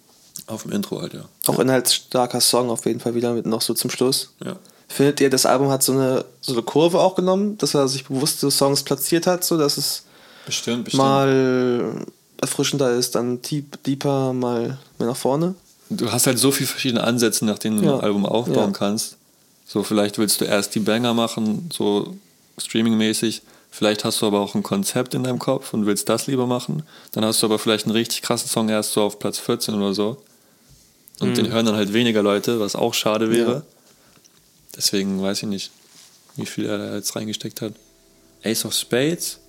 Auf 0.47 0.63
dem 0.63 0.71
Intro 0.71 0.99
halt, 0.99 1.13
ja. 1.13 1.25
Auch 1.45 1.59
inhaltsstarker 1.59 2.41
Song 2.41 2.71
auf 2.71 2.85
jeden 2.87 2.99
Fall 2.99 3.13
wieder 3.13 3.33
mit 3.33 3.45
noch 3.45 3.61
so 3.61 3.75
zum 3.75 3.91
Schluss. 3.91 4.33
ja. 4.43 4.57
Findet 4.93 5.19
ihr, 5.21 5.29
das 5.31 5.45
Album 5.47 5.69
hat 5.69 5.81
so 5.81 5.93
eine, 5.93 6.23
so 6.41 6.53
eine 6.53 6.61
Kurve 6.61 6.99
auch 6.99 7.15
genommen, 7.15 7.57
dass 7.57 7.73
er 7.73 7.87
sich 7.87 8.05
bewusst 8.05 8.39
so 8.39 8.49
Songs 8.51 8.83
platziert 8.83 9.25
hat, 9.25 9.43
so 9.43 9.57
dass 9.57 9.77
es 9.77 10.03
Bestimmt, 10.45 10.83
bestimmt. 10.85 11.01
mal 11.03 12.05
erfrischender 12.39 12.91
ist, 12.91 13.15
dann 13.15 13.41
deep, 13.41 13.81
deeper, 13.83 14.33
mal 14.33 14.77
mehr 14.99 15.07
nach 15.07 15.15
vorne? 15.15 15.55
Du 15.89 16.11
hast 16.11 16.27
halt 16.27 16.37
so 16.37 16.51
viele 16.51 16.67
verschiedene 16.67 17.03
Ansätze, 17.03 17.43
nach 17.45 17.57
denen 17.57 17.77
du 17.81 17.85
Ja. 17.85 17.95
ein 17.95 18.01
Album 18.01 18.25
aufbauen 18.25 18.71
Ja. 18.71 18.77
kannst. 18.77 19.17
So, 19.65 19.81
vielleicht 19.83 20.17
willst 20.19 20.41
du 20.41 20.45
erst 20.45 20.75
die 20.75 20.79
Banger 20.79 21.13
machen, 21.13 21.69
so 21.73 22.15
streamingmäßig. 22.57 23.41
Vielleicht 23.71 24.05
hast 24.05 24.21
du 24.21 24.27
aber 24.27 24.41
auch 24.41 24.53
ein 24.53 24.61
Konzept 24.61 25.15
in 25.15 25.23
deinem 25.23 25.39
Kopf 25.39 25.73
und 25.73 25.87
willst 25.87 26.07
das 26.07 26.27
lieber 26.27 26.45
machen. 26.45 26.83
Dann 27.13 27.25
hast 27.25 27.41
du 27.41 27.47
aber 27.47 27.57
vielleicht 27.57 27.85
einen 27.87 27.95
richtig 27.95 28.21
krassen 28.21 28.47
Song 28.47 28.69
erst 28.69 28.93
so 28.93 29.01
auf 29.01 29.17
Platz 29.17 29.39
14 29.39 29.73
oder 29.73 29.95
so. 29.95 30.17
Und 31.19 31.37
den 31.37 31.49
hören 31.51 31.65
dann 31.65 31.75
halt 31.75 31.93
weniger 31.93 32.21
Leute, 32.21 32.59
was 32.59 32.75
auch 32.75 32.93
schade 32.93 33.31
wäre. 33.31 33.51
Ja. 33.53 33.61
Deswegen 34.75 35.21
weiß 35.21 35.43
ich 35.43 35.49
nicht, 35.49 35.71
wie 36.35 36.45
viel 36.45 36.65
er 36.65 36.77
da 36.77 36.95
jetzt 36.95 37.15
reingesteckt 37.15 37.61
hat. 37.61 37.73
Ace 38.43 38.65
of 38.65 38.73
Spades. 38.73 39.39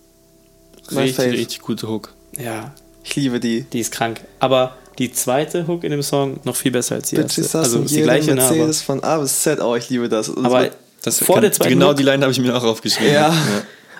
Richtig, 0.94 1.32
richtig 1.32 1.60
gute 1.60 1.88
Hook. 1.88 2.12
Ja, 2.38 2.74
Ich 3.02 3.16
liebe 3.16 3.40
die. 3.40 3.62
die 3.72 3.80
ist 3.80 3.92
krank. 3.92 4.20
Aber 4.40 4.76
die 4.98 5.10
zweite 5.12 5.66
Hook 5.66 5.82
in 5.84 5.90
dem 5.90 6.02
Song 6.02 6.38
noch 6.44 6.56
viel 6.56 6.72
besser 6.72 6.96
als 6.96 7.08
die 7.08 7.16
Bitches 7.16 7.38
erste. 7.38 7.58
Also 7.58 7.80
ist 7.82 7.94
die 7.94 8.02
gleiche, 8.02 8.34
ne, 8.34 8.42
aber, 8.44 8.54
Mercedes 8.54 8.82
von 8.82 9.02
A 9.02 9.18
bis 9.18 9.40
Z. 9.40 9.60
Oh, 9.60 9.74
ich 9.76 9.88
liebe 9.88 10.08
das. 10.08 10.28
Und 10.28 10.44
aber 10.44 10.70
Das 11.02 11.18
vor 11.20 11.36
kann- 11.36 11.42
der 11.42 11.52
zweiten 11.52 11.70
Genau 11.70 11.90
Hook, 11.90 11.96
die 11.96 12.02
Line 12.02 12.22
habe 12.22 12.32
ich 12.32 12.38
mir 12.38 12.54
auch 12.56 12.62
aufgeschrieben. 12.64 13.12
ja. 13.14 13.34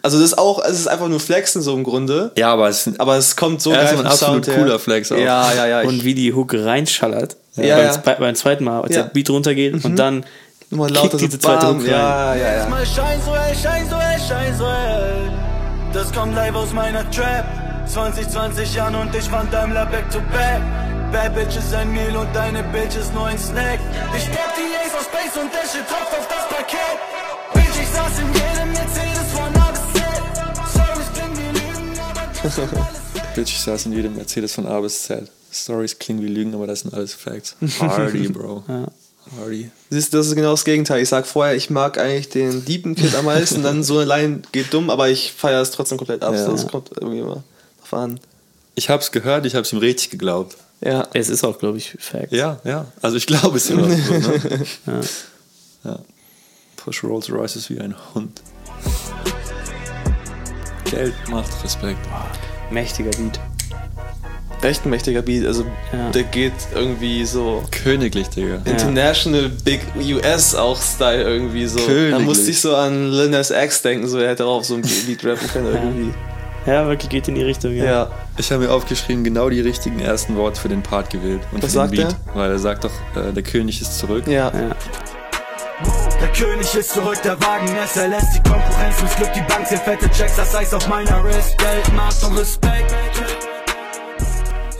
Also 0.03 0.19
das 0.19 0.33
ist 0.33 0.39
auch, 0.39 0.63
es 0.63 0.79
ist 0.79 0.87
einfach 0.87 1.09
nur 1.09 1.19
Flexen 1.19 1.63
so 1.63 1.75
im 1.75 1.83
Grunde. 1.83 2.31
Ja, 2.37 2.53
aber 2.53 2.69
es 2.69 2.87
Aber 2.99 3.17
es 3.17 3.37
kommt 3.37 3.63
so 3.63 3.73
ist 3.73 3.79
ein 3.79 4.05
absolut 4.07 4.45
Sound 4.45 4.55
cooler 4.59 4.79
Flex 4.79 5.11
auch. 5.11 5.17
Ja, 5.17 5.55
ja, 5.55 5.67
ja. 5.67 5.81
Und 5.89 6.05
wie 6.05 6.15
die 6.15 6.35
Hook 6.35 6.53
reinschallert. 6.53 7.37
Ja, 7.57 7.77
beim, 7.77 8.03
ja. 8.05 8.15
beim 8.21 8.35
zweiten 8.35 8.65
Mal, 8.65 8.83
als 8.83 8.95
Ja. 8.95 9.05
der 9.05 9.09
Beat 9.11 9.31
runtergeht 9.31 9.83
und 9.83 9.97
dann 9.97 10.27
Kickt 10.75 10.91
lauter 10.91 11.19
so 11.19 11.19
diese 11.19 11.39
zweite 11.39 11.67
bam. 11.67 11.87
Ja, 11.87 12.35
ja, 12.35 12.57
ja. 12.59 12.69
Mal 12.69 12.87
schein 12.87 13.21
so 13.25 13.35
hell, 13.37 13.55
schein 13.55 13.89
so 13.89 13.97
hell, 13.97 14.21
schein 14.21 14.55
so 14.57 14.67
hell. 14.67 15.31
Das 15.93 16.13
kommt 16.13 16.35
live 16.35 16.55
aus 16.55 16.73
meiner 16.73 17.09
Trap. 17.11 17.45
20, 17.87 18.29
20 18.29 18.75
Jahren 18.75 18.95
und 18.95 19.15
ich 19.15 19.25
fand 19.25 19.53
Daimler 19.53 19.87
back 19.87 20.11
to 20.11 20.19
back. 20.33 20.61
Bad 21.13 21.35
Bitch 21.35 21.57
ist 21.57 21.73
ein 21.75 21.93
Meal 21.93 22.17
und 22.17 22.35
deine 22.35 22.63
Bitch 22.65 22.97
ist 22.97 23.15
nur 23.15 23.27
ein 23.27 23.39
Snack. 23.39 23.79
Ich 24.17 24.27
geb 24.27 24.49
die 24.57 24.75
Ace 24.83 24.95
aus 24.99 25.05
Space 25.05 25.41
und 25.41 25.53
der 25.53 25.69
Shit 25.69 25.87
tropft 25.87 26.13
auf 26.19 26.27
das 26.29 26.49
Parkett. 26.49 26.99
Bitch, 27.53 27.81
ich 27.81 27.89
saß 27.89 28.19
in 28.19 28.33
jedem 28.33 28.73
Mercedes 28.73 29.31
von 29.33 29.57
A 29.63 29.71
bis 29.71 29.93
Z. 29.93 30.03
Sorry, 30.73 31.03
es 31.03 31.13
klingt 31.13 31.39
wie 31.39 31.59
Lügen, 31.59 32.01
aber 32.01 32.27
das 32.43 32.59
ist 32.59 32.59
alles 32.59 33.35
Bitch, 33.35 33.53
ich 33.53 33.61
saß 33.61 33.87
in 33.87 33.93
jedem 33.93 34.17
Mercedes 34.17 34.55
von 34.55 34.67
A 34.67 34.81
bis 34.81 35.03
Z. 35.05 35.31
Stories 35.55 35.99
klingen 35.99 36.23
wie 36.23 36.29
Lügen, 36.29 36.55
aber 36.55 36.67
das 36.67 36.81
sind 36.81 36.93
alles 36.95 37.15
Facts. 37.15 37.57
Hardy, 37.81 38.29
Bro. 38.29 38.65
Hardy. 39.39 39.71
Siehst 39.91 40.13
du, 40.13 40.19
das 40.19 40.27
ist 40.29 40.35
genau 40.35 40.51
das 40.53 40.65
Gegenteil. 40.65 41.03
Ich 41.03 41.09
sag 41.09 41.27
vorher, 41.27 41.55
ich 41.55 41.71
mag 41.71 41.99
eigentlich 41.99 42.29
den 42.29 42.65
Deepen 42.65 42.95
Kid 42.95 43.15
am 43.15 43.25
meisten, 43.25 43.63
dann 43.63 43.83
so 43.83 43.99
eine 43.99 44.05
Line 44.05 44.43
geht 44.53 44.73
dumm, 44.73 44.91
aber 44.91 45.09
ich 45.09 45.33
feiere 45.33 45.61
es 45.61 45.71
trotzdem 45.71 45.99
komplett 45.99 46.23
ab. 46.23 46.35
Ja. 46.35 46.49
Das 46.49 46.67
kommt 46.67 46.91
irgendwie 46.95 47.21
immer 47.21 47.43
drauf 47.81 47.95
an. 47.95 48.21
Ich 48.75 48.91
hab's 48.91 49.13
gehört, 49.13 49.47
ich 49.47 49.55
hab's 49.55 49.73
ihm 49.73 49.79
richtig 49.79 50.11
geglaubt. 50.11 50.57
Ja. 50.81 51.09
es 51.15 51.31
ist 51.31 51.45
auch, 51.45 51.59
glaube 51.59 51.79
ich, 51.79 51.97
Fact. 51.99 52.33
Ja, 52.33 52.61
ja. 52.65 52.87
Also 53.01 53.17
ich 53.17 53.27
glaube 53.27 53.57
es 53.57 53.71
immer. 53.71 53.89
so, 53.89 54.13
ne? 54.13 54.61
ja. 55.85 55.99
Push 56.77 57.05
Rolls 57.05 57.31
Royce 57.31 57.57
ist 57.57 57.71
wie 57.71 57.81
ein 57.81 57.95
Hund. 58.15 58.43
Geld 60.91 61.15
macht 61.31 61.65
Respekt. 61.65 62.01
Mächtiger 62.71 63.11
Beat. 63.13 63.41
Echt 64.65 64.85
ein 64.87 64.91
mächtiger 64.91 65.21
Beat. 65.23 65.47
Also 65.47 65.65
Ja. 65.93 66.11
der 66.11 66.23
geht 66.25 66.53
irgendwie 66.75 67.25
so 67.27 67.63
Königlich, 67.71 68.29
Digga. 68.31 68.63
International 68.65 69.51
Big 69.65 69.81
US 69.97 70.55
auch 70.55 70.81
Style 70.81 71.23
irgendwie 71.23 71.67
so. 71.67 71.79
Da 71.79 71.85
Königlich. 71.85 72.27
musste 72.27 72.51
ich 72.51 72.61
so 72.61 72.75
an 72.75 73.11
Lil 73.11 73.29
Nas 73.29 73.51
X 73.51 73.83
denken, 73.83 74.09
so 74.09 74.19
er 74.19 74.31
hätte 74.31 74.47
auch 74.47 74.57
auf 74.59 74.65
so 74.65 74.75
ein 74.77 74.83
Beat 74.83 75.25
rappen 75.25 75.49
können 75.49 75.67
irgendwie. 75.75 76.15
Ja, 76.67 76.87
wirklich 76.87 77.11
geht 77.11 77.29
in 77.29 77.35
die 77.35 77.43
Richtung, 77.43 77.75
ja. 77.77 77.85
Ja. 77.85 78.11
Ich 78.39 78.51
habe 78.51 78.65
mir 78.65 78.73
aufgeschrieben, 78.73 79.23
genau 79.23 79.51
die 79.51 79.61
richtigen 79.61 80.01
ersten 80.01 80.35
Worte 80.37 80.59
für 80.59 80.71
den 80.71 80.83
Part 80.83 81.11
gewählt. 81.11 81.43
Und 81.53 81.63
Was 81.63 81.71
für 81.73 81.75
sagt 81.77 81.93
den 81.93 82.07
Beat. 82.09 82.17
Weil 82.33 82.51
er 82.53 82.59
sagt 82.59 82.85
doch, 82.85 82.93
äh, 83.17 83.33
der 83.35 83.43
König 83.43 83.83
ist 83.83 83.99
zurück. 83.99 84.27
Ja. 84.27 84.51
Ja. 84.51 84.71
Der 86.21 86.29
König 86.29 86.75
ist 86.75 86.91
zurück, 86.91 87.21
der 87.23 87.39
Wagen, 87.43 87.69
es 87.85 87.97
erlässt 87.99 88.29
die 88.37 88.49
Konkurrenz 88.49 88.99
ins 89.03 89.15
Glück, 89.17 89.33
die 89.35 89.43
Bank 89.43 89.67
zählt 89.67 89.83
fette 89.83 90.09
Checks, 90.11 90.37
das 90.37 90.55
Eis 90.55 90.73
auf 90.73 90.89
meiner 90.89 91.23
Wrist, 91.23 91.59
Geld, 91.59 91.93
Macht 91.95 92.25
und 92.25 92.39
Respekt. 92.39 92.95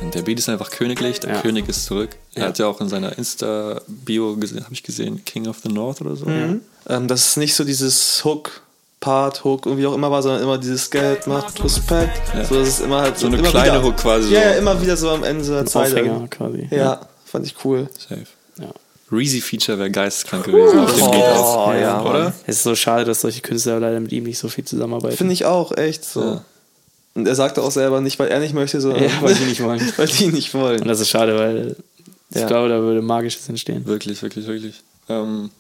Und 0.05 0.15
der 0.15 0.23
Beat 0.23 0.39
ist 0.39 0.49
einfach 0.49 0.71
königlich, 0.71 1.21
der 1.21 1.35
Ja. 1.37 1.41
König 1.41 1.69
ist 1.69 1.87
zurück. 1.87 2.11
Er 2.35 2.43
Ja. 2.43 2.49
hat 2.49 2.59
ja 2.59 2.67
auch 2.67 2.81
in 2.81 2.89
seiner 2.89 3.17
Insta-Bio, 3.17 4.37
habe 4.37 4.73
ich 4.73 4.83
gesehen, 4.83 5.25
King 5.25 5.47
of 5.49 5.59
the 5.63 5.71
North 5.71 6.01
oder 6.01 6.15
so. 6.17 6.27
Ähm, 6.27 7.09
dass 7.09 7.29
es 7.29 7.37
nicht 7.37 7.55
so 7.55 7.65
dieses 7.65 8.23
Hook, 8.25 8.61
Part, 9.01 9.45
Hook 9.45 9.67
und 9.67 9.77
wie 9.79 9.87
auch 9.87 9.95
immer 9.95 10.11
war, 10.11 10.23
sondern 10.23 10.43
immer 10.43 10.57
dieses 10.59 10.91
Geld 10.91 11.27
macht 11.27 11.63
Respekt. 11.63 12.21
Ja. 12.35 12.45
So, 12.45 12.55
das 12.59 12.69
ist 12.69 12.81
immer 12.81 13.03
halt 13.03 13.19
So 13.19 13.27
eine 13.27 13.37
immer 13.39 13.49
kleine 13.51 13.73
wieder, 13.73 13.83
Hook 13.83 13.97
quasi. 13.99 14.33
Ja, 14.33 14.41
so. 14.41 14.47
ja, 14.49 14.53
immer 14.55 14.81
wieder 14.81 14.97
so 14.97 15.11
am 15.11 15.25
Ende 15.25 15.47
der 15.47 15.67
Zeit. 15.67 15.93
Aufhänger 15.93 16.29
quasi. 16.29 16.69
Ja, 16.71 17.01
fand 17.25 17.47
ich 17.47 17.55
cool. 17.65 17.89
Safe. 17.99 18.25
Ja. 18.61 18.71
Reezy-Feature 19.13 19.79
wäre 19.79 19.91
geisteskrank 19.91 20.45
gewesen 20.45 20.79
auf 20.79 20.93
dem 20.95 21.11
Beat. 21.11 21.23
Oh, 21.37 21.41
auch. 21.41 21.75
ja, 21.75 22.03
oder? 22.03 22.25
Mann. 22.25 22.33
Es 22.47 22.57
ist 22.57 22.63
so 22.63 22.75
schade, 22.75 23.05
dass 23.05 23.21
solche 23.21 23.43
Künstler 23.43 23.79
leider 23.79 24.01
mit 24.01 24.13
ihm 24.13 24.25
nicht 24.25 24.39
so 24.39 24.49
viel 24.49 24.65
zusammenarbeiten. 24.65 25.17
Finde 25.17 25.33
ich 25.35 25.45
auch, 25.45 25.77
echt 25.77 26.05
so. 26.05 26.41
Ja. 27.15 27.21
Und 27.21 27.27
er 27.29 27.35
sagte 27.35 27.63
auch 27.63 27.71
selber 27.71 28.01
nicht, 28.01 28.19
weil 28.19 28.29
er 28.29 28.41
nicht 28.41 28.55
möchte, 28.55 28.81
sondern 28.81 29.05
Ja, 29.05 29.11
weil 29.23 29.35
die 29.35 29.45
nicht 29.45 29.63
wollen. 29.63 29.81
weil 29.97 30.07
die 30.09 30.27
nicht 30.29 30.55
Und 30.55 30.61
wollen. 30.61 30.85
das 30.89 31.01
ist 31.01 31.09
schade, 31.11 31.37
weil 31.39 31.77
ich 32.31 32.41
Ja. 32.41 32.47
glaube, 32.47 32.69
da 32.69 32.81
würde 32.81 33.03
Magisches 33.03 33.49
entstehen. 33.49 33.87
Wirklich, 33.87 34.21
wirklich, 34.23 34.47
wirklich. 34.47 34.83
Ähm, 35.09 35.51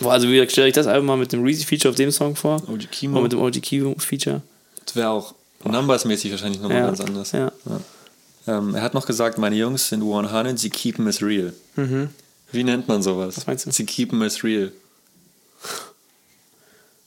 Boah, 0.00 0.12
also 0.12 0.28
wie 0.28 0.48
stelle 0.48 0.68
ich 0.68 0.74
das 0.74 0.86
Album 0.86 1.06
mal 1.06 1.16
mit 1.18 1.32
dem 1.32 1.42
Reezy-Feature 1.42 1.90
auf 1.90 1.96
dem 1.96 2.10
Song 2.10 2.34
vor. 2.36 2.56
OG 2.62 2.68
Und 2.68 2.90
Kimo. 2.92 3.20
mit 3.20 3.32
dem 3.32 3.40
OG 3.40 3.60
Kimo-Feature. 3.60 4.40
Das 4.86 4.96
wäre 4.96 5.10
auch 5.10 5.34
Numbersmäßig 5.64 6.30
wahrscheinlich 6.30 6.60
nochmal 6.62 6.78
Ja, 6.78 6.86
ganz 6.86 7.00
anders. 7.00 7.32
ja. 7.32 7.52
Ähm, 8.46 8.74
er 8.74 8.80
hat 8.80 8.94
noch 8.94 9.04
gesagt, 9.04 9.36
meine 9.36 9.56
Jungs 9.56 9.88
sind 9.90 10.02
100, 10.02 10.58
sie 10.58 10.70
keepen 10.70 11.06
es 11.06 11.20
real. 11.20 11.52
Wie 12.52 12.64
nennt 12.64 12.88
man 12.88 13.02
sowas? 13.02 13.36
Was 13.36 13.46
meinst 13.46 13.66
du? 13.66 13.70
Sie 13.72 13.84
keepen 13.84 14.22
es 14.22 14.42
real. 14.42 14.72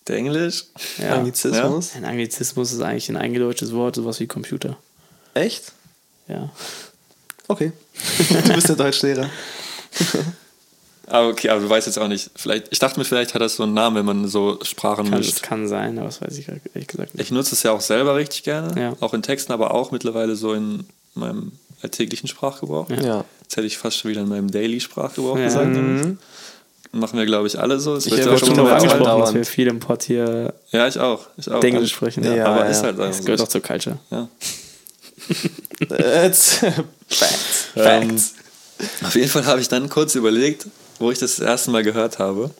Der 0.07 0.17
Englisch? 0.17 0.65
Ja. 0.97 1.15
Anglizismus. 1.15 1.95
Ein 1.95 2.05
Anglizismus 2.05 2.73
ist 2.73 2.81
eigentlich 2.81 3.09
ein 3.09 3.15
eingedeutschtes 3.17 3.71
Wort, 3.73 3.95
sowas 3.95 4.19
wie 4.19 4.27
Computer. 4.27 4.77
Echt? 5.33 5.71
Ja. 6.27 6.49
Okay. 7.47 7.71
du 8.45 8.53
bist 8.53 8.69
der 8.69 8.75
Deutschlehrer. 8.75 9.29
Ah, 11.05 11.27
okay, 11.27 11.49
aber 11.49 11.59
du 11.59 11.69
weißt 11.69 11.85
jetzt 11.85 11.99
auch 11.99 12.07
nicht. 12.07 12.31
Vielleicht, 12.33 12.67
ich 12.71 12.79
dachte 12.79 12.97
mir, 12.97 13.03
vielleicht 13.03 13.33
hat 13.33 13.41
das 13.41 13.57
so 13.57 13.63
einen 13.63 13.73
Namen, 13.73 13.97
wenn 13.97 14.05
man 14.05 14.27
so 14.29 14.57
Sprachen 14.63 15.09
Kann, 15.09 15.19
mischt. 15.19 15.33
das 15.33 15.41
kann 15.41 15.67
sein, 15.67 15.97
aber 15.97 16.07
das 16.07 16.21
weiß 16.21 16.37
ich 16.37 16.47
ehrlich 16.47 16.87
gesagt 16.87 17.13
nicht. 17.13 17.25
Ich 17.25 17.29
nutze 17.31 17.55
es 17.55 17.61
ja 17.63 17.71
auch 17.73 17.81
selber 17.81 18.15
richtig 18.15 18.43
gerne, 18.43 18.79
Ja. 18.81 18.95
auch 19.01 19.13
in 19.13 19.21
Texten, 19.21 19.51
aber 19.51 19.73
auch 19.73 19.91
mittlerweile 19.91 20.37
so 20.37 20.53
in 20.53 20.85
meinem 21.13 21.51
alltäglichen 21.81 22.27
Sprachgebrauch. 22.29 22.89
Ja. 22.89 23.25
Jetzt 23.41 23.57
hätte 23.57 23.67
ich 23.67 23.77
fast 23.77 23.97
schon 23.97 24.11
wieder 24.11 24.21
in 24.21 24.29
meinem 24.29 24.49
Daily-Sprachgebrauch 24.49 25.37
Ja. 25.37 25.43
gesagt. 25.43 25.67
Mhm. 25.75 26.19
Machen 26.95 27.17
wir, 27.17 27.25
glaube 27.25 27.47
ich, 27.47 27.59
alle 27.59 27.79
so. 27.79 27.95
Es 27.95 28.05
Ich 28.05 28.11
wird 28.11 28.21
hätte 28.21 28.31
ja 28.31 28.37
schon 28.37 28.55
mal 28.55 28.73
angesprochen, 28.73 28.99
dass 28.99 29.07
dauernd. 29.07 29.33
wir 29.35 29.45
viel 29.45 29.67
im 29.67 29.79
Pod 29.79 30.03
hier 30.03 30.53
Ja, 30.71 30.87
ich 30.87 30.99
auch. 30.99 31.25
Ich 31.37 31.49
auch. 31.51 31.63
Englisch 31.63 31.91
sprechen. 31.93 32.23
Ja, 32.23 32.45
aber 32.45 32.65
ja. 32.65 32.69
ist 32.69 32.83
halt 32.83 32.99
Das 32.99 33.19
gehört 33.21 33.39
so. 33.39 33.45
auch 33.45 33.49
zur 33.49 33.61
Culture. 33.61 33.97
Ja. 34.11 34.27
That's 35.89 36.57
Facts. 37.09 37.67
Ähm, 37.75 38.09
Facts. 38.09 38.33
Auf 39.03 39.15
jeden 39.15 39.29
Fall 39.29 39.45
habe 39.45 39.59
ich 39.61 39.67
dann 39.69 39.89
kurz 39.89 40.15
überlegt, 40.15 40.67
wo 40.99 41.09
ich 41.11 41.19
das 41.19 41.37
das 41.37 41.45
erste 41.47 41.71
Mal 41.71 41.83
gehört 41.83 42.19
habe. 42.19 42.51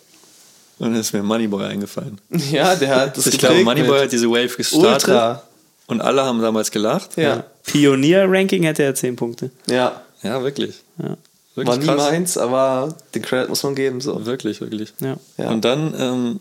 Und 0.80 0.92
dann 0.92 0.96
ist 0.96 1.14
mir 1.14 1.22
Moneyboy 1.24 1.66
eingefallen. 1.66 2.20
Ja, 2.52 2.76
der 2.76 2.96
hat 2.96 3.18
das 3.18 3.28
ich 3.28 3.38
glaube, 3.38 3.64
Moneyboy 3.64 4.00
hat 4.02 4.12
diese 4.12 4.28
Wave 4.30 4.56
gestartet. 4.58 5.10
Ultra. 5.10 5.44
Und 5.88 6.02
alle 6.02 6.24
haben 6.24 6.42
damals 6.42 6.72
gelacht. 6.72 7.18
Ja. 7.18 7.44
Pionier-Ranking 7.66 8.64
hätte 8.64 8.84
er 8.84 8.96
10 8.96 9.16
Punkte. 9.16 9.52
Ja. 9.70 10.02
Ja, 10.24 10.42
wirklich. 10.42 10.76
Ja. 10.98 11.18
Wirklich 11.56 11.68
War 11.68 11.78
nie 11.78 11.86
krass. 11.86 12.12
meins, 12.12 12.38
aber 12.38 12.96
den 13.16 13.22
Credit 13.22 13.50
muss 13.50 13.64
man 13.64 13.76
geben. 13.76 14.02
So. 14.02 14.26
Wirklich, 14.26 14.62
wirklich. 14.62 14.94
Ja. 15.00 15.18
Ja. 15.38 15.50
Und 15.52 15.64
dann 15.66 15.94
ähm, 15.98 16.40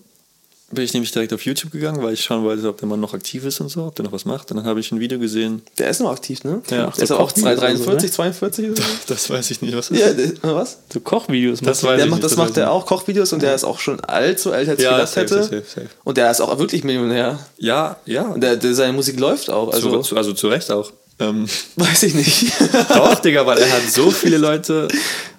bin 0.75 0.85
ich 0.85 0.95
nämlich 0.95 1.13
direkt 1.13 1.35
auf 1.35 1.45
YouTube 1.45 1.71
gegangen, 1.71 2.03
weil 2.03 2.15
ich 2.15 2.23
schauen 2.25 2.45
wollte, 2.45 2.67
ob 2.67 2.79
der 2.79 2.89
Mann 2.89 2.99
noch 2.99 3.13
aktiv 3.13 3.45
ist 3.45 3.61
und 3.61 3.69
so, 3.69 3.85
ob 3.85 3.95
der 3.95 4.07
noch 4.07 4.13
was 4.13 4.25
macht. 4.25 4.51
Und 4.51 4.57
dann 4.57 4.65
habe 4.65 4.81
ich 4.81 4.91
ein 4.91 5.01
Video 5.01 5.19
gesehen. 5.19 5.61
Der 5.77 5.91
ist 5.91 6.01
noch 6.01 6.11
aktiv, 6.11 6.45
ne? 6.45 6.63
Ja. 6.71 6.87
Der 6.87 6.97
ist 7.03 7.09
So 7.09 7.17
auch 7.19 7.29
Kochvideos 7.29 7.59
43, 7.59 7.87
oder 7.89 7.99
42 7.99 8.67
oder 8.71 8.77
so. 8.77 8.83
Das 9.07 9.29
weiß 9.29 9.51
ich 9.51 9.61
nicht, 9.61 9.77
was 9.77 9.89
das 9.91 9.99
Ja, 9.99 10.13
der, 10.15 10.33
was? 10.43 10.79
So 10.91 11.01
Kochvideos. 11.01 11.61
Das 11.61 11.83
macht 11.83 11.85
er. 11.85 11.89
weiß 11.91 11.97
Der 11.99 12.05
ich 12.07 12.11
macht, 12.11 12.17
nicht, 12.21 12.25
das 12.25 12.31
das 12.31 12.39
macht 12.39 12.57
der 12.57 12.65
ich 12.65 12.71
auch, 12.71 12.87
Kochvideos, 12.87 13.33
und 13.35 13.43
der 13.43 13.55
ist 13.55 13.65
auch 13.65 13.79
schon 13.81 14.01
alt, 14.01 14.41
so 14.41 14.51
alt, 14.53 14.67
als 14.67 14.79
ich 14.79 14.85
Ja, 14.87 14.93
gedacht 14.93 15.09
safe, 15.13 15.21
hätte. 15.27 15.43
safe, 15.43 15.63
safe. 15.67 15.89
Und 16.05 16.17
der 16.17 16.31
ist 16.31 16.41
auch 16.41 16.59
wirklich 16.59 16.85
Millionär. 16.85 17.39
Ja, 17.59 17.97
ja. 18.07 18.23
Und 18.29 18.41
der, 18.41 18.57
der, 18.57 18.75
seine 18.75 18.95
Musik 18.95 19.21
läuft 19.21 19.51
auch. 19.51 19.75
Also, 19.75 19.91
zu, 19.91 20.01
zu, 20.09 20.17
also 20.17 20.33
zu 20.33 20.49
Recht 20.49 20.71
auch. 20.71 20.91
Ähm, 21.19 21.47
weiß 21.77 22.03
ich 22.05 22.15
nicht. 22.15 22.53
doch, 22.89 23.21
Digga, 23.21 23.47
weil 23.47 23.59
er 23.59 23.71
hat 23.71 23.91
so 23.91 24.11
viele 24.11 24.39
Leute, 24.39 24.89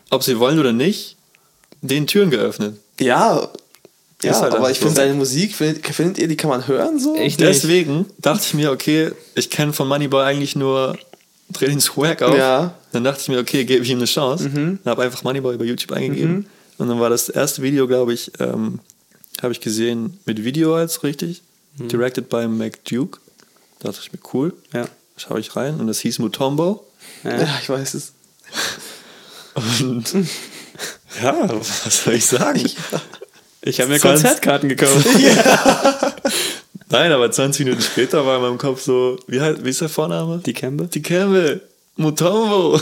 ob 0.10 0.24
sie 0.24 0.40
wollen 0.40 0.60
oder 0.60 0.74
nicht, 0.74 1.18
den 1.82 2.08
Türen 2.08 2.30
geöffnet. 2.30 2.78
ja, 4.24 4.32
ja 4.36 4.42
halt 4.42 4.54
aber 4.54 4.72
ich 4.72 4.80
finde 4.80 4.96
seine 4.96 5.14
Musik, 5.14 5.54
findet, 5.54 5.86
findet 5.86 6.18
ihr, 6.18 6.28
die 6.28 6.38
kann 6.38 6.50
man 6.50 6.68
hören 6.68 7.00
so? 7.00 7.16
Echt? 7.16 7.40
Deswegen 7.40 8.06
dachte 8.20 8.44
ich 8.46 8.54
mir, 8.54 8.72
okay, 8.72 9.12
ich 9.36 9.50
kenne 9.50 9.74
von 9.74 9.88
Moneyboy 9.88 10.24
eigentlich 10.24 10.56
nur 10.56 10.98
Dreh 11.54 11.68
den 11.68 11.82
Swag 11.82 12.22
auf. 12.22 12.36
Ja. 12.36 12.74
Dann 12.92 13.04
dachte 13.04 13.22
ich 13.22 13.28
mir, 13.28 13.40
okay, 13.40 13.66
gebe 13.66 13.84
ich 13.84 13.90
ihm 13.90 13.98
eine 13.98 14.06
Chance. 14.06 14.50
Mhm. 14.50 14.80
Dann 14.84 14.92
habe 14.92 15.04
einfach 15.04 15.24
Moneyboy 15.24 15.58
bei 15.58 15.66
YouTube 15.66 15.92
eingegeben. 15.92 16.48
Und 16.78 16.90
dann 16.90 17.00
war 17.00 17.10
das 17.10 17.30
erste 17.30 17.62
Video, 17.62 17.88
glaube 17.88 18.14
ich, 18.14 18.32
ähm, 18.40 18.80
habe 19.42 19.54
ich 19.54 19.62
gesehen 19.62 20.20
mit 20.26 20.44
Video 20.44 20.76
als 20.76 21.04
richtig. 21.04 21.44
Mhm. 21.78 21.90
Directed 21.90 22.30
by 22.30 22.48
Mac 22.48 22.84
Duke. 22.86 23.20
Da 23.80 23.90
dachte 23.90 24.02
ich 24.04 24.14
mir, 24.14 24.20
cool. 24.34 24.54
Ja. 24.74 24.88
Schaue 25.18 25.40
ich 25.40 25.56
rein. 25.56 25.80
Und 25.80 25.88
das 25.88 26.00
hieß 26.00 26.20
Mutombo. 26.20 26.86
Ja. 27.24 27.42
Ja, 27.42 27.60
ich 27.62 27.70
weiß 27.70 27.94
es. 27.94 28.14
Und 29.56 30.14
ja, 31.22 31.50
was 31.50 32.04
soll 32.04 32.16
ich 32.16 32.26
sagen? 32.26 32.70
Ich 33.62 33.80
habe 33.80 33.92
mir 33.92 34.00
20 34.00 34.02
Konzertkarten 34.02 34.70
gekauft. 34.70 35.06
Nein, 36.90 37.12
aber 37.12 37.32
20 37.32 37.66
Minuten 37.66 37.84
später 37.84 38.26
war 38.26 38.38
in 38.38 38.42
meinem 38.44 38.58
Kopf 38.58 38.82
so, 38.82 39.18
wie, 39.28 39.42
heißt, 39.42 39.64
wie 39.64 39.70
ist 39.70 39.82
der 39.82 39.90
Vorname? 39.90 40.40
Die 40.46 40.54
Campbell? 40.54 40.88
Die 40.88 41.02
Campbell. 41.02 41.62
Mutombo. 41.96 42.80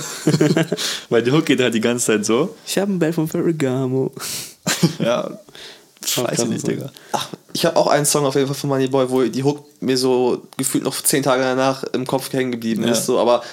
Weil 1.10 1.24
die 1.24 1.32
Hook 1.32 1.46
geht 1.46 1.60
halt 1.60 1.74
die 1.74 1.82
ganze 1.82 2.06
Zeit 2.06 2.26
so. 2.26 2.56
Ich 2.66 2.78
habe 2.78 2.94
ein 2.94 3.00
Bell 3.00 3.12
von 3.12 3.28
Ferragamo. 3.28 4.14
Ja. 5.00 5.38
Weiß 6.16 6.40
ich 6.40 6.46
nicht, 6.48 6.68
Digga. 6.68 6.90
Ach, 7.12 7.28
ich 7.54 7.66
habe 7.66 7.78
auch 7.78 7.88
einen 7.88 8.06
Song 8.06 8.26
auf 8.26 8.36
jeden 8.36 8.48
Fall 8.48 8.56
von 8.56 8.70
Moneyboy, 8.70 9.10
wo 9.10 9.22
die 9.24 9.44
Hook 9.44 9.64
mir 9.82 9.98
so 9.98 10.42
gefühlt 10.58 10.84
noch 10.84 11.00
zehn 11.02 11.22
Tage 11.24 11.44
danach 11.44 11.84
im 11.94 12.06
Kopf 12.08 12.32
hängen 12.34 12.52
geblieben 12.52 12.84
Ja. 12.84 12.92
ist. 12.92 13.06
So, 13.06 13.20
aber 13.20 13.44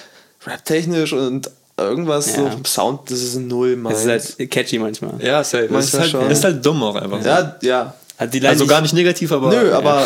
rap-technisch 0.45 1.13
und 1.13 1.49
irgendwas 1.77 2.33
so 2.33 2.41
Ja. 2.45 2.51
vom 2.51 2.65
Sound, 2.65 3.11
das 3.11 3.21
ist 3.21 3.35
ein 3.35 3.47
Null, 3.47 3.75
Mann. 3.75 3.93
Das 3.93 4.05
ist 4.05 4.37
halt 4.39 4.51
catchy 4.51 4.79
manchmal. 4.79 5.13
Ja, 5.23 5.43
safe. 5.43 5.67
Das 5.71 5.85
ist 5.85 5.93
Manchmal 5.93 6.01
halt, 6.01 6.11
schon. 6.11 6.31
ist 6.31 6.43
halt 6.43 6.65
dumm 6.65 6.83
auch 6.83 6.95
einfach. 6.95 7.23
ja, 7.23 7.55
ja. 7.61 7.93
Also 8.17 8.31
die 8.31 8.39
Line, 8.39 8.49
Also 8.49 8.63
die 8.65 8.69
gar 8.69 8.79
ich- 8.79 8.83
nicht 8.83 8.93
negativ, 8.93 9.31
aber. 9.31 9.49
Nö, 9.49 9.71
aber 9.73 10.05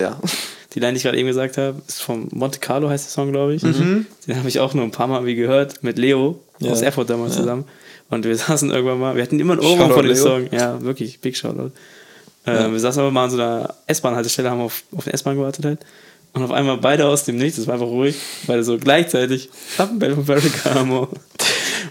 ja. 0.00 0.16
Die 0.74 0.80
Line, 0.80 0.92
die 0.92 0.96
ich 0.98 1.02
gerade 1.02 1.18
eben 1.18 1.28
gesagt 1.28 1.58
habe, 1.58 1.82
ist 1.86 2.00
von 2.00 2.28
Monte 2.32 2.58
Carlo, 2.60 2.88
heißt 2.88 3.04
der 3.04 3.10
Song, 3.10 3.30
glaube 3.30 3.54
ich. 3.54 3.60
Den 3.60 4.06
habe 4.30 4.48
ich 4.48 4.58
auch 4.58 4.72
nur 4.72 4.84
ein 4.84 4.90
paar 4.90 5.06
Mal 5.06 5.26
wie 5.26 5.34
gehört 5.34 5.82
mit 5.82 5.98
Leo 5.98 6.38
Ja. 6.60 6.72
aus 6.72 6.80
Erfurt 6.80 7.10
damals 7.10 7.34
zusammen. 7.34 7.64
Und 8.12 8.26
wir 8.26 8.36
saßen 8.36 8.70
irgendwann 8.70 9.00
mal, 9.00 9.16
wir 9.16 9.22
hatten 9.22 9.40
immer 9.40 9.54
einen 9.54 9.62
Ohrwurm 9.62 9.90
von 9.90 10.04
dem 10.04 10.14
Leo. 10.14 10.22
Song. 10.22 10.48
Ja, 10.52 10.80
wirklich, 10.82 11.18
big 11.20 11.34
Shoutout. 11.34 11.72
Äh, 12.44 12.70
Wir 12.70 12.78
saßen 12.78 13.00
aber 13.00 13.10
mal 13.10 13.24
an 13.24 13.30
so 13.30 13.36
einer 13.36 13.74
S-Bahn-Haltestelle, 13.86 14.50
haben 14.50 14.60
auf, 14.60 14.82
auf 14.94 15.04
den 15.04 15.14
S-Bahn 15.14 15.36
gewartet 15.36 15.64
halt. 15.64 15.80
Und 16.34 16.42
auf 16.42 16.50
einmal 16.50 16.76
beide 16.76 17.06
aus 17.06 17.24
dem 17.24 17.36
Nichts, 17.36 17.58
es 17.58 17.66
war 17.66 17.74
einfach 17.74 17.86
ruhig, 17.86 18.16
beide 18.46 18.64
so 18.64 18.76
gleichzeitig, 18.76 19.48
ich 19.72 19.78
hab 19.78 19.88
einen 19.88 19.98
Bell 19.98 20.14
von 20.14 20.26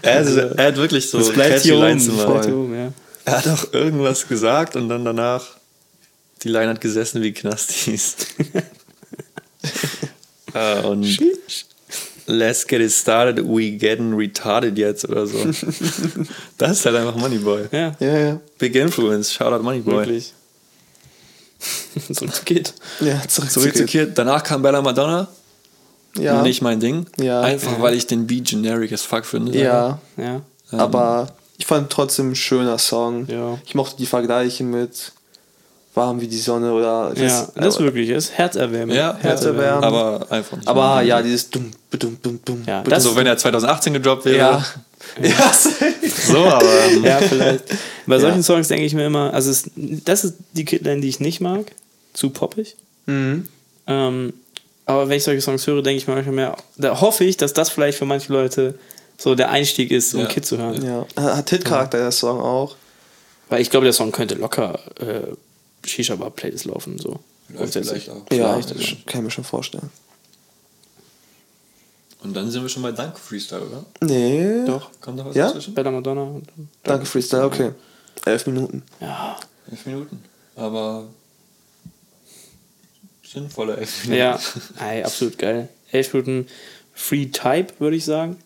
er, 0.02 0.20
ist, 0.20 0.36
er 0.36 0.66
hat 0.66 0.76
wirklich 0.76 1.10
so 1.10 1.18
Das 1.18 1.32
bleibt 1.32 1.60
hier 1.60 1.76
oben. 1.76 1.98
Bleibt 1.98 2.44
hier 2.44 2.56
oben, 2.56 2.74
ja. 2.74 2.92
Er 3.24 3.38
hat 3.38 3.48
auch 3.48 3.72
irgendwas 3.72 4.26
gesagt 4.28 4.76
und 4.76 4.88
dann 4.88 5.04
danach 5.04 5.46
die 6.42 6.48
Line 6.48 6.68
hat 6.68 6.80
gesessen 6.80 7.22
wie 7.22 7.32
Knastis. 7.32 8.16
äh, 10.54 10.80
und 10.86 11.18
Let's 12.26 12.64
get 12.66 12.80
it 12.80 12.92
started, 12.92 13.44
we 13.44 13.72
getting 13.72 14.14
retarded 14.14 14.78
jetzt 14.78 15.08
oder 15.08 15.26
so. 15.26 15.38
das 16.58 16.78
ist 16.78 16.86
halt 16.86 16.96
einfach 16.96 17.16
Moneyboy. 17.16 17.66
Ja, 17.72 17.96
Ja, 17.98 18.18
ja. 18.18 18.40
Big 18.58 18.74
Influence, 18.76 19.32
Shoutout 19.32 19.62
Moneyboy. 19.62 19.94
wirklich. 20.06 20.32
so 22.10 22.26
geht. 22.44 22.74
Ja, 23.00 23.20
zurück, 23.28 23.50
Zurück 23.50 23.76
zu 23.76 23.86
Kid. 23.86 24.12
Danach 24.16 24.42
kam 24.42 24.62
Bella 24.62 24.82
Madonna. 24.82 25.28
Ja. 26.16 26.42
Nicht 26.42 26.60
mein 26.62 26.78
Ding. 26.80 27.06
Ja. 27.18 27.40
Einfach 27.40 27.80
weil 27.80 27.94
ich 27.94 28.06
den 28.06 28.26
Beat 28.26 28.46
generic 28.48 28.92
as 28.92 29.02
fuck 29.02 29.24
finde. 29.24 29.56
Ja, 29.58 29.98
Ja. 30.16 30.42
aber 30.70 31.28
ich 31.58 31.66
fand 31.66 31.90
trotzdem 31.90 32.30
ein 32.32 32.36
schöner 32.36 32.78
Song. 32.78 33.26
Ja. 33.28 33.58
Ich 33.64 33.74
mochte 33.74 33.96
die 33.96 34.06
Vergleiche 34.06 34.62
mit 34.64 35.12
Warm 35.94 36.20
wie 36.22 36.26
die 36.28 36.38
Sonne 36.38 36.72
oder 36.72 37.12
Ja, 37.16 37.46
das 37.54 37.74
ist 37.74 37.80
wirklich, 37.80 38.08
das 38.08 38.24
ist 38.24 38.32
herzerwärmend. 38.38 38.94
Ja, 38.96 39.14
Herzerwärmend. 39.20 39.84
Aber 39.84 40.26
einfach 40.30 40.56
nicht. 40.56 40.66
Aber 40.68 41.02
ja, 41.02 41.20
dieses 41.20 41.50
dumm, 41.50 41.70
dumm, 41.90 42.16
dumm, 42.22 42.40
dumm. 42.44 42.62
Ja, 42.66 42.80
dumm. 42.82 42.90
das- 42.90 43.02
so, 43.02 43.14
wenn 43.14 43.26
er 43.26 43.36
2018 43.36 43.92
gedroppt 43.92 44.24
wäre. 44.24 44.36
ja. 44.38 44.64
Ja. 45.20 45.52
So, 45.52 46.38
aber. 46.46 46.64
ähm, 46.90 47.04
Ja, 47.04 47.18
vielleicht. 47.18 47.64
Bei 48.06 48.18
solchen 48.18 48.38
Ja. 48.38 48.42
Songs 48.42 48.68
denke 48.68 48.84
ich 48.86 48.94
mir 48.94 49.04
immer, 49.06 49.34
also 49.34 49.50
es, 49.50 49.68
das 49.76 50.24
ist 50.24 50.34
die 50.52 50.64
Kidline, 50.64 51.00
die 51.02 51.08
ich 51.08 51.20
nicht 51.20 51.40
mag. 51.40 51.66
Zu 52.14 52.30
poppig. 52.30 52.76
Mhm. 53.06 53.46
Ähm, 53.86 54.32
aber 54.86 55.08
wenn 55.08 55.16
ich 55.18 55.24
solche 55.24 55.40
Songs 55.42 55.66
höre, 55.66 55.82
denke 55.82 55.98
ich 55.98 56.06
mir 56.06 56.14
manchmal 56.14 56.34
mehr, 56.34 56.56
da 56.76 57.00
hoffe 57.00 57.24
ich, 57.24 57.36
dass 57.36 57.52
das 57.52 57.68
vielleicht 57.70 57.98
für 57.98 58.04
manche 58.04 58.32
Leute 58.32 58.74
so 59.18 59.34
der 59.34 59.50
Einstieg 59.50 59.90
ist, 59.90 60.14
um 60.14 60.20
Ja. 60.20 60.26
Kid 60.26 60.46
zu 60.46 60.56
hören. 60.56 60.82
Ja. 60.84 61.04
Hat 61.22 61.50
Hitcharakter 61.50 61.98
der 61.98 62.12
Song 62.12 62.40
auch. 62.40 62.76
Weil 63.48 63.60
ich 63.60 63.70
glaube, 63.70 63.84
der 63.84 63.92
Song 63.92 64.12
könnte 64.12 64.36
locker 64.36 64.78
äh, 65.00 65.34
Shisha-Bar-Playlist 65.84 66.64
laufen. 66.66 66.98
So. 66.98 67.20
vielleicht 67.48 68.08
auch. 68.10 68.16
Ja, 68.32 68.54
Vielleicht, 68.54 68.70
das 68.70 68.78
also. 68.78 68.96
kann 69.06 69.20
ich 69.20 69.24
mir 69.24 69.30
schon 69.30 69.44
vorstellen. 69.44 69.90
Und 72.22 72.34
dann 72.34 72.50
sind 72.50 72.62
wir 72.62 72.68
schon 72.68 72.82
bei 72.84 72.92
Danke 72.92 73.18
Freestyle, 73.18 73.62
oder? 73.62 73.84
Nee. 74.00 74.64
Doch. 74.64 74.90
Kommt 75.00 75.18
da 75.18 75.24
was 75.26 75.34
Ja? 75.34 75.46
dazwischen? 75.48 75.74
Bella 75.74 75.90
Madonna. 75.90 76.22
Und, 76.22 76.48
Danke, 76.84 77.04
Freestyle, 77.04 77.44
okay. 77.44 77.72
Elf 78.24 78.46
Minuten. 78.46 78.82
ja. 79.00 79.36
Elf 79.70 79.86
Minuten. 79.86 80.22
Aber. 80.56 81.04
Sinnvolle 83.24 83.76
elf 83.76 84.04
Minuten. 84.04 84.18
Ja, 84.20 84.38
ey, 84.80 85.02
absolut 85.02 85.38
geil. 85.38 85.68
Elf 85.90 86.12
Minuten 86.12 86.46
Free 86.92 87.26
Type, 87.26 87.68
würde 87.78 87.96
ich 87.96 88.04
sagen. 88.04 88.36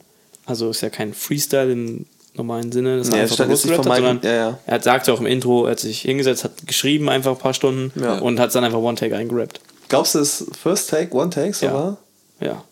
Also 0.45 0.71
ist 0.71 0.81
ja 0.83 0.91
kein 0.91 1.13
Freestyle 1.13 1.73
im 1.73 2.07
normalen 2.37 2.71
Sinne. 2.73 2.99
Das 2.99 3.09
Nee, 3.11 3.21
einfach 3.21 3.33
es 3.33 3.39
jetzt 3.39 3.49
nicht 3.49 3.61
von 3.77 3.85
losgerappt 3.85 3.89
meinem- 3.89 4.17
hat, 4.17 4.23
sondern 4.23 4.31
ja, 4.31 4.51
ja. 4.51 4.59
Er 4.67 4.75
hat 4.75 4.85
sagt 4.85 5.07
ja 5.07 5.15
auch 5.15 5.21
im 5.21 5.27
Intro, 5.27 5.65
er 5.65 5.73
hat 5.73 5.81
sich 5.81 6.01
hingesetzt, 6.03 6.45
hat 6.45 6.67
geschrieben 6.67 7.09
einfach 7.09 7.33
ein 7.33 7.39
paar 7.39 7.55
Stunden 7.55 7.99
Ja. 8.01 8.19
und 8.19 8.39
hat 8.41 8.55
dann 8.55 8.65
einfach 8.65 8.79
One 8.79 8.97
Take 8.97 9.17
eingerappt. 9.17 9.61
Glaubst 9.89 10.15
du, 10.15 10.19
das 10.19 10.41
ist 10.41 10.57
First 10.57 10.91
Take, 10.91 11.15
One 11.17 11.31
Take, 11.31 11.55
so 11.55 11.67
Ja. 11.67 11.75
war? 11.75 11.97
Ja. 12.41 12.65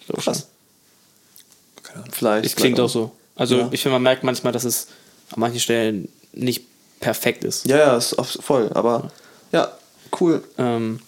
Ich 0.00 0.06
Krass. 0.08 0.24
schon. 0.24 0.44
Keine 1.84 1.98
Ahnung. 2.00 2.10
Vielleicht. 2.12 2.46
Es 2.46 2.56
klingt 2.56 2.80
auch 2.80 2.88
so. 2.88 3.10
Also 3.36 3.56
Ja. 3.56 3.68
ich 3.70 3.82
finde, 3.82 3.94
man 3.94 4.02
merkt 4.02 4.24
manchmal, 4.24 4.52
dass 4.52 4.64
es 4.64 4.88
an 5.30 5.40
manchen 5.40 5.60
Stellen 5.60 6.08
nicht 6.32 6.64
perfekt 7.00 7.44
ist. 7.44 7.66
Ja, 7.66 7.76
ja, 7.76 7.96
ist 7.96 8.16
voll. 8.40 8.70
Aber 8.74 9.10
ja, 9.52 9.70
cool. 10.20 10.42
Ähm, 10.58 11.00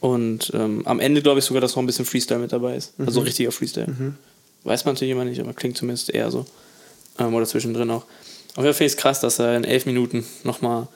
Und 0.00 0.52
ähm, 0.54 0.86
am 0.86 1.00
Ende 1.00 1.22
glaube 1.22 1.40
ich 1.40 1.44
sogar, 1.44 1.60
dass 1.60 1.74
noch 1.74 1.82
ein 1.82 1.86
bisschen 1.86 2.04
Freestyle 2.04 2.38
mit 2.38 2.52
dabei 2.52 2.76
ist. 2.76 2.92
Also 3.04 3.20
richtiger 3.20 3.50
Freestyle. 3.50 4.14
Weiß 4.68 4.84
man 4.84 4.94
natürlich 4.94 5.12
immer 5.12 5.24
nicht, 5.24 5.40
aber 5.40 5.52
klingt 5.54 5.76
zumindest 5.76 6.10
eher 6.10 6.30
so. 6.30 6.44
Ähm, 7.18 7.34
oder 7.34 7.46
zwischendrin 7.46 7.90
auch. 7.90 8.04
Auf 8.56 8.64
jeden 8.64 8.66
Fall 8.66 8.74
finde 8.74 8.86
ich 8.86 8.92
es 8.92 8.96
krass, 8.98 9.20
dass 9.20 9.38
er 9.38 9.56
in 9.56 9.64
elf 9.64 9.86
Minuten 9.86 10.24
nochmal 10.44 10.88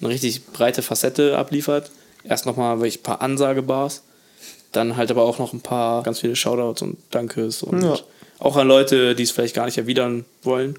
eine 0.00 0.08
richtig 0.10 0.46
breite 0.46 0.82
Facette 0.82 1.36
abliefert. 1.36 1.90
Erst 2.24 2.46
nochmal 2.46 2.78
wirklich 2.78 3.00
ein 3.00 3.02
paar 3.02 3.20
Ansagebars. 3.22 4.02
Dann 4.72 4.96
halt 4.96 5.10
aber 5.10 5.22
auch 5.24 5.38
noch 5.38 5.52
ein 5.52 5.60
paar 5.60 6.02
ganz 6.02 6.20
viele 6.20 6.36
Shoutouts 6.36 6.82
und 6.82 6.96
Dankes 7.10 7.62
und 7.62 7.82
Ja. 7.82 7.98
auch 8.38 8.56
an 8.56 8.68
Leute, 8.68 9.14
die 9.16 9.22
es 9.24 9.30
vielleicht 9.32 9.54
gar 9.56 9.66
nicht 9.66 9.78
erwidern 9.78 10.24
wollen. 10.42 10.78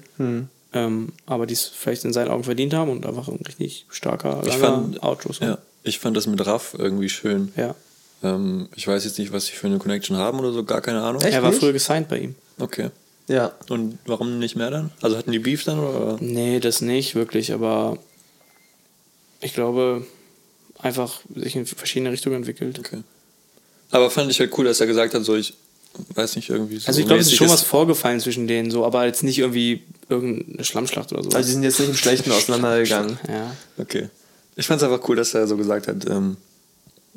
Ähm, 0.74 1.12
aber 1.26 1.44
die 1.46 1.52
es 1.54 1.66
vielleicht 1.66 2.04
in 2.06 2.12
seinen 2.14 2.30
Augen 2.30 2.44
verdient 2.44 2.72
haben 2.72 2.90
und 2.90 3.04
einfach 3.04 3.28
ein 3.28 3.40
richtig 3.46 3.84
starker, 3.90 4.40
Ich 4.46 4.48
langer 4.58 4.60
fand, 4.92 5.02
Outro. 5.02 5.30
ja, 5.44 5.58
ich 5.82 5.98
fand 5.98 6.16
das 6.16 6.26
mit 6.26 6.44
Raff 6.46 6.74
irgendwie 6.78 7.10
schön. 7.10 7.52
ja. 7.56 7.74
Ähm, 8.22 8.68
ich 8.74 8.86
weiß 8.86 9.04
jetzt 9.04 9.18
nicht, 9.18 9.32
was 9.32 9.46
sie 9.46 9.52
für 9.52 9.66
eine 9.66 9.78
Connection 9.78 10.16
haben 10.16 10.38
oder 10.38 10.52
so, 10.52 10.64
gar 10.64 10.80
keine 10.80 11.02
Ahnung. 11.02 11.22
Echt? 11.22 11.34
Er 11.34 11.42
war 11.42 11.50
nicht? 11.50 11.60
früher 11.60 11.72
gesigned 11.72 12.08
bei 12.08 12.18
ihm. 12.18 12.34
Okay. 12.58 12.90
Ja. 13.28 13.52
Und 13.68 13.98
warum 14.06 14.38
nicht 14.38 14.56
mehr 14.56 14.70
dann? 14.70 14.90
Also 15.00 15.16
hatten 15.16 15.32
die 15.32 15.38
Beef 15.38 15.64
dann 15.64 15.78
oder? 15.78 16.18
Nee, 16.20 16.60
das 16.60 16.80
nicht 16.80 17.14
wirklich, 17.14 17.52
aber 17.52 17.98
ich 19.40 19.54
glaube, 19.54 20.06
einfach 20.78 21.20
sich 21.34 21.56
in 21.56 21.66
verschiedene 21.66 22.12
Richtungen 22.12 22.36
entwickelt. 22.36 22.78
Okay. 22.78 23.02
Aber 23.90 24.10
fand 24.10 24.30
ich 24.30 24.40
halt 24.40 24.56
cool, 24.58 24.64
dass 24.64 24.80
er 24.80 24.86
gesagt 24.86 25.14
hat, 25.14 25.24
so 25.24 25.36
ich 25.36 25.54
weiß 26.14 26.36
nicht 26.36 26.48
irgendwie 26.48 26.78
so. 26.78 26.88
Also 26.88 27.00
ich 27.00 27.06
glaube, 27.06 27.20
es 27.20 27.26
ist 27.26 27.36
schon 27.36 27.50
was 27.50 27.62
vorgefallen 27.62 28.20
zwischen 28.20 28.46
denen, 28.46 28.70
so, 28.70 28.84
aber 28.84 29.04
jetzt 29.04 29.22
nicht 29.22 29.38
irgendwie 29.38 29.82
irgendeine 30.08 30.64
Schlammschlacht 30.64 31.12
oder 31.12 31.22
so. 31.22 31.30
Also 31.30 31.46
die 31.46 31.52
sind 31.52 31.62
jetzt 31.62 31.78
nicht 31.78 31.90
im 31.90 31.94
Schlechten 31.94 32.30
auseinandergegangen. 32.32 33.18
ja. 33.28 33.54
Okay. 33.78 34.08
Ich 34.56 34.66
fand 34.66 34.82
es 34.82 34.88
einfach 34.88 35.06
cool, 35.08 35.16
dass 35.16 35.32
er 35.34 35.46
so 35.46 35.56
gesagt 35.56 35.88
hat, 35.88 36.06
ähm, 36.08 36.36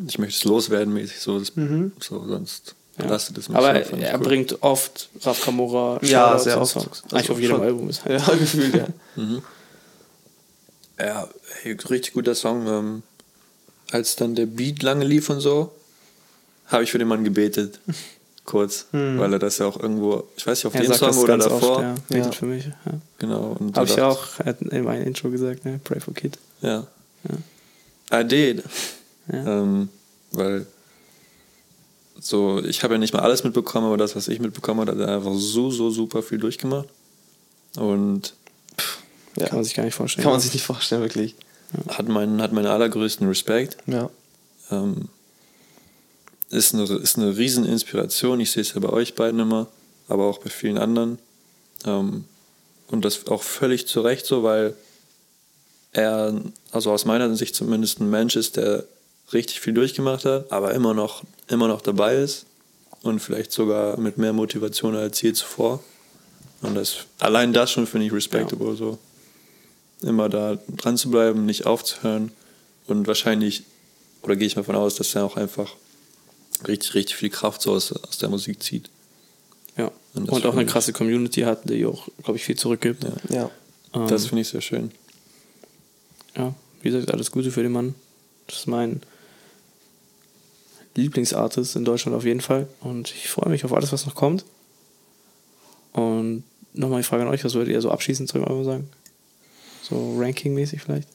ich 0.08 0.18
möchte 0.20 0.36
es 0.38 0.44
loswerden, 0.44 0.94
mäßig 0.94 1.20
so, 1.20 1.40
das, 1.40 1.52
so 2.00 2.28
sonst 2.28 2.76
Ja. 2.98 3.06
belastet 3.06 3.38
es 3.38 3.50
mich. 3.50 3.58
Aber 3.58 3.84
so, 3.86 3.96
er 3.96 4.16
cool. 4.20 4.24
bringt 4.24 4.62
oft 4.62 5.10
Raf 5.22 5.42
Kamora 5.44 6.00
Ja, 6.04 6.38
sehr 6.40 6.60
oft. 6.62 6.74
Songs. 6.74 7.04
Also 7.04 7.16
Eigentlich 7.16 7.32
auf 7.32 7.40
jedem 7.40 7.56
schon- 7.58 7.66
Album 7.66 7.90
ist 7.90 8.04
halt. 8.06 8.22
Ja, 8.28 8.34
gefühlt, 8.36 8.76
ja. 8.76 8.88
Ja, 11.00 11.28
hey, 11.62 11.78
richtig 11.90 12.14
guter 12.14 12.36
Song. 12.36 12.68
Ähm, 12.68 13.04
als 13.92 14.16
dann 14.16 14.36
der 14.36 14.46
Beat 14.46 14.82
lange 14.82 15.06
lief 15.06 15.30
und 15.30 15.42
so, 15.42 15.72
habe 16.68 16.84
ich 16.84 16.92
für 16.92 16.98
den 16.98 17.08
Mann 17.08 17.24
gebetet. 17.24 17.80
Kurz. 18.46 18.86
Weil 18.92 19.34
er 19.34 19.40
das 19.40 19.58
ja 19.58 19.66
auch 19.66 19.80
irgendwo, 19.80 20.24
ich 20.38 20.46
weiß 20.46 20.60
nicht, 20.60 20.66
auf 20.68 20.76
Er 20.76 20.82
dem 20.82 20.88
sagt 20.88 21.00
Song 21.00 21.08
das 21.10 21.18
oder 21.18 21.28
ganz 21.38 21.44
davor. 21.46 21.72
oft, 21.78 21.82
ja. 21.82 21.96
Betet 22.10 22.26
Ja. 22.26 22.32
für 22.32 22.46
mich. 22.46 22.66
Ja. 22.66 22.74
Genau. 23.18 23.58
Und 23.60 23.76
Habe 23.76 23.88
ich 23.88 23.96
ja 23.96 24.08
auch 24.08 24.24
er 24.40 24.46
hat 24.46 24.62
in 24.62 24.84
meinem 24.84 25.08
Intro 25.08 25.30
gesagt, 25.32 25.66
ne? 25.66 25.80
Pray 25.84 26.00
for 26.00 26.14
Kid. 26.14 26.38
Ja. 26.62 26.86
I 28.14 28.24
did. 28.24 28.64
Ja. 29.32 29.62
Ähm, 29.62 29.90
weil 30.32 30.66
so, 32.20 32.64
ich 32.64 32.84
habe 32.84 32.96
ja 32.96 32.98
nicht 32.98 33.14
mal 33.14 33.22
alles 33.22 33.44
mitbekommen, 33.44 33.88
aber 33.88 33.98
das, 33.98 34.16
was 34.16 34.28
ich 34.28 34.40
mitbekommen 34.40 34.82
habe, 34.82 34.92
hat 34.92 35.00
er 35.00 35.16
einfach 35.16 35.34
so, 35.36 35.70
so 35.70 35.90
super 35.90 36.24
viel 36.24 36.38
durchgemacht. 36.38 36.88
Und 37.76 38.34
ja. 39.38 39.48
Kann 39.48 39.58
man 39.58 39.64
sich 39.66 39.74
gar 39.74 39.84
nicht 39.84 39.96
vorstellen. 39.96 40.24
Kann 40.24 40.32
man 40.32 40.42
sich 40.42 40.54
nicht 40.54 40.64
vorstellen, 40.64 41.02
wirklich. 41.02 41.36
hat 41.90 42.08
meinen, 42.08 42.42
hat 42.42 42.54
meinen 42.54 42.68
allergrößten 42.68 43.28
Respekt. 43.28 43.78
Ja. 43.86 44.10
Ähm, 44.72 45.10
ist, 46.50 46.74
eine, 46.74 46.84
ist 46.84 47.18
eine 47.18 47.36
riesen 47.36 47.66
Inspiration. 47.66 48.40
Ich 48.40 48.52
sehe 48.52 48.62
es 48.62 48.74
ja 48.74 48.80
bei 48.80 48.90
euch 48.90 49.16
beiden 49.16 49.40
immer, 49.40 49.68
aber 50.08 50.26
auch 50.26 50.38
bei 50.38 50.50
vielen 50.50 50.78
anderen. 50.78 51.20
Ähm, 51.86 52.26
und 52.88 53.04
das 53.04 53.28
auch 53.28 53.44
völlig 53.44 53.88
zu 53.88 54.02
Recht 54.02 54.26
so, 54.26 54.44
weil 54.44 54.76
er, 55.92 56.34
also 56.72 56.92
aus 56.92 57.06
meiner 57.06 57.36
Sicht 57.36 57.56
zumindest, 57.56 58.00
ein 58.00 58.10
Mensch 58.10 58.36
ist, 58.36 58.58
der 58.58 58.86
richtig 59.34 59.60
viel 59.60 59.74
durchgemacht 59.74 60.26
hat, 60.26 60.52
aber 60.52 60.74
immer 60.74 60.94
noch, 60.94 61.24
immer 61.48 61.68
noch 61.68 61.82
dabei 61.82 62.16
ist 62.16 62.46
und 63.02 63.20
vielleicht 63.20 63.52
sogar 63.52 63.98
mit 64.00 64.18
mehr 64.18 64.34
Motivation 64.34 64.96
als 64.96 65.22
je 65.22 65.34
zuvor. 65.34 65.84
Und 66.62 66.76
das, 66.76 67.06
allein 67.20 67.54
das 67.54 67.72
schon 67.72 67.86
finde 67.88 68.08
ich 68.08 68.14
respectable, 68.14 68.76
so 68.76 68.98
immer 70.02 70.30
da 70.30 70.58
dran 70.76 70.98
zu 70.98 71.10
bleiben, 71.10 71.46
nicht 71.46 71.66
aufzuhören 71.66 72.32
und 72.88 73.08
wahrscheinlich, 73.08 73.64
oder 74.22 74.36
gehe 74.36 74.48
ich 74.48 74.56
mal 74.56 74.64
von 74.64 74.76
aus, 74.76 74.96
dass 74.96 75.16
er 75.16 75.24
auch 75.26 75.38
einfach 75.38 75.76
richtig, 76.68 76.94
richtig 76.96 77.16
viel 77.16 77.30
Kraft 77.30 77.62
so 77.62 77.74
aus, 77.74 77.92
aus 77.92 78.18
der 78.18 78.30
Musik 78.30 78.62
zieht. 78.64 78.90
Ja. 79.78 79.92
Und 80.14 80.30
Und, 80.30 80.46
auch 80.46 80.54
eine 80.54 80.66
krasse 80.66 80.94
Community 80.94 81.42
hat, 81.42 81.70
die 81.70 81.86
auch, 81.86 82.08
glaube 82.24 82.38
ich, 82.38 82.46
viel 82.46 82.56
zurückgibt. 82.56 83.04
Ja. 83.04 83.14
Ja. 83.30 83.52
Ähm, 83.94 84.08
Das 84.08 84.28
finde 84.28 84.42
ich 84.42 84.48
sehr 84.50 84.62
schön. 84.62 84.92
ja, 86.38 86.54
wie 86.82 86.90
gesagt, 86.92 87.12
alles 87.12 87.32
Gute 87.32 87.52
für 87.52 87.64
den 87.64 87.72
Mann. 87.74 87.96
Das 88.48 88.60
ist 88.60 88.68
mein 88.68 89.02
Lieblingsartist 90.96 91.76
in 91.76 91.86
Deutschland 91.86 92.16
auf 92.18 92.26
jeden 92.26 92.42
Fall. 92.42 92.68
Und 92.82 93.12
ich 93.12 93.30
freue 93.30 93.50
mich 93.50 93.66
auf 93.66 93.74
alles, 93.74 93.92
was 93.92 94.06
noch 94.06 94.16
kommt. 94.16 94.46
Und 95.94 96.44
nochmal 96.74 97.02
die 97.02 97.08
Frage 97.08 97.24
an 97.24 97.30
euch, 97.30 97.44
was 97.44 97.54
würdet 97.54 97.74
ihr 97.74 97.82
so 97.82 97.92
abschließend 97.92 98.30
zu 98.30 98.38
Album 98.44 98.64
sagen? 98.64 98.90
So 99.82 100.18
Ranking-mäßig 100.18 100.82
vielleicht? 100.82 101.08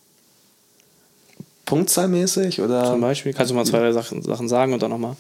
Punktzahlmäßig 1.67 2.61
oder? 2.61 2.85
Zum 2.85 3.01
Beispiel? 3.01 3.33
Kannst 3.33 3.51
du 3.51 3.55
mal 3.55 3.65
zwei, 3.65 3.79
drei 3.79 3.93
Sachen, 3.93 4.23
Sachen 4.23 4.49
sagen 4.49 4.73
und 4.73 4.83
dann 4.83 4.91
nochmal, 4.91 5.17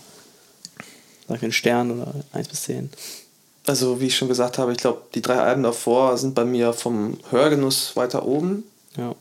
sag 1.28 1.36
ich 1.36 1.42
einen 1.42 1.52
Stern 1.52 1.90
oder 1.92 2.14
1 2.32 2.48
bis 2.48 2.62
10? 2.62 2.90
Also, 3.66 4.00
wie 4.00 4.06
ich 4.06 4.16
schon 4.16 4.28
gesagt 4.28 4.58
habe, 4.58 4.72
ich 4.72 4.78
glaube, 4.78 5.02
die 5.14 5.22
drei 5.22 5.38
Alben 5.38 5.62
davor 5.62 6.16
sind 6.16 6.34
bei 6.34 6.44
mir 6.44 6.72
vom 6.72 7.18
Hörgenuss 7.30 7.94
weiter 7.94 8.26
oben. 8.26 8.64
Ja. 8.96 9.14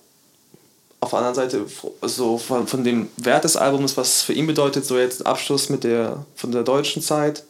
Auf 1.02 1.12
der 1.12 1.20
anderen 1.20 1.36
Seite, 1.36 1.66
so 2.02 2.38
von, 2.38 2.68
von 2.68 2.84
dem 2.84 3.08
Wert 3.18 3.46
des 3.46 3.56
Albums, 3.56 3.96
was 3.96 4.22
für 4.22 4.34
ihn 4.34 4.48
bedeutet, 4.48 4.86
so 4.86 4.98
jetzt 4.98 5.26
Abschluss 5.26 5.70
mit 5.70 5.84
der, 5.84 6.26
von 6.36 6.52
der 6.52 6.64
deutschen 6.64 7.02
Zeit, 7.02 7.44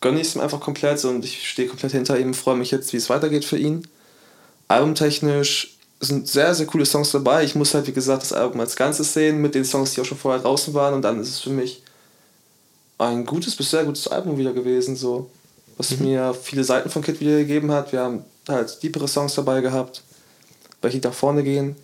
gönne 0.00 0.20
ich 0.20 0.28
es 0.28 0.34
ihm 0.34 0.40
einfach 0.40 0.60
komplett 0.60 1.04
und 1.04 1.24
ich 1.24 1.48
stehe 1.48 1.68
komplett 1.68 1.92
hinter 1.92 2.18
ihm, 2.18 2.32
freue 2.32 2.56
mich 2.56 2.70
jetzt, 2.70 2.92
wie 2.92 2.96
es 2.96 3.10
weitergeht 3.10 3.44
für 3.44 3.58
ihn. 3.58 3.86
Albumtechnisch 4.68 5.76
sind 6.00 6.28
sehr, 6.28 6.54
sehr 6.54 6.66
coole 6.66 6.86
Songs 6.86 7.10
dabei. 7.10 7.44
Ich 7.44 7.54
muss 7.54 7.74
halt, 7.74 7.86
wie 7.86 7.92
gesagt, 7.92 8.22
das 8.22 8.32
Album 8.32 8.60
als 8.60 8.76
Ganzes 8.76 9.12
sehen, 9.12 9.40
mit 9.40 9.54
den 9.54 9.64
Songs, 9.64 9.92
die 9.92 10.00
auch 10.00 10.04
schon 10.04 10.18
vorher 10.18 10.42
draußen 10.42 10.72
waren 10.74 10.94
und 10.94 11.02
dann 11.02 11.20
ist 11.20 11.28
es 11.28 11.40
für 11.40 11.50
mich 11.50 11.82
ein 12.98 13.26
gutes 13.26 13.54
bis 13.56 13.70
sehr 13.70 13.84
gutes 13.84 14.08
Album 14.08 14.38
wieder 14.38 14.52
gewesen, 14.52 14.96
so. 14.96 15.30
Was 15.76 15.90
mir 15.98 16.32
viele 16.32 16.64
Seiten 16.64 16.88
von 16.88 17.02
Kid 17.02 17.20
wiedergegeben 17.20 17.70
hat. 17.70 17.92
Wir 17.92 18.00
haben 18.00 18.24
halt 18.48 18.82
deepere 18.82 19.08
Songs 19.08 19.34
dabei 19.34 19.60
gehabt, 19.60 20.02
welche 20.80 20.98
nach 20.98 21.12
vorne 21.12 21.42
gehen. 21.42 21.76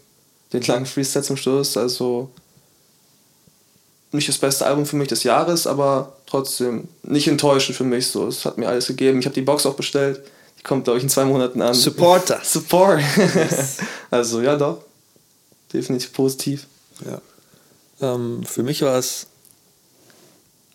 Den 0.52 0.62
langen 0.62 0.86
Freestyle 0.86 1.24
zum 1.24 1.36
Schluss, 1.36 1.76
also 1.76 2.30
nicht 4.12 4.28
das 4.28 4.38
beste 4.38 4.66
Album 4.66 4.84
für 4.84 4.96
mich 4.96 5.08
des 5.08 5.22
Jahres, 5.22 5.66
aber 5.66 6.12
trotzdem 6.26 6.88
nicht 7.02 7.28
enttäuschend 7.28 7.76
für 7.76 7.84
mich. 7.84 8.08
So, 8.08 8.26
es 8.28 8.44
hat 8.44 8.58
mir 8.58 8.68
alles 8.68 8.86
gegeben. 8.86 9.18
Ich 9.20 9.24
habe 9.24 9.34
die 9.34 9.42
Box 9.42 9.64
auch 9.64 9.74
bestellt. 9.74 10.20
Die 10.58 10.62
kommt, 10.62 10.84
glaube 10.84 10.98
ich, 10.98 11.02
in 11.04 11.08
zwei 11.10 11.24
Monaten 11.24 11.62
an. 11.62 11.72
Supporter. 11.74 12.40
Support. 12.44 13.00
also 14.10 14.42
ja, 14.42 14.56
doch. 14.56 14.82
Definitiv 15.72 16.12
positiv. 16.12 16.66
Ja. 17.06 18.14
Ähm, 18.14 18.44
für 18.44 18.62
mich 18.62 18.82
war 18.82 18.98
es 18.98 19.26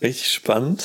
richtig 0.02 0.32
spannend, 0.32 0.84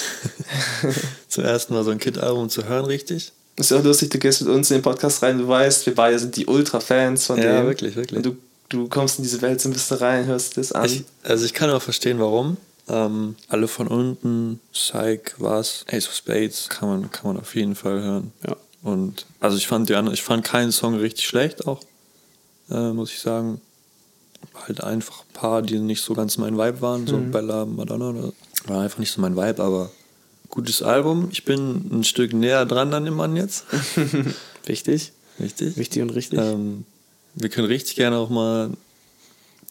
zum 1.29 1.45
ersten 1.45 1.75
Mal 1.75 1.85
so 1.85 1.91
ein 1.91 1.99
Kid-Album 1.99 2.51
zu 2.51 2.65
hören, 2.65 2.85
richtig. 2.85 3.33
Ist 3.57 3.71
ja 3.71 3.79
auch 3.79 3.85
lustig, 3.85 4.11
du 4.11 4.19
gehst 4.19 4.43
mit 4.43 4.51
uns 4.51 4.71
in 4.71 4.79
den 4.79 4.83
Podcast 4.83 5.23
rein, 5.23 5.39
du 5.39 5.47
weißt, 5.49 5.87
wir 5.87 5.95
beide 5.95 6.19
sind 6.19 6.37
die 6.37 6.47
Ultra-Fans 6.47 7.27
von 7.27 7.39
Ja, 7.39 7.61
dem. 7.61 7.67
wirklich, 7.67 7.97
wirklich. 7.97 8.17
Und 8.17 8.27
du, 8.27 8.37
du 8.73 8.89
kommst 8.89 9.19
in 9.19 9.23
diese 9.23 9.43
Welt 9.43 9.61
so 9.61 9.69
ein 9.69 9.73
bisschen 9.73 9.99
rein, 9.99 10.27
hörst 10.27 10.57
das 10.57 10.73
an. 10.73 10.87
Ich, 10.87 11.05
also 11.23 11.45
ich 11.45 11.55
kann 11.55 11.71
auch 11.71 11.83
verstehen, 11.83 12.19
warum. 12.19 12.57
Ähm, 12.89 13.37
alle 13.49 13.69
von 13.69 13.87
unten, 13.87 14.61
Psych, 14.73 15.35
was, 15.39 15.85
Ace 15.89 16.09
of 16.09 16.15
Spades, 16.15 16.69
kann 16.69 16.89
man, 16.89 17.11
kann 17.11 17.33
man 17.33 17.41
auf 17.41 17.55
jeden 17.55 17.75
Fall 17.75 18.03
hören. 18.03 18.33
Ja. 18.47 18.57
Und 18.83 19.27
also 19.39 19.57
ich 19.57 19.69
fand 19.69 19.89
die 19.89 19.95
anderen, 19.95 20.15
ich 20.15 20.23
fand 20.23 20.45
keinen 20.45 20.73
Song 20.73 20.97
richtig 20.97 21.27
schlecht 21.27 21.67
auch, 21.67 21.81
äh, 22.71 22.93
muss 22.93 23.13
ich 23.13 23.21
sagen. 23.21 23.61
Halt 24.55 24.83
einfach 24.83 25.21
ein 25.21 25.33
paar, 25.35 25.63
die 25.63 25.79
nicht 25.79 26.03
so 26.03 26.15
ganz 26.15 26.37
mein 26.37 26.59
Vibe 26.59 26.81
waren, 26.81 27.07
so 27.07 27.17
Bella, 27.17 27.65
Madonna, 27.65 28.11
oder, 28.11 28.33
war 28.67 28.83
einfach 28.83 28.99
nicht 28.99 29.13
so 29.13 29.21
mein 29.21 29.37
Vibe, 29.37 29.63
aber 29.63 29.91
gutes 30.49 30.83
Album. 30.83 31.29
Ich 31.31 31.45
bin 31.45 31.89
ein 31.93 32.05
Stück 32.05 32.33
näher 32.33 32.67
dran 32.67 32.93
an 32.93 33.05
dem 33.05 33.15
Mann 33.15 33.37
jetzt. 33.37 33.67
Wichtig. 34.67 35.13
Richtig. 35.41 35.77
Wichtig 35.77 36.03
und 36.03 36.11
richtig. 36.11 36.39
Ähm, 36.39 36.85
wir 37.35 37.49
können 37.49 37.67
richtig 37.67 37.97
gerne 37.97 38.17
auch 38.17 38.29
mal 38.31 38.71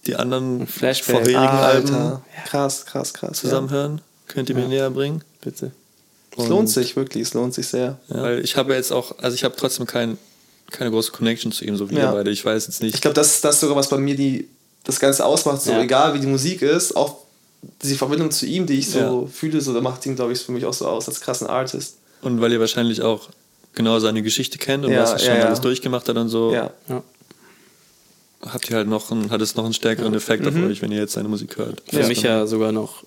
die 0.07 0.16
anderen 0.16 0.66
Flashback. 0.68 1.16
vorherigen 1.18 1.38
Alben 1.39 1.93
Alter. 1.93 2.22
Krass, 2.47 2.86
krass, 2.86 3.14
krass. 3.14 3.39
zusammenhören. 3.39 4.01
Könnt 4.28 4.49
ihr 4.49 4.55
mir 4.55 4.68
näher 4.68 4.89
bringen? 4.89 5.24
Bitte. 5.41 5.72
Ja. 6.38 6.43
Es 6.43 6.49
lohnt 6.49 6.70
sich 6.70 6.95
wirklich, 6.95 7.24
es 7.24 7.34
lohnt 7.34 7.53
sich 7.53 7.68
sehr. 7.68 7.97
Ja, 8.09 8.22
weil 8.22 8.39
ich 8.39 8.55
habe 8.55 8.74
jetzt 8.74 8.91
auch, 8.91 9.18
also 9.20 9.36
ich 9.36 9.43
habe 9.43 9.55
trotzdem 9.57 9.86
kein, 9.86 10.18
keine 10.72 10.89
große 10.89 11.12
Connection 11.12 11.51
zu 11.51 11.66
ihm, 11.66 11.76
so 11.76 11.89
wie 11.89 11.95
Ja. 11.95 12.09
ihr 12.09 12.12
beide. 12.14 12.32
Ich 12.32 12.43
weiß 12.45 12.68
jetzt 12.68 12.82
nicht. 12.82 12.95
Ich 12.95 13.01
glaube, 13.01 13.14
das 13.16 13.28
ist 13.36 13.43
das 13.43 13.59
sogar, 13.59 13.76
was 13.76 13.89
bei 13.89 13.97
mir 13.97 14.16
die, 14.16 14.47
das 14.86 14.99
Ganze 14.99 15.26
ausmacht. 15.26 15.62
So 15.62 15.72
Ja. 15.72 15.82
egal 15.82 16.14
wie 16.14 16.20
die 16.20 16.28
Musik 16.28 16.62
ist, 16.62 16.95
auch 16.95 17.18
diese 17.84 17.95
Verbindung 17.95 18.32
zu 18.32 18.45
ihm, 18.45 18.66
die 18.66 18.80
ich 18.80 18.89
so 18.89 18.99
Ja. 18.99 19.28
fühle, 19.32 19.59
so 19.62 19.74
da 19.74 19.82
macht 19.82 20.05
ihn, 20.05 20.16
glaube 20.16 20.32
ich, 20.34 20.39
für 20.39 20.51
mich 20.53 20.66
auch 20.66 20.74
so 20.74 20.88
aus 20.88 21.07
als 21.07 21.20
krassen 21.22 21.47
Artist. 21.47 21.97
und 22.24 22.39
weil 22.39 22.51
ihr 22.53 22.59
wahrscheinlich 22.59 23.01
auch 23.01 23.30
genau 23.74 23.99
seine 23.99 24.22
Geschichte 24.24 24.57
kennt 24.57 24.86
und 24.86 24.91
Ja, 24.91 25.01
was 25.03 25.12
er 25.14 25.20
schon 25.20 25.28
ja, 25.30 25.39
ja. 25.39 25.45
alles 25.47 25.59
durchgemacht 25.62 26.07
hat 26.07 26.16
und 26.18 26.30
so, 26.30 26.53
Ja. 26.53 26.72
Ja. 26.88 27.03
Habt 28.46 28.70
ihr 28.70 28.78
halt 28.78 28.88
noch 28.88 29.12
einen, 29.12 29.30
hat 29.32 29.42
es 29.42 29.56
noch 29.56 29.64
einen 29.66 29.74
stärkeren 29.74 30.14
Effekt 30.14 30.46
auf 30.48 30.56
euch, 30.56 30.82
wenn 30.82 30.92
ihr 30.92 31.00
jetzt 31.00 31.14
seine 31.14 31.30
Musik 31.30 31.58
hört. 31.58 31.82
Für 31.89 32.08
mich 32.08 32.22
ja 32.22 32.46
sogar 32.48 32.72
noch 32.72 33.04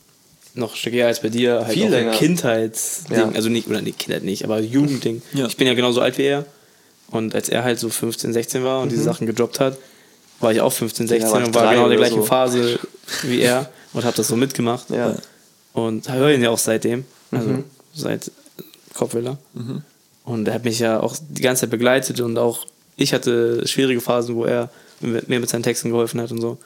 noch 0.56 0.76
eher 0.86 1.08
als 1.08 1.20
bei 1.20 1.30
dir, 1.30 1.64
halt 1.64 1.72
Viel 1.74 1.88
länger. 1.88 2.12
Kindheitsding, 2.12 3.16
Ja. 3.16 3.28
also 3.34 3.48
nicht, 3.48 3.66
oder 3.66 3.82
nicht 3.82 3.98
Kindheit 3.98 4.22
nicht, 4.22 4.44
aber 4.44 4.60
Jugendding. 4.60 5.20
Ja. 5.32 5.46
Ich 5.46 5.56
bin 5.56 5.66
ja 5.66 5.74
genauso 5.74 6.00
alt 6.00 6.16
wie 6.16 6.22
er. 6.22 6.44
Und 7.10 7.34
als 7.34 7.48
er 7.48 7.64
halt 7.64 7.80
so 7.80 7.88
15, 7.88 8.32
16 8.32 8.62
war 8.62 8.80
und 8.80 8.92
diese 8.92 9.02
Sachen 9.02 9.26
gedroppt 9.26 9.58
hat, 9.58 9.76
war 10.38 10.52
ich 10.52 10.60
auch 10.60 10.72
15, 10.72 11.08
16 11.08 11.28
Mhm. 11.28 11.32
war 11.34 11.44
und 11.46 11.54
war 11.56 11.70
genau 11.72 11.84
in 11.84 11.88
der 11.90 11.98
gleichen 11.98 12.20
so. 12.20 12.24
Phase 12.24 12.78
wie 13.22 13.40
er 13.40 13.68
und 13.94 14.04
habe 14.04 14.16
das 14.16 14.28
so 14.28 14.36
mitgemacht. 14.36 14.90
Ja. 14.90 15.16
Und 15.72 16.08
höre 16.08 16.30
ihn 16.32 16.42
ja 16.42 16.50
auch 16.50 16.58
seitdem, 16.58 17.04
also 17.32 17.48
Mhm. 17.48 17.64
seit 17.92 18.30
Kopfhörer. 18.94 19.38
Und 20.24 20.46
er 20.46 20.54
hat 20.54 20.64
mich 20.64 20.78
ja 20.78 21.00
auch 21.00 21.16
die 21.30 21.42
ganze 21.42 21.62
Zeit 21.62 21.70
begleitet 21.70 22.20
und 22.20 22.38
auch 22.38 22.64
ich 22.96 23.12
hatte 23.12 23.66
schwierige 23.66 24.00
Phasen, 24.00 24.36
wo 24.36 24.44
er 24.44 24.70
mir 25.06 25.40
mit 25.40 25.48
seinen 25.48 25.62
Texten 25.62 25.90
geholfen 25.90 26.20
hat 26.20 26.30
und 26.32 26.40
so. 26.40 26.58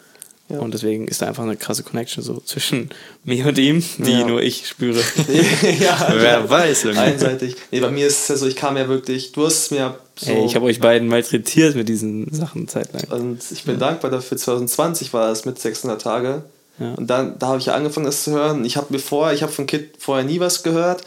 Ja. 0.50 0.60
Und 0.60 0.72
deswegen 0.72 1.06
ist 1.08 1.20
da 1.20 1.26
einfach 1.26 1.42
eine 1.42 1.56
krasse 1.58 1.82
Connection 1.82 2.24
so 2.24 2.40
zwischen 2.40 2.88
mir 3.24 3.44
und 3.46 3.58
ihm, 3.58 3.84
die 3.98 4.12
Ja. 4.12 4.26
nur 4.26 4.40
ich 4.42 4.66
spüre. 4.66 4.98
ja, 5.80 6.08
Wer 6.14 6.48
weiß, 6.48 6.84
irgendwie. 6.84 7.00
einseitig. 7.04 7.56
Nee, 7.70 7.80
bei 7.80 7.90
mir 7.90 8.06
ist 8.06 8.22
es 8.22 8.28
ja 8.28 8.36
so, 8.36 8.46
ich 8.46 8.56
kam 8.56 8.78
ja 8.78 8.88
wirklich, 8.88 9.32
du 9.32 9.44
hast 9.44 9.64
es 9.64 9.70
mir 9.70 9.98
so. 10.16 10.30
Ey, 10.32 10.46
ich 10.46 10.54
habe 10.54 10.64
euch 10.64 10.80
beiden 10.80 11.06
malträtiert 11.08 11.76
mit 11.76 11.88
diesen 11.90 12.32
Sachen 12.32 12.66
zeitlang. 12.66 13.04
und 13.10 13.40
ich 13.50 13.64
bin 13.64 13.78
dankbar 13.78 14.10
dafür, 14.10 14.38
2020 14.38 15.12
war 15.12 15.30
es 15.30 15.44
mit 15.44 15.58
600 15.58 16.00
Tage. 16.00 16.42
Ja. 16.78 16.94
Und 16.94 17.08
dann, 17.08 17.38
da 17.38 17.48
habe 17.48 17.58
ich 17.58 17.66
ja 17.66 17.74
angefangen, 17.74 18.06
das 18.06 18.24
zu 18.24 18.30
hören. 18.30 18.64
Ich 18.64 18.76
habe 18.78 18.86
mir 18.90 19.00
vorher, 19.00 19.34
ich 19.34 19.42
habe 19.42 19.52
von 19.52 19.66
Kid 19.66 19.96
vorher 19.98 20.24
nie 20.24 20.40
was 20.40 20.62
gehört. 20.62 21.02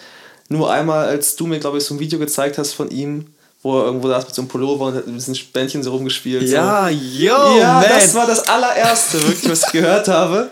Nur 0.49 0.69
einmal, 0.71 1.07
als 1.07 1.35
du 1.37 1.47
mir, 1.47 1.59
glaube 1.59 1.77
ich, 1.79 1.85
so 1.85 1.95
ein 1.95 1.99
Video 1.99 2.19
gezeigt 2.19 2.57
hast 2.59 2.73
von 2.73 2.91
ihm, 2.91 3.27
wo 3.63 3.79
er 3.79 3.85
irgendwo 3.85 4.07
saß 4.07 4.25
mit 4.25 4.35
so 4.35 4.41
einem 4.41 4.49
Pullover 4.49 4.85
und 4.87 4.95
hat 4.95 5.07
mit 5.07 5.15
diesen 5.15 5.37
Bändchen 5.53 5.83
so 5.83 5.91
rumgespielt. 5.91 6.49
Ja, 6.49 6.87
so. 6.87 6.93
yo, 6.93 7.59
ja, 7.59 7.73
man. 7.73 7.83
das 7.89 8.13
war 8.15 8.25
das 8.25 8.47
allererste, 8.47 9.21
wirklich, 9.21 9.51
was 9.51 9.63
ich 9.67 9.71
gehört 9.71 10.07
habe. 10.07 10.49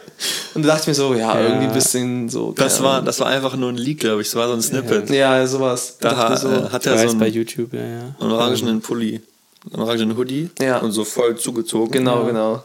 Und 0.53 0.64
da 0.64 0.70
dachte 0.70 0.82
ich 0.84 0.88
mir 0.89 0.93
so, 0.93 1.16
ja, 1.16 1.39
irgendwie 1.39 1.68
ein 1.68 1.74
bisschen 1.74 2.30
so. 2.30 2.51
das, 2.51 2.84
war, 2.84 3.01
das 3.01 3.20
war 3.20 3.28
einfach 3.28 3.55
nur 3.55 3.70
ein 3.70 3.78
Leak, 3.78 4.01
glaube 4.01 4.22
ich. 4.22 4.28
Das 4.28 4.36
war 4.36 4.47
so 4.47 4.53
ein 4.53 4.62
Snippet. 4.62 5.10
Ja, 5.10 5.45
sowas. 5.47 5.97
Da 5.99 6.16
ha, 6.16 6.34
äh, 6.34 6.70
hat 6.70 6.86
er 6.86 7.10
so 7.10 7.18
bei 7.18 7.26
einen, 7.26 7.34
YouTube, 7.34 7.74
ja, 7.74 7.80
ja. 7.80 8.16
einen 8.20 8.32
orangenen 8.32 8.82
Pulli, 8.82 9.22
einen 9.72 9.82
orangenen 9.82 10.16
Hoodie 10.16 10.49
Ja. 10.60 10.78
und 10.78 10.91
so 10.91 11.03
voll 11.03 11.36
zugezogen. 11.36 11.91
Genau, 11.91 12.26
genau. 12.26 12.62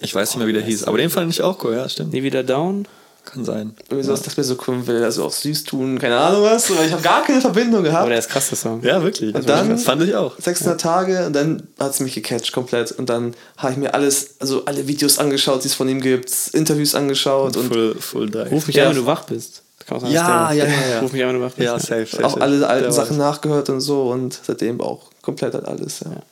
Ich 0.00 0.14
weiß 0.14 0.30
nicht 0.30 0.38
mehr, 0.38 0.46
wie 0.48 0.52
der 0.52 0.62
hieß, 0.62 0.84
aber 0.84 0.98
den 0.98 1.10
fand 1.10 1.30
ich 1.32 1.42
auch 1.42 1.62
cool, 1.64 1.74
ja, 1.74 1.88
stimmt. 1.88 2.12
Nie 2.12 2.22
wieder 2.22 2.42
down? 2.42 2.86
Kann 3.30 3.44
sein. 3.44 3.74
Irgendwie 3.90 4.06
sowas, 4.06 4.22
das 4.22 4.36
mir 4.38 4.44
so 4.44 4.56
cool 4.66 4.86
will, 4.86 5.04
also 5.04 5.24
auch 5.24 5.32
süß 5.32 5.64
tun, 5.64 5.98
keine 5.98 6.16
Ahnung 6.18 6.42
was, 6.44 6.70
aber 6.70 6.82
ich 6.84 6.92
habe 6.92 7.02
gar 7.02 7.22
keine 7.22 7.40
Verbindung 7.42 7.80
Aber 7.80 7.88
gehabt. 7.88 8.10
der 8.10 8.18
ist 8.18 8.30
krass, 8.30 8.48
der 8.48 8.56
Song. 8.56 8.82
Ja, 8.82 9.02
wirklich. 9.02 9.34
Und 9.34 9.46
dann- 9.48 9.68
das 9.68 9.82
fand 9.82 10.02
ich 10.02 10.14
auch. 10.14 10.34
600 10.38 10.80
Tage 10.80 11.26
und 11.26 11.34
dann 11.34 11.64
hat 11.78 11.90
es 11.92 12.00
mich 12.00 12.14
gecatcht 12.14 12.52
komplett 12.52 12.92
und 12.92 13.10
dann 13.10 13.34
habe 13.58 13.72
ich 13.72 13.78
mir 13.78 13.92
alles, 13.92 14.36
also 14.40 14.64
alle 14.64 14.88
Videos 14.88 15.18
angeschaut, 15.18 15.62
die 15.64 15.68
es 15.68 15.74
von 15.74 15.88
ihm 15.90 16.00
gibt, 16.00 16.30
Interviews 16.52 16.94
angeschaut 16.94 17.56
und 17.58 17.68
Full, 17.68 17.96
full 18.00 18.30
dive. 18.30 18.48
Ruf 18.48 18.66
mich 18.66 18.76
Ja. 18.76 18.84
an, 18.84 18.90
wenn 18.90 19.02
du 19.02 19.06
wach 19.06 19.24
bist. 19.24 19.62
Sein, 19.86 20.10
Ja, 20.10 20.48
dass 20.48 20.56
ja, 20.56 20.64
ja, 20.66 20.88
ja. 20.90 21.00
Ruf 21.00 21.12
mich 21.12 21.22
an, 21.22 21.28
wenn 21.28 21.36
du 21.40 21.42
wach 21.46 21.52
bist. 21.52 21.64
Ja, 21.66 21.78
safe, 21.78 22.06
safe. 22.06 22.24
auch 22.24 22.30
safe. 22.30 22.42
alle 22.42 22.66
alten 22.66 22.82
Der 22.84 22.92
Sachen 22.92 23.16
nachgehört 23.18 23.68
und 23.70 23.80
so 23.80 24.08
und 24.10 24.38
seitdem 24.46 24.80
auch 24.80 25.02
komplett 25.22 25.54
halt 25.54 25.64
alles. 25.66 26.00
Ja. 26.00 26.10
Ja. 26.12 26.22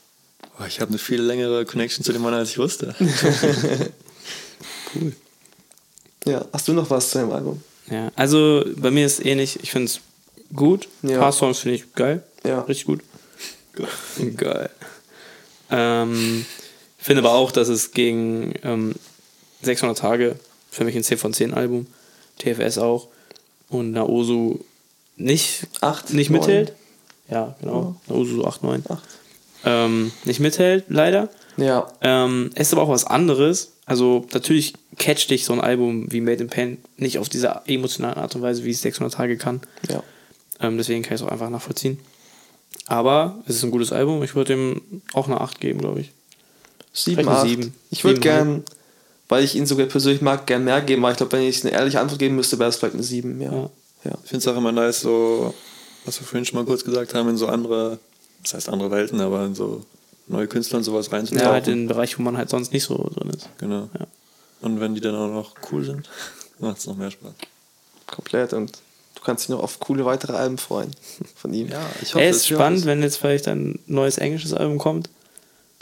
Boah, 0.58 0.66
ich 0.66 0.80
habe 0.80 0.88
eine 0.90 0.98
viel 0.98 1.20
längere 1.22 1.64
Connection 1.66 2.04
zu 2.04 2.12
dem 2.12 2.22
Mann, 2.22 2.34
als 2.34 2.50
ich 2.50 2.58
wusste. 2.58 2.94
ja, 6.26 6.44
hast 6.52 6.68
du 6.68 6.72
noch 6.72 6.88
was 6.90 7.10
zu 7.10 7.18
dem 7.18 7.30
Album? 7.32 7.62
Ja, 7.90 8.10
also 8.16 8.64
bei 8.76 8.90
mir 8.90 9.06
ist 9.06 9.24
ähnlich. 9.24 9.58
Ich 9.62 9.70
finde 9.70 9.86
es 9.86 10.00
gut. 10.54 10.88
Ein 11.02 11.10
Ja. 11.10 11.18
paar 11.20 11.32
Songs 11.32 11.60
finde 11.60 11.76
ich 11.76 11.92
geil. 11.94 12.22
Ja. 12.44 12.60
Richtig 12.62 12.86
gut. 12.86 13.00
geil. 14.36 14.70
Ähm, 15.68 16.46
finde 16.96 17.22
aber 17.22 17.32
auch, 17.32 17.50
dass 17.50 17.66
es 17.66 17.90
gegen 17.90 18.54
ähm, 18.62 18.94
600 19.62 19.98
Tage 19.98 20.36
für 20.70 20.84
mich 20.84 20.94
ein 20.94 21.02
10 21.02 21.18
von 21.18 21.32
10 21.34 21.54
Album, 21.54 21.88
TFS 22.38 22.78
auch 22.78 23.08
und 23.68 23.90
Naosu 23.90 24.60
nicht, 25.16 25.66
Acht, 25.80 26.12
nicht 26.12 26.30
neun. 26.30 26.38
mithält. 26.40 26.72
Ja, 27.28 27.56
genau. 27.60 27.96
Naosu 28.06 28.36
so 28.36 28.44
8, 28.46 28.62
9. 28.62 28.84
Acht. 28.88 29.02
Ähm, 29.66 30.12
nicht 30.24 30.40
mithält, 30.40 30.84
leider. 30.88 31.28
Ja, 31.58 31.90
Ähm, 32.00 32.50
es 32.54 32.68
ist 32.68 32.72
aber 32.72 32.82
auch 32.82 32.88
was 32.88 33.04
anderes. 33.04 33.72
Also 33.84 34.26
natürlich 34.32 34.74
catcht 34.98 35.30
dich 35.30 35.44
so 35.44 35.52
ein 35.52 35.60
Album 35.60 36.10
wie 36.12 36.20
Made 36.20 36.42
in 36.42 36.48
Pain 36.48 36.78
nicht 36.96 37.18
auf 37.18 37.28
diese 37.28 37.60
emotionale 37.66 38.16
Art 38.16 38.34
und 38.34 38.42
Weise, 38.42 38.64
wie 38.64 38.70
es 38.70 38.80
600 38.82 39.12
Tage 39.14 39.36
kann. 39.36 39.60
ja. 39.90 40.02
Ähm, 40.58 40.78
deswegen 40.78 41.02
kann 41.02 41.14
ich 41.14 41.20
es 41.20 41.26
auch 41.26 41.30
einfach 41.30 41.50
nachvollziehen. 41.50 41.98
Aber 42.86 43.42
es 43.46 43.56
ist 43.56 43.62
ein 43.64 43.70
gutes 43.70 43.92
Album. 43.92 44.22
Ich 44.22 44.34
würde 44.34 44.54
dem 44.54 45.02
auch 45.12 45.26
eine 45.26 45.40
8 45.40 45.60
geben, 45.60 45.80
glaube 45.80 46.00
ich. 46.00 46.12
Sieben, 46.92 47.16
Vielleicht 47.16 47.28
eine 47.28 47.38
acht. 47.38 47.46
sieben. 47.48 47.74
Ich 47.90 48.04
würde 48.04 48.20
gern, 48.20 48.64
weil 49.28 49.44
ich 49.44 49.54
ihn 49.54 49.66
sogar 49.66 49.84
persönlich 49.86 50.22
mag, 50.22 50.46
gern 50.46 50.64
mehr 50.64 50.80
geben, 50.80 51.04
aber 51.04 51.10
ich 51.12 51.18
glaube, 51.18 51.32
wenn 51.32 51.42
ich 51.42 51.62
eine 51.62 51.74
ehrliche 51.74 52.00
Antwort 52.00 52.18
geben 52.18 52.36
müsste, 52.36 52.58
wäre 52.58 52.70
es 52.70 52.76
vielleicht 52.76 52.94
eine 52.94 53.02
sieben. 53.02 53.38
Ja. 53.40 53.52
Ja. 53.52 53.70
ja. 54.04 54.12
Ich 54.24 54.30
finde 54.30 54.38
es 54.38 54.48
auch 54.48 54.56
immer 54.56 54.72
nice, 54.72 55.00
so, 55.02 55.52
was 56.06 56.18
wir 56.20 56.26
vorhin 56.26 56.46
schon 56.46 56.58
mal 56.58 56.64
kurz 56.64 56.84
gesagt 56.84 57.12
haben, 57.12 57.28
in 57.28 57.36
so 57.36 57.48
andere, 57.48 57.98
das 58.46 58.54
heißt 58.54 58.68
andere 58.68 58.90
Welten, 58.90 59.20
aber 59.20 59.44
in 59.44 59.54
so 59.54 59.84
neue 60.28 60.46
Künstler 60.48 60.78
und 60.78 60.84
sowas 60.84 61.06
Ja, 61.06 61.12
reinzutauchen. 61.12 61.48
halt 61.48 61.68
in 61.68 61.74
den 61.82 61.88
Bereich, 61.88 62.18
wo 62.18 62.22
man 62.22 62.36
halt 62.36 62.48
sonst 62.50 62.72
nicht 62.72 62.84
so 62.84 62.96
drin 63.14 63.30
ist. 63.30 63.48
genau. 63.58 63.88
Ja. 63.98 64.06
Und 64.62 64.80
wenn 64.80 64.94
die 64.94 65.00
dann 65.00 65.14
auch 65.14 65.28
noch 65.28 65.52
cool 65.70 65.84
sind, 65.84 66.08
macht 66.58 66.78
es 66.78 66.86
noch 66.86 66.96
mehr 66.96 67.10
Spaß. 67.10 67.32
Komplett 68.06 68.52
und 68.52 68.72
du 69.16 69.22
kannst 69.22 69.44
dich 69.44 69.48
noch 69.50 69.62
auf 69.62 69.80
coole 69.80 70.04
weitere 70.04 70.34
Alben 70.36 70.58
freuen 70.58 70.90
von 71.34 71.52
ihm. 71.52 71.68
Ja, 71.68 71.80
ich 72.02 72.14
Ey, 72.14 72.30
ist 72.30 72.46
spannend, 72.46 72.84
wenn 72.86 73.02
jetzt 73.02 73.16
vielleicht 73.18 73.48
ein 73.48 73.78
neues 73.86 74.18
englisches 74.18 74.52
Album 74.54 74.78
kommt, 74.78 75.10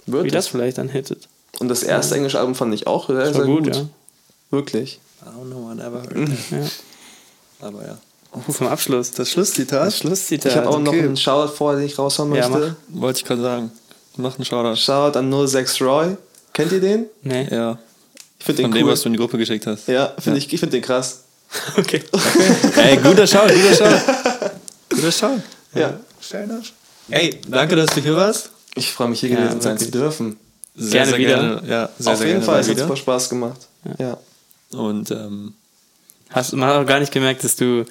Wird 0.07 0.25
wie 0.25 0.31
das 0.31 0.47
es. 0.47 0.51
vielleicht 0.51 0.79
dann 0.79 0.89
hittet. 0.89 1.29
Und 1.61 1.69
das 1.69 1.83
erste 1.83 2.17
englische 2.17 2.39
Album 2.41 2.55
fand 2.55 2.75
ich 2.75 2.87
auch 2.87 3.07
sehr, 3.09 3.33
sehr 3.33 3.45
gut, 3.45 3.65
gut. 3.65 3.77
ja. 3.77 3.87
Wirklich. 4.51 4.99
I 5.23 5.27
don't 5.27 5.47
know, 5.47 5.71
I 5.71 5.75
never 5.77 6.03
heard 6.03 6.15
that. 6.15 6.51
ja. 6.51 7.67
Aber 7.69 7.87
ja. 7.87 7.99
Oh, 8.35 8.53
vom 8.53 8.67
Abschluss. 8.67 9.13
Das 9.13 9.31
Schlusszitat? 9.31 9.87
Das 9.87 9.99
Schlusszitat. 9.99 10.53
Ich 10.53 10.59
habe 10.59 10.69
auch 10.69 10.79
noch 10.79 10.93
okay. 10.93 11.03
einen 11.03 11.17
Shoutout 11.17 11.53
vorher, 11.55 11.79
den 11.79 11.87
ich 11.87 11.99
raushauen 11.99 12.35
Ja, 12.35 12.49
möchte. 12.49 12.77
Wollte 12.89 13.19
ich 13.21 13.25
gerade 13.25 13.43
sagen. 13.43 13.73
Mach 14.17 14.37
einen 14.37 14.45
Shoutout. 14.45 14.77
Shoutout 14.77 15.19
an 15.19 15.47
06 15.47 15.81
Roy. 15.81 16.17
Kennt 16.53 16.73
ihr 16.73 16.81
den? 16.81 17.07
Nee. 17.23 17.49
Ja. 17.51 17.79
Ich 18.39 18.45
finde 18.45 18.63
Von 18.63 18.73
den 18.73 18.79
dem, 18.79 18.87
cool. 18.87 18.93
was 18.93 19.03
du 19.03 19.09
in 19.09 19.13
die 19.15 19.19
Gruppe 19.19 19.39
geschickt 19.39 19.67
hast. 19.67 19.89
ja, 19.89 20.13
finde 20.19 20.39
ich, 20.39 20.53
ich 20.53 20.61
finde 20.61 20.77
den 20.77 20.83
krass. 20.83 21.21
Okay. 21.79 22.03
Ey, 22.77 22.97
guter 22.97 23.27
Shout, 23.27 23.47
guter 23.47 23.75
Shout. 23.75 24.01
guter 24.91 25.13
Shout. 25.13 25.41
Ja. 25.75 26.01
Fair 26.21 26.43
enough. 26.43 26.73
Ey, 27.09 27.41
danke, 27.49 27.77
dass 27.77 27.95
du 27.95 28.01
hier 28.01 28.17
warst. 28.17 28.51
Ich 28.75 28.91
freue 28.91 29.09
mich 29.09 29.21
hier 29.21 29.31
Ja, 29.31 29.37
gewesen 29.37 29.61
sein 29.61 29.79
zu 29.79 29.91
dürfen. 29.91 30.37
Sehr, 30.75 31.05
Gerne 31.05 31.11
sehr 31.11 31.19
wieder. 31.19 31.37
Gerne, 31.37 31.63
ja, 31.69 31.91
sehr, 31.99 32.13
Auf 32.13 32.19
sehr 32.19 32.29
jeden 32.29 32.43
Fall, 32.43 32.61
es 32.61 32.69
hat 32.69 32.79
super 32.79 32.97
Spaß 32.97 33.29
gemacht. 33.29 33.61
Ja. 33.99 34.19
Und 34.73 35.11
ähm, 35.13 35.55
Hast, 36.31 36.53
man 36.55 36.69
hat 36.69 36.77
auch 36.83 36.87
gar 36.87 36.99
nicht 36.99 37.13
gemerkt, 37.13 37.45
dass 37.45 37.55
du 37.55 37.85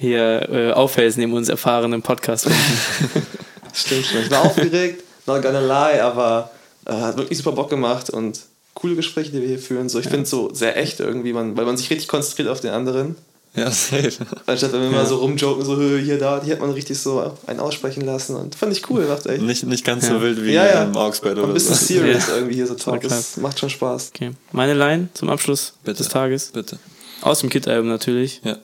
hier 0.00 0.48
äh, 0.50 0.72
auffällst 0.72 1.18
neben 1.18 1.32
uns 1.34 1.48
erfahrenen 1.48 2.02
podcast 2.02 2.48
Stimmt 3.72 4.06
schon. 4.06 4.20
Ich 4.22 4.30
war 4.30 4.42
aufgeregt, 4.46 5.04
not 5.26 5.42
gonna 5.42 5.60
lie, 5.60 6.02
aber 6.02 6.50
äh, 6.86 6.92
hat 6.92 7.16
wirklich 7.18 7.38
super 7.38 7.52
Bock 7.52 7.70
gemacht 7.70 8.10
und 8.10 8.40
coole 8.74 8.96
Gespräche, 8.96 9.30
die 9.30 9.40
wir 9.40 9.48
hier 9.48 9.58
führen. 9.58 9.88
So, 9.88 9.98
ich 10.00 10.06
finde 10.08 10.22
es 10.22 10.30
so 10.30 10.52
sehr 10.52 10.76
echt 10.76 11.00
irgendwie, 11.00 11.32
man, 11.32 11.56
weil 11.56 11.66
man 11.66 11.76
sich 11.76 11.90
richtig 11.90 12.08
konzentriert 12.08 12.48
auf 12.48 12.60
den 12.60 12.70
anderen. 12.70 13.16
ja, 13.54 13.70
safe. 13.70 14.10
Anstatt 14.46 14.72
wenn 14.72 14.82
wir 14.82 14.90
mal 14.90 15.06
so 15.06 15.16
rumjoken, 15.16 15.64
so 15.64 15.76
"Hö, 15.76 16.00
hier, 16.00 16.18
da, 16.18 16.40
die 16.40 16.50
hat 16.50 16.60
man 16.60 16.70
richtig 16.70 16.98
so 16.98 17.36
einen 17.46 17.60
aussprechen 17.60 18.00
lassen 18.04 18.34
und 18.36 18.54
fand 18.54 18.72
ich 18.72 18.88
cool, 18.90 19.04
macht 19.06 19.26
echt. 19.26 19.42
Nicht, 19.42 19.64
nicht 19.64 19.84
ganz 19.84 20.06
so 20.08 20.20
wild 20.22 20.42
wie 20.42 20.52
Ja, 20.52 20.66
ja. 20.66 20.84
im 20.84 20.96
Augsbett 20.96 21.36
Ein 21.36 21.44
oder 21.44 21.52
bisschen 21.52 21.74
so. 21.76 21.84
serious 21.84 22.28
Ja. 22.28 22.36
irgendwie 22.36 22.54
hier 22.54 22.66
so 22.66 22.74
Talk. 22.74 23.02
Das 23.02 23.36
macht 23.36 23.58
schon 23.58 23.70
Spaß. 23.70 24.12
Okay. 24.14 24.30
Meine 24.52 24.74
Line 24.74 25.08
zum 25.14 25.28
Abschluss 25.30 25.74
Bitte. 25.84 25.98
des 25.98 26.08
Tages. 26.08 26.50
Bitte. 26.52 26.78
Aus 27.22 27.40
dem 27.40 27.50
Kid-Album 27.50 27.88
natürlich. 27.88 28.40
Ja. 28.44 28.56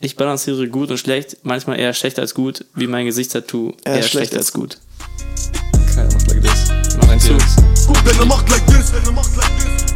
Ich 0.00 0.14
balanciere 0.14 0.68
gut 0.68 0.92
und 0.92 0.98
schlecht, 0.98 1.38
manchmal 1.42 1.80
eher 1.80 1.92
schlecht 1.92 2.20
als 2.20 2.32
gut, 2.32 2.64
wie 2.76 2.86
mein 2.86 3.06
Gesichtstattoo 3.06 3.72
eher, 3.84 4.00
schlecht 4.04 4.32
als 4.36 4.52
gut. 4.52 4.78
Keiner 5.92 6.12
macht 6.12 6.28
like 6.28 6.40
this. 6.40 6.96
Mach 7.00 7.08
einen 7.08 7.20
Zug. 7.20 7.40
Guck, 7.84 8.06
wenn 8.06 8.16
er 8.20 8.26
macht 8.26 8.48
like 8.48 8.64
this, 8.68 8.92
wenn 8.92 9.04
er 9.04 9.10
macht 9.10 9.36
like 9.36 9.50
this. 9.58 9.94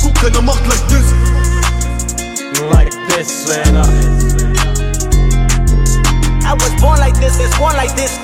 Guck, 0.00 0.22
wenn 0.22 0.34
er 0.36 0.42
macht 0.42 0.66
like 0.68 0.88
this. 0.88 1.12
like 2.70 2.92
this, 3.08 3.50
uh. 3.50 3.82
I 6.46 6.54
was 6.54 6.80
born 6.80 7.00
like 7.00 7.18
this, 7.18 7.40
it's 7.40 7.58
born 7.58 7.74
like 7.74 7.96
this. 7.96 8.16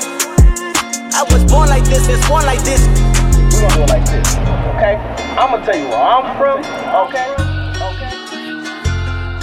I 1.13 1.25
was 1.25 1.43
born 1.51 1.69
like 1.69 1.83
this, 1.83 2.07
it's 2.07 2.29
born 2.29 2.47
like 2.47 2.63
this. 2.63 2.87
We 2.87 3.63
gonna 3.63 3.75
do 3.75 3.83
it 3.83 3.89
like 3.89 4.05
this, 4.05 4.37
okay? 4.77 4.95
I'ma 5.37 5.59
tell 5.67 5.77
you 5.77 5.89
where 5.89 5.99
I'm 5.99 6.39
from, 6.39 6.61
okay? 7.09 7.46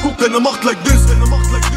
Okay. 0.03 0.09
Guck, 0.09 0.19
wenn 0.19 0.33
er 0.33 0.39
macht 0.41 0.63
like 0.63 0.83
this, 0.83 1.07
wenn 1.07 1.21
er 1.21 1.27
macht 1.27 1.51
like 1.51 1.61
this. 1.67 1.72